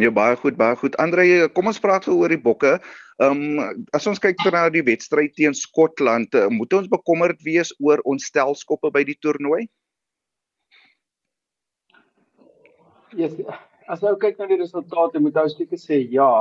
Nee, 0.00 0.08
baie 0.16 0.40
goed, 0.40 0.56
baie 0.56 0.80
goed. 0.80 0.96
Andre, 0.96 1.26
kom 1.52 1.68
ons 1.68 1.82
praat 1.84 2.08
gou 2.08 2.16
oor 2.22 2.32
die 2.32 2.40
bokke. 2.40 2.78
Ehm 3.20 3.44
um, 3.60 3.84
as 3.92 4.08
ons 4.08 4.22
kyk 4.22 4.40
na 4.48 4.64
die 4.72 4.86
wedstryd 4.88 5.36
teen 5.36 5.52
Skotland, 5.52 6.32
eh, 6.32 6.48
moet 6.48 6.72
ons 6.72 6.88
bekommerd 6.88 7.44
wees 7.44 7.76
oor 7.84 8.00
ons 8.08 8.32
stelskoppe 8.32 8.88
by 8.96 9.04
die 9.04 9.20
toernooi? 9.20 9.68
Yes, 13.18 13.36
as 13.88 14.02
jy 14.02 14.12
kyk 14.20 14.38
na 14.38 14.48
die 14.50 14.60
resultate, 14.60 15.20
moet 15.20 15.36
jy 15.36 15.46
seker 15.52 15.80
sê 15.80 16.00
ja. 16.12 16.32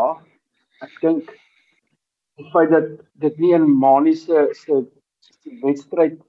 Ek 0.81 0.97
dink 1.01 1.31
die 2.39 2.49
feit 2.53 2.71
dat 2.73 2.89
dit 3.21 3.39
nie 3.39 3.53
'n 3.57 3.69
maniese 3.69 4.49
se 4.53 4.85
wedstryd 5.61 6.19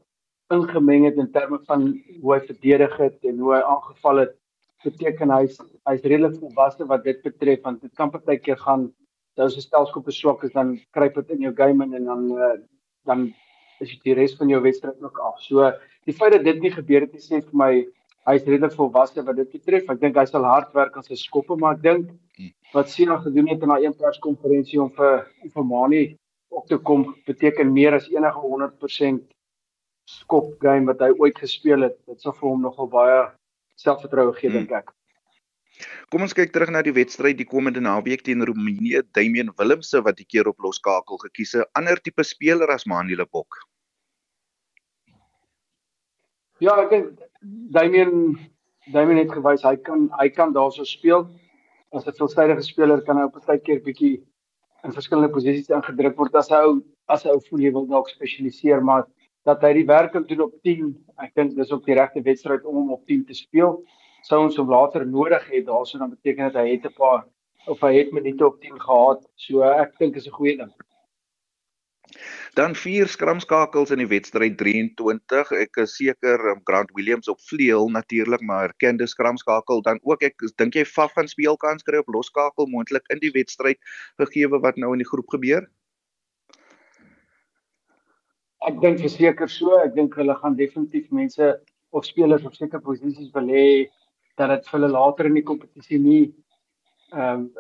ingemeng 0.53 1.05
het 1.05 1.17
in 1.17 1.33
terme 1.33 1.59
van 1.69 1.93
hoe 2.21 2.35
hy 2.35 2.41
verdedig 2.47 2.97
het 2.99 3.19
en 3.25 3.39
hoe 3.39 3.55
hy 3.55 3.63
aangeval 3.63 4.19
het, 4.27 4.35
beteken 4.85 5.31
hy's 5.31 5.61
hy's 5.89 6.03
redelik 6.03 6.39
volwasse 6.41 6.85
wat 6.91 7.05
dit 7.05 7.23
betref 7.23 7.63
want 7.63 7.81
dit 7.83 7.95
kan 7.95 8.11
partykeer 8.11 8.59
gaan 8.59 8.91
as 9.41 9.57
jy 9.57 9.63
stelskop 9.65 10.11
swak 10.13 10.45
is 10.45 10.53
dan 10.53 10.75
kruip 10.93 11.15
dit 11.15 11.31
in 11.37 11.47
jou 11.47 11.55
game 11.57 11.85
in 11.85 11.95
en 11.95 12.05
dan 12.05 12.25
uh, 12.37 12.57
dan 13.07 13.33
is 13.81 13.91
dit 13.95 14.03
die 14.11 14.15
res 14.15 14.37
van 14.39 14.49
jou 14.49 14.61
wedstryd 14.63 15.01
ook 15.03 15.19
af. 15.19 15.41
So 15.41 15.73
die 16.07 16.15
feit 16.15 16.33
dat 16.33 16.45
dit 16.45 16.61
nie 16.61 16.71
gebeur 16.71 17.07
het 17.07 17.13
nie 17.13 17.23
sê 17.23 17.41
vir 17.41 17.57
my 17.57 17.73
hy 18.29 18.35
is 18.39 18.47
redelik 18.47 18.75
volwasse 18.77 19.23
wat 19.27 19.37
dit 19.37 19.51
betref. 19.53 19.89
Ek 19.91 20.01
dink 20.01 20.17
hy 20.17 20.25
sal 20.31 20.47
hard 20.47 20.73
werk 20.77 20.97
aan 20.97 21.07
sy 21.07 21.19
skoppe, 21.19 21.57
maar 21.59 21.79
ek 21.79 21.83
dink 21.87 22.11
wat 22.73 22.91
Sina 22.91 23.19
gedoen 23.21 23.51
het 23.51 23.63
in 23.63 23.73
daai 23.73 23.85
een 23.85 23.99
perskonferensie 23.99 24.81
om 24.83 24.91
vir 24.97 25.27
vir 25.55 25.67
Mani 25.69 26.03
op 26.53 26.67
te 26.69 26.79
kom 26.79 27.07
beteken 27.27 27.73
meer 27.73 27.97
as 27.97 28.09
enige 28.13 28.41
100% 28.45 29.23
skop 30.09 30.55
game 30.61 30.91
wat 30.91 31.01
hy 31.01 31.13
ooit 31.19 31.39
gespeel 31.39 31.89
het. 31.89 31.97
Dit 32.07 32.21
sal 32.21 32.37
vir 32.39 32.49
hom 32.49 32.65
nogal 32.65 32.91
baie 32.93 33.21
selfvertroue 33.81 34.35
gee 34.39 34.53
dink 34.53 34.73
ek. 34.77 34.93
Kom 36.13 36.23
ons 36.23 36.35
kyk 36.37 36.53
terug 36.53 36.71
na 36.71 36.83
die 36.85 36.95
wedstryd 36.95 37.39
die 37.39 37.49
komende 37.49 37.81
naweek 37.83 38.23
teen 38.27 38.45
Roemenië. 38.45 39.03
Damian 39.17 39.51
Willemse 39.59 40.03
wat 40.05 40.19
die 40.21 40.29
keer 40.29 40.51
op 40.51 40.61
loskakel 40.63 41.19
gekies 41.25 41.57
het, 41.57 41.65
'n 41.65 41.81
ander 41.81 41.99
tipe 41.99 42.25
speler 42.25 42.71
as 42.71 42.87
Mani 42.87 43.17
Lebok. 43.17 43.59
Ja, 46.63 46.77
ek 46.79 46.93
dink 46.93 47.23
Damian 47.75 48.37
Damian 48.95 49.19
het 49.19 49.33
gewys 49.35 49.65
hy 49.67 49.73
kan 49.83 50.05
hy 50.21 50.29
kan 50.31 50.53
daarso 50.55 50.85
speel. 50.87 51.25
As 51.91 52.07
'n 52.07 52.15
veelsidige 52.19 52.63
speler 52.63 53.01
kan 53.03 53.19
hy 53.19 53.25
op 53.27 53.37
'n 53.37 53.47
tydjie 53.49 53.81
bietjie 53.83 54.13
in 54.85 54.95
verskillende 54.95 55.33
posisies 55.35 55.73
ingedruk 55.75 56.15
word 56.21 56.39
as 56.39 56.51
hy 56.55 56.61
ou 56.69 56.77
as 57.09 57.25
hy 57.25 57.35
ou 57.35 57.41
voel 57.49 57.65
hy 57.65 57.73
wil 57.79 57.87
dalk 57.87 58.09
spesialiseer, 58.13 58.81
maar 58.81 59.09
dat 59.45 59.61
hy 59.63 59.73
die 59.81 59.87
werk 59.87 60.13
kan 60.13 60.23
doen 60.23 60.45
op 60.47 60.55
10, 60.63 60.95
ek 61.19 61.35
dink 61.35 61.57
dis 61.57 61.73
ook 61.73 61.85
die 61.85 61.99
regte 61.99 62.23
wedstryd 62.23 62.65
om 62.65 62.77
hom 62.77 62.93
op 62.93 63.07
10 63.07 63.25
te 63.27 63.35
speel. 63.35 63.83
Sou 64.23 64.41
ons 64.45 64.57
hom 64.57 64.71
later 64.71 65.05
nodig 65.05 65.45
het, 65.51 65.67
daarso 65.67 65.99
dan 65.99 66.15
beteken 66.15 66.53
dit 66.53 66.63
hy 66.63 66.69
het 66.77 66.87
'n 66.87 66.95
paar 66.95 67.27
of 67.67 67.81
hy 67.81 67.93
het 67.99 68.13
minute 68.13 68.47
op 68.47 68.61
10 68.61 68.79
gehad. 68.79 69.27
So 69.35 69.63
ek 69.63 69.99
dink 69.99 70.15
is 70.15 70.29
'n 70.29 70.39
goeie 70.39 70.57
ding. 70.57 70.71
Dan 72.59 72.75
vier 72.77 73.09
skramskakels 73.09 73.93
in 73.95 74.03
die 74.03 74.09
wedstryd 74.11 74.59
23. 74.61 75.53
Ek 75.65 75.81
is 75.85 75.97
seker 75.97 76.41
um, 76.53 76.61
Grant 76.69 76.93
Williams 76.97 77.31
op 77.33 77.41
vleuel 77.49 77.89
natuurlik, 77.95 78.43
maar 78.45 78.71
erkende 78.71 79.07
skramskakel 79.07 79.83
dan 79.83 80.01
ook 80.03 80.23
ek 80.23 80.45
dink 80.61 80.77
jy 80.77 80.85
Faf 80.85 81.15
gaan 81.17 81.31
speelkans 81.31 81.87
kry 81.87 82.03
op 82.03 82.13
losskakel 82.13 82.69
moontlik 82.69 83.07
in 83.15 83.23
die 83.23 83.33
wedstryd 83.35 83.81
gegee 84.21 84.51
wat 84.53 84.77
nou 84.77 84.93
in 84.93 85.03
die 85.03 85.09
groep 85.09 85.29
gebeur. 85.33 85.67
Ek 88.63 88.79
dink 88.83 89.01
verseker 89.03 89.51
so, 89.51 89.75
ek 89.83 89.97
dink 89.97 90.15
hulle 90.15 90.37
gaan 90.39 90.55
definitief 90.59 91.11
mense 91.11 91.57
of 91.91 92.07
spelers 92.07 92.45
op 92.47 92.55
sekere 92.55 92.81
posisies 92.85 93.33
wil 93.35 93.51
hê 93.51 93.67
dat 94.39 94.53
dit 94.53 94.69
vir 94.69 94.79
hulle 94.79 94.93
later 94.93 95.29
in 95.29 95.37
die 95.37 95.49
kompetisie 95.49 95.99
nie 95.99 96.25
ehm 97.13 97.41
um, 97.41 97.51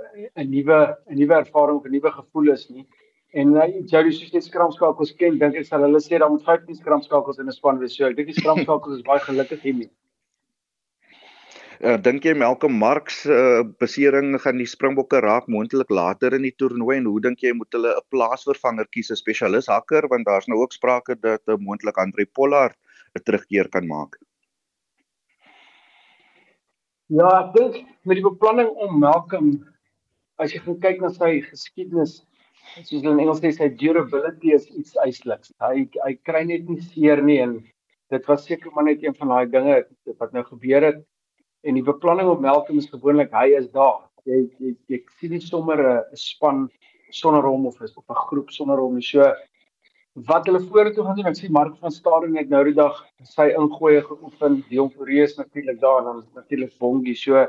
'n 0.40 0.48
nuwe 0.48 0.78
'n 1.10 1.18
nuwe 1.18 1.34
ervaring 1.34 1.78
of 1.78 1.86
'n 1.86 1.92
nuwe 1.92 2.10
gevoel 2.10 2.52
is 2.52 2.70
nie. 2.70 2.86
En 3.32 3.54
uh, 3.56 3.64
Jody 3.88 4.12
soos 4.12 4.30
dit 4.34 4.44
skramskakels 4.44 5.14
ken, 5.16 5.38
dink 5.40 5.56
ek 5.56 5.66
sal 5.68 5.84
hulle 5.86 6.00
sê 6.04 6.18
daar 6.20 6.30
moet 6.32 6.44
15 6.44 6.76
skramskakels 6.82 7.40
in 7.40 7.48
'n 7.48 7.56
span 7.56 7.78
wees. 7.80 7.96
So 7.96 8.04
ek 8.04 8.16
dink 8.16 8.28
die 8.28 8.40
skramskakels 8.40 8.98
is 8.98 9.06
baie 9.06 9.22
gelukkig 9.24 9.62
hiermee. 9.64 9.90
Uh, 11.82 11.96
dink 11.98 12.22
jy 12.22 12.34
Malcolm 12.38 12.76
Marx 12.78 13.22
se 13.24 13.34
uh, 13.34 13.62
besering 13.82 14.36
gaan 14.38 14.60
die 14.60 14.68
Springbokke 14.70 15.18
raak 15.24 15.48
moontlik 15.50 15.88
later 15.90 16.36
in 16.36 16.44
die 16.46 16.52
toernooi 16.54 17.00
en 17.00 17.08
hoe 17.10 17.22
dink 17.24 17.40
jy 17.42 17.50
moet 17.58 17.72
hulle 17.74 17.96
'n 17.96 18.04
plaasvervanger 18.14 18.86
kies, 18.92 19.10
'n 19.10 19.18
spesialis 19.18 19.66
hakker 19.66 20.06
want 20.12 20.28
daar's 20.28 20.46
nou 20.46 20.60
ook 20.60 20.76
sprake 20.76 21.16
dat 21.18 21.40
'n 21.48 21.56
uh, 21.56 21.58
moontlik 21.58 21.98
Andre 21.98 22.26
Pollard 22.26 22.76
'n 23.16 23.24
terugkeer 23.24 23.68
kan 23.68 23.88
maak. 23.88 24.20
Ja, 27.08 27.28
ek 27.40 27.54
dink 27.56 27.74
met 28.04 28.20
die 28.20 28.28
beplanning 28.28 28.68
om 28.76 29.00
Malcolm 29.00 29.50
as 30.38 30.52
jy 30.52 30.60
gaan 30.60 30.78
kyk 30.80 31.00
na 31.00 31.08
sy 31.08 31.40
geskiedenis, 31.48 32.22
soos 32.82 33.02
hulle 33.02 33.14
in 33.14 33.22
Engels 33.24 33.40
sê 33.42 33.52
sy 33.54 33.68
durability 33.80 34.52
is 34.56 34.66
iets 34.70 34.96
uitsluits. 34.96 35.52
Hy 35.62 35.86
hy 36.04 36.12
kry 36.28 36.44
net 36.48 36.68
nie 36.68 36.80
seer 36.80 37.22
nie 37.22 37.38
en 37.44 37.58
dit 38.12 38.28
was 38.28 38.44
seker 38.48 38.72
maar 38.74 38.88
net 38.88 39.04
een 39.04 39.16
van 39.18 39.32
daai 39.34 39.50
dinge 39.52 39.82
wat 40.20 40.32
nou 40.36 40.44
gebeur 40.48 40.88
het 40.90 41.00
en 41.62 41.78
die 41.78 41.86
beplanning 41.86 42.28
op 42.30 42.42
Malcolm 42.44 42.80
is 42.82 42.90
gewoonlik 42.90 43.32
hy 43.36 43.52
is 43.58 43.70
daar. 43.76 44.02
Jy 44.28 44.44
jy, 44.58 44.74
jy 44.92 45.00
sien 45.20 45.34
nie 45.36 45.40
sommer 45.44 45.78
'n 45.82 46.16
span 46.16 46.68
sonder 47.12 47.44
hom 47.46 47.66
of 47.66 47.80
is 47.82 47.96
op 47.96 48.10
'n 48.10 48.22
groep 48.28 48.50
sonder 48.50 48.78
hom 48.80 48.94
nie. 48.94 49.02
So 49.02 49.32
wat 50.28 50.46
hulle 50.46 50.60
vorentoe 50.60 51.04
gaan 51.04 51.16
doen, 51.16 51.26
ek 51.26 51.36
sien 51.36 51.52
Mark 51.52 51.76
van 51.80 51.90
Staden 51.90 52.32
net 52.32 52.50
nou 52.50 52.64
die 52.64 52.76
dag 52.76 53.04
sy 53.24 53.48
ingooi 53.56 54.02
geoefen, 54.02 54.64
Dion 54.68 54.90
Fourie 54.90 55.26
natuurlik 55.36 55.80
daar 55.80 55.98
en 55.98 56.04
dan 56.04 56.24
natuurlik 56.34 56.78
Bongie. 56.78 57.16
So 57.16 57.46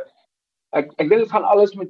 ek 0.71 0.91
ek 0.97 1.09
dink 1.09 1.21
dit 1.21 1.31
gaan 1.31 1.43
alles 1.43 1.75
met 1.75 1.89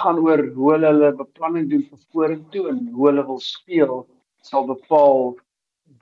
gaan 0.00 0.18
oor 0.24 0.42
hoe 0.56 0.72
hulle 0.74 0.90
hulle 0.92 1.12
beplanning 1.20 1.70
doen 1.70 1.86
vir 1.90 2.02
vorentoe 2.12 2.68
en 2.72 2.82
hoe 2.96 3.08
hulle 3.10 3.26
wil 3.30 3.40
speel 3.46 3.96
sal 4.50 4.66
bepaal 4.66 5.34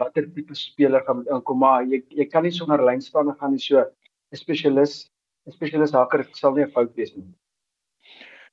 watter 0.01 0.27
tipe 0.35 0.55
speler 0.55 1.05
gaan 1.07 1.25
inkom 1.37 1.59
maar 1.65 1.83
jy 1.93 2.03
jy 2.21 2.27
kan 2.33 2.47
nie 2.47 2.55
sonder 2.59 2.85
lynstaande 2.91 3.37
gaan 3.41 3.57
nie 3.57 3.65
so 3.67 3.85
'n 3.85 4.43
spesialis 4.45 5.11
'n 5.47 5.53
spesialis 5.59 5.93
haker 5.99 6.27
sal 6.41 6.55
nie 6.55 6.65
'n 6.65 6.75
fout 6.75 6.97
wees 6.97 7.15
nie. 7.17 7.29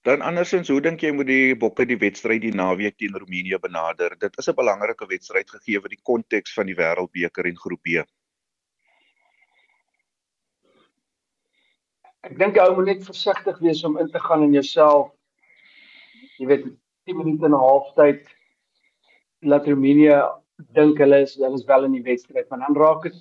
Dan 0.07 0.21
andersins, 0.21 0.69
hoe 0.71 0.81
dink 0.81 1.01
jy 1.03 1.11
moet 1.11 1.27
die 1.27 1.55
Bokke 1.55 1.85
die 1.85 1.97
wedstryd 1.99 2.41
die 2.41 2.53
naweek 2.55 2.95
teen 2.97 3.17
Roemenië 3.19 3.57
benader? 3.59 4.15
Dit 4.15 4.37
is 4.39 4.47
'n 4.47 4.55
belangrike 4.55 5.07
wedstryd 5.09 5.49
gegee 5.49 5.81
vir 5.81 5.89
die 5.89 6.03
konteks 6.09 6.53
van 6.53 6.65
die 6.67 6.75
Wêreldbeker 6.75 7.49
en 7.49 7.57
Groep 7.57 7.81
B. 7.83 8.05
Ek 12.23 12.37
dink 12.39 12.57
ou 12.57 12.75
moet 12.75 12.85
net 12.85 13.03
versigtig 13.03 13.59
wees 13.59 13.83
om 13.83 13.97
in 13.97 14.09
te 14.11 14.19
gaan 14.19 14.43
in 14.43 14.53
jouself. 14.53 15.11
Jy 16.37 16.47
weet 16.51 16.65
10 17.07 17.17
minute 17.17 17.45
en 17.45 17.55
'n 17.55 17.63
half 17.63 17.93
tyd 17.95 18.27
laat 19.41 19.67
Roemenië 19.67 20.17
dink 20.73 20.97
hulle 21.01 21.21
is 21.25 21.35
hulle 21.37 21.55
is 21.55 21.65
wel 21.65 21.85
in 21.85 21.97
die 21.97 22.03
wedstryd, 22.05 22.49
maar 22.49 22.59
dan 22.65 22.75
raak 22.75 23.03
dit 23.03 23.17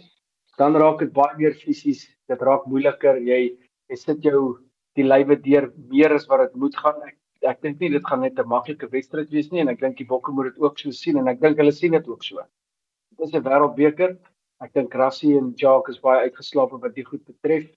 dan 0.59 0.77
raak 0.77 0.99
dit 0.99 1.12
baie 1.12 1.37
meer 1.37 1.55
fisies. 1.55 2.07
Dit 2.29 2.41
raak 2.41 2.67
moeiliker. 2.67 3.19
Jy 3.21 3.57
jy 3.89 3.97
sit 3.97 4.23
jou 4.25 4.59
die 4.97 5.05
lywe 5.05 5.37
deur 5.45 5.71
meer 5.93 6.14
as 6.17 6.27
wat 6.31 6.47
dit 6.47 6.57
moet 6.57 6.77
gaan. 6.77 7.03
Ek 7.05 7.17
ek 7.47 7.61
dink 7.62 7.81
nie 7.81 7.91
dit 7.93 8.07
gaan 8.07 8.21
net 8.21 8.39
'n 8.39 8.49
maklike 8.49 8.89
wedstryd 8.91 9.31
wees 9.31 9.53
nie 9.53 9.61
en 9.61 9.69
ek 9.69 9.81
dink 9.81 9.99
die 9.99 10.09
bokke 10.12 10.33
moet 10.33 10.55
dit 10.55 10.62
ook 10.62 10.79
so 10.79 10.91
sien 10.91 11.19
en 11.19 11.29
ek 11.29 11.41
dink 11.41 11.59
hulle 11.59 11.73
sien 11.73 11.93
dit 11.93 12.09
ook 12.09 12.25
so. 12.25 12.41
Dit 13.17 13.29
is 13.29 13.35
'n 13.35 13.45
wêreldbeker. 13.45 14.17
Ek 14.61 14.73
dink 14.73 14.95
Rassie 14.95 15.37
en 15.39 15.55
Jacques 15.55 15.95
is 15.95 16.01
baie 16.01 16.25
uitgeslaap 16.25 16.73
wat 16.73 16.95
dit 16.95 17.07
goed 17.07 17.25
betref 17.25 17.69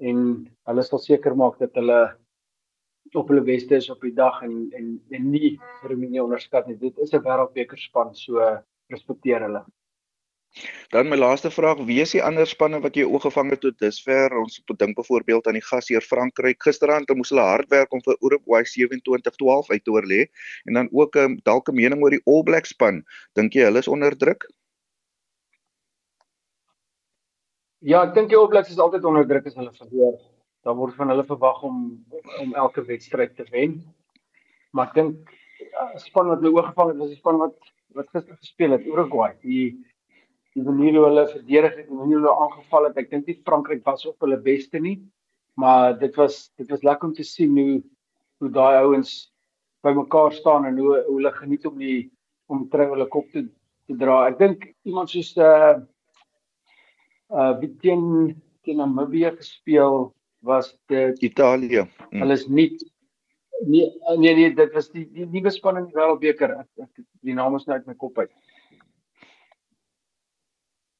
en 0.00 0.46
hulle 0.68 0.82
sal 0.82 0.98
seker 0.98 1.34
maak 1.34 1.58
dat 1.58 1.74
hulle 1.74 2.14
op 3.14 3.28
hulle 3.28 3.42
beste 3.42 3.76
is 3.76 3.90
op 3.90 4.00
die 4.04 4.14
dag 4.14 4.42
en 4.42 4.68
en 4.76 5.00
en 5.10 5.30
nie 5.30 5.58
Roemenië 5.82 6.20
onderskat 6.20 6.66
nie. 6.66 6.76
Dit 6.76 6.98
is 6.98 7.12
'n 7.12 7.22
wêreldbeker 7.22 7.78
span, 7.78 8.14
so 8.14 8.40
respekteer 8.88 9.40
hulle. 9.40 9.64
Dan 10.88 11.08
my 11.08 11.16
laaste 11.16 11.50
vraag, 11.50 11.80
wie 11.84 12.00
is 12.00 12.14
die 12.16 12.22
ander 12.24 12.46
spanne 12.48 12.80
wat 12.80 12.96
jy 12.96 13.04
oorgevang 13.04 13.50
het 13.52 13.60
tot 13.60 13.76
dusver? 13.78 14.32
Ons 14.40 14.62
dink 14.80 14.96
byvoorbeeld 14.96 15.46
aan 15.46 15.58
die 15.58 15.64
gasheer 15.70 16.00
Frankryk. 16.00 16.62
Gisterand 16.64 17.12
moes 17.14 17.32
hulle 17.34 17.44
hard 17.44 17.68
werk 17.74 17.92
om 17.92 18.00
vir 18.06 18.16
Uruguay 18.24 18.62
27-12 18.64 19.68
uit 19.74 19.84
te 19.84 19.92
oorlê 19.92 20.20
en 20.64 20.80
dan 20.80 20.88
ook 20.92 21.16
'n 21.16 21.24
um, 21.24 21.40
dalk 21.44 21.68
'n 21.68 21.74
mening 21.74 22.02
oor 22.02 22.10
die 22.10 22.24
All 22.24 22.42
Blacks 22.42 22.72
span. 22.74 23.04
Dink 23.34 23.52
jy 23.52 23.68
hulle 23.68 23.78
is 23.78 23.88
onder 23.88 24.16
druk? 24.16 24.48
Ja, 27.80 28.02
ek 28.02 28.14
dink 28.14 28.28
die 28.28 28.36
All 28.36 28.48
Blacks 28.48 28.70
is 28.70 28.78
altyd 28.78 29.04
onder 29.04 29.26
druk 29.28 29.46
as 29.46 29.54
hulle 29.54 29.72
verloor. 29.72 30.18
Dan 30.68 30.76
word 30.76 30.98
van 31.00 31.08
hulle 31.08 31.24
verwag 31.24 31.62
om 31.64 31.76
om 32.42 32.54
elke 32.60 32.84
wedstryd 32.84 33.36
te 33.38 33.46
wen. 33.48 33.78
Maar 34.76 34.90
ek 34.90 34.96
dink 34.98 35.30
ja, 35.64 35.86
span 36.02 36.28
wat 36.28 36.42
my 36.44 36.50
oorgevang 36.52 36.92
het 36.92 36.98
was 37.00 37.12
die 37.14 37.20
span 37.20 37.40
wat 37.40 37.56
wat 37.96 38.10
gister 38.12 38.36
gespeel 38.36 38.74
het, 38.76 38.84
Uruguay. 38.84 39.32
Die 39.40 39.78
die 40.52 40.64
manier 40.66 40.98
hoe 40.98 41.06
hulle 41.06 41.24
verdedig 41.30 41.76
het, 41.76 41.86
die 41.88 41.96
manier 41.96 42.18
hoe 42.18 42.26
hulle 42.26 42.42
aangeval 42.44 42.88
het. 42.88 42.98
Ek 43.00 43.08
dink 43.12 43.30
nie 43.30 43.38
Frankryk 43.46 43.80
was 43.86 44.04
op 44.10 44.20
hulle 44.26 44.36
beste 44.42 44.80
nie, 44.82 44.98
maar 45.56 45.96
dit 45.98 46.14
was 46.20 46.50
dit 46.60 46.68
was 46.68 46.84
lekker 46.84 47.08
om 47.08 47.14
te 47.16 47.24
sien 47.24 47.56
hoe 47.56 47.80
hoe 48.38 48.50
daai 48.54 48.82
ouens 48.84 49.14
bymekaar 49.86 50.36
staan 50.36 50.68
en 50.68 50.76
hoe 50.78 50.98
hoe 51.06 51.16
hulle 51.16 51.32
geniet 51.38 51.64
om 51.66 51.80
die 51.80 52.10
om 52.52 52.66
trou 52.68 52.90
hulle 52.92 53.08
kop 53.08 53.32
te 53.32 53.46
te 53.88 53.96
dra. 53.96 54.26
Ek 54.28 54.36
dink 54.42 54.68
iemand 54.84 55.10
soos 55.14 55.32
uh 55.40 55.80
uh 57.32 57.52
wie 57.62 57.72
teen 57.80 58.36
teen 58.64 58.82
Namibië 58.82 59.32
gespeel 59.40 60.10
was 60.44 60.72
dit 60.86 61.22
Italië. 61.22 61.84
Hmm. 62.10 62.22
Hulle 62.22 62.32
is 62.32 62.46
nie 62.46 62.70
nee 63.66 63.90
nee 64.16 64.34
nee 64.34 64.54
dit 64.54 64.72
was 64.72 64.90
die 64.90 65.06
die 65.12 65.26
nuwe 65.26 65.50
span 65.50 65.76
in 65.76 65.86
die 65.90 65.96
wêreldbeker. 65.98 66.56
Die 67.20 67.34
naam 67.34 67.56
is 67.56 67.66
nou 67.66 67.78
uit 67.78 67.86
my 67.86 67.94
kop 67.94 68.18
uit. 68.18 68.32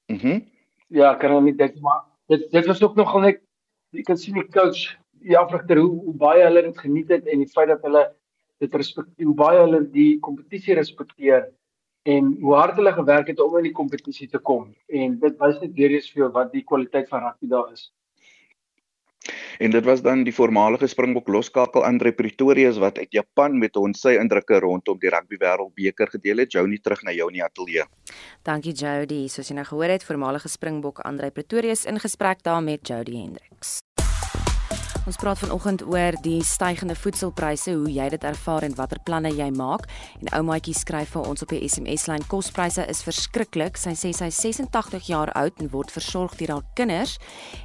Mhm. 0.08 0.28
Mm 0.28 0.46
ja, 0.88 1.12
kan 1.20 1.34
hom 1.36 1.44
nie 1.44 1.56
dink 1.56 1.76
maar 1.84 2.04
dit 2.32 2.46
dit 2.52 2.66
was 2.66 2.80
ook 2.82 2.96
nogal 2.96 3.24
net 3.26 3.42
jy 3.96 4.04
kan 4.08 4.16
sien 4.20 4.38
die 4.38 4.48
coach 4.48 4.96
die 5.24 5.36
afrigter 5.36 5.80
hoe, 5.82 5.90
hoe 6.04 6.14
baie 6.16 6.44
hulle 6.44 6.62
dit 6.68 6.80
geniet 6.84 7.12
het 7.12 7.28
en 7.28 7.44
die 7.44 7.52
feit 7.52 7.68
dat 7.72 7.84
hulle 7.84 8.04
dit 8.62 8.74
respekteer 8.74 9.28
hoe 9.28 9.36
baie 9.36 9.60
hulle 9.60 9.82
die 9.92 10.10
kompetisie 10.24 10.76
respekteer 10.78 11.48
en 12.08 12.32
hoe 12.40 12.54
hard 12.56 12.78
hulle 12.80 12.94
gewerk 12.96 13.28
het 13.32 13.40
om 13.44 13.58
in 13.60 13.68
die 13.68 13.76
kompetisie 13.76 14.28
te 14.32 14.40
kom 14.50 14.70
en 14.88 15.18
dit 15.20 15.38
wys 15.42 15.60
net 15.64 15.74
weer 15.76 15.96
eens 15.96 16.10
vir 16.14 16.32
wat 16.36 16.52
die 16.54 16.64
kwaliteit 16.64 17.08
van 17.12 17.26
rugby 17.26 17.50
daar 17.52 17.72
is. 17.72 17.90
En 19.58 19.70
dit 19.70 19.84
was 19.84 20.02
dan 20.02 20.22
die 20.24 20.34
voormalige 20.34 20.86
Springbok 20.86 21.28
loskakel 21.28 21.84
Andre 21.84 22.12
Pretorius 22.12 22.78
wat 22.78 22.98
uit 22.98 23.12
Japan 23.12 23.58
met 23.58 23.76
ons 23.76 24.00
sy 24.00 24.14
indrukke 24.20 24.60
rondom 24.62 24.98
die 25.02 25.10
rugby 25.10 25.40
wêreldbeker 25.42 26.12
gedeel 26.14 26.44
het. 26.44 26.54
Jouni 26.54 26.78
terug 26.78 27.02
na 27.02 27.14
jou 27.16 27.28
in 27.32 27.40
die 27.40 27.44
ateljee. 27.44 27.88
Dankie 28.46 28.72
Jody. 28.72 29.26
Soos 29.28 29.50
jy 29.50 29.58
nou 29.58 29.66
gehoor 29.68 29.96
het, 29.96 30.06
voormalige 30.06 30.48
Springbok 30.48 31.02
Andre 31.08 31.30
Pretorius 31.30 31.84
in 31.84 32.00
gesprek 32.00 32.42
daar 32.46 32.62
met 32.62 32.86
Jody 32.86 33.18
Hendriks. 33.18 33.78
Ons 35.08 35.16
praat 35.16 35.38
vanoggend 35.40 35.80
oor 35.88 36.16
die 36.20 36.42
stygende 36.44 36.92
voedselpryse, 36.92 37.72
hoe 37.72 37.88
jy 37.88 38.10
dit 38.12 38.24
ervaar 38.28 38.66
en 38.66 38.74
watter 38.76 38.98
planne 39.06 39.30
jy 39.32 39.46
maak. 39.56 39.86
En 40.20 40.28
oumaatjie 40.36 40.74
skryf 40.76 41.14
vir 41.14 41.30
ons 41.30 41.44
op 41.46 41.54
die 41.54 41.62
SMS-lyn: 41.64 42.26
"Kospryse 42.28 42.84
is 42.92 43.00
verskriklik. 43.06 43.80
Sy 43.80 43.94
sê 43.96 44.12
sy 44.12 44.28
is 44.28 44.36
86 44.36 45.08
jaar 45.08 45.32
oud 45.32 45.62
en 45.62 45.70
word 45.72 45.90
versorg 45.90 46.36
deur 46.36 46.52
haar 46.58 46.66
kinders 46.74 47.16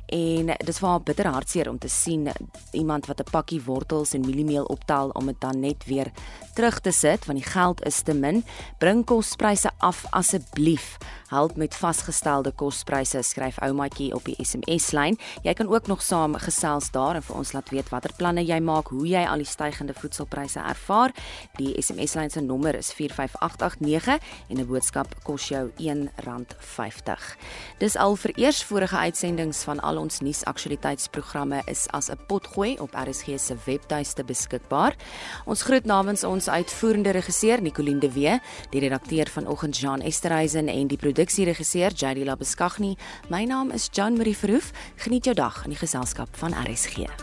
en 0.08 0.54
dis 0.66 0.80
vir 0.80 0.90
haar 0.90 1.04
bitter 1.04 1.28
hartseer 1.28 1.70
om 1.70 1.80
te 1.80 1.90
sien 1.90 2.30
iemand 2.72 3.08
wat 3.08 3.20
'n 3.20 3.32
pakkie 3.32 3.62
wortels 3.66 4.14
en 4.14 4.22
mieliemeel 4.22 4.66
optel 4.66 5.10
om 5.10 5.26
dit 5.26 5.42
dan 5.42 5.60
net 5.60 5.86
weer 5.86 6.12
terug 6.56 6.80
te 6.80 6.92
sit 6.92 7.26
want 7.26 7.40
die 7.40 7.52
geld 7.52 7.86
is 7.86 8.02
te 8.02 8.14
min. 8.14 8.44
Bring 8.80 9.04
kospryse 9.06 9.70
af 9.80 10.06
asseblief." 10.12 10.98
help 11.34 11.56
met 11.56 11.76
vasgestelde 11.76 12.52
kospryse 12.52 13.22
skryf 13.22 13.58
oumaatjie 13.66 14.12
op 14.16 14.26
die 14.30 14.36
SMS 14.46 14.92
lyn 14.94 15.18
jy 15.46 15.54
kan 15.58 15.70
ook 15.72 15.90
nog 15.90 16.04
saam 16.06 16.38
gesels 16.46 16.92
daar 16.94 17.18
en 17.18 17.26
vir 17.34 17.42
ons 17.42 17.54
laat 17.56 17.72
weet 17.74 17.90
watter 17.90 18.14
planne 18.18 18.44
jy 18.46 18.60
maak, 18.62 18.92
hoe 18.94 19.06
jy 19.08 19.24
al 19.26 19.42
die 19.42 19.50
stygende 19.50 19.96
voedselpryse 19.98 20.62
ervaar. 20.62 21.14
Die 21.58 21.74
SMS-lyn 21.82 22.32
se 22.34 22.44
nommer 22.46 22.78
is 22.78 22.92
45889 22.94 24.20
en 24.50 24.58
'n 24.60 24.68
boodskap 24.68 25.10
kos 25.24 25.50
jou 25.50 25.72
R1.50. 25.78 27.38
Dis 27.80 27.96
al 27.96 28.16
vir 28.16 28.32
eers 28.38 28.64
vorige 28.64 28.98
uitsendings 28.98 29.64
van 29.64 29.80
al 29.80 29.98
ons 29.98 30.20
nuusaktualiteitsprogramme 30.22 31.62
is 31.68 31.88
as 31.92 32.10
'n 32.10 32.18
potgooi 32.28 32.78
op 32.80 32.94
RSG 32.94 33.40
se 33.40 33.56
webtuiste 33.66 34.24
beskikbaar. 34.24 34.96
Ons 35.46 35.64
groet 35.64 35.86
namens 35.86 36.24
ons 36.24 36.50
uitvoerende 36.50 37.12
regisseur 37.12 37.62
Nicoline 37.62 38.00
de 38.00 38.12
Wee, 38.12 38.40
die 38.70 38.80
redakteur 38.80 39.28
vanoggend 39.28 39.78
Jean 39.78 40.02
Esterhuizen 40.02 40.68
en 40.68 40.88
die 40.88 40.98
produksieregisseur 40.98 41.92
JD 41.92 42.26
Labeskagni. 42.26 42.98
My 43.30 43.44
naam 43.46 43.72
is 43.72 43.90
Jan 43.92 44.18
Marie 44.18 44.38
Verhoef. 44.38 44.72
Geniet 44.96 45.26
jou 45.26 45.36
dag 45.36 45.64
in 45.64 45.70
die 45.70 45.80
geselskap 45.80 46.36
van 46.36 46.54
RSG. 46.54 47.23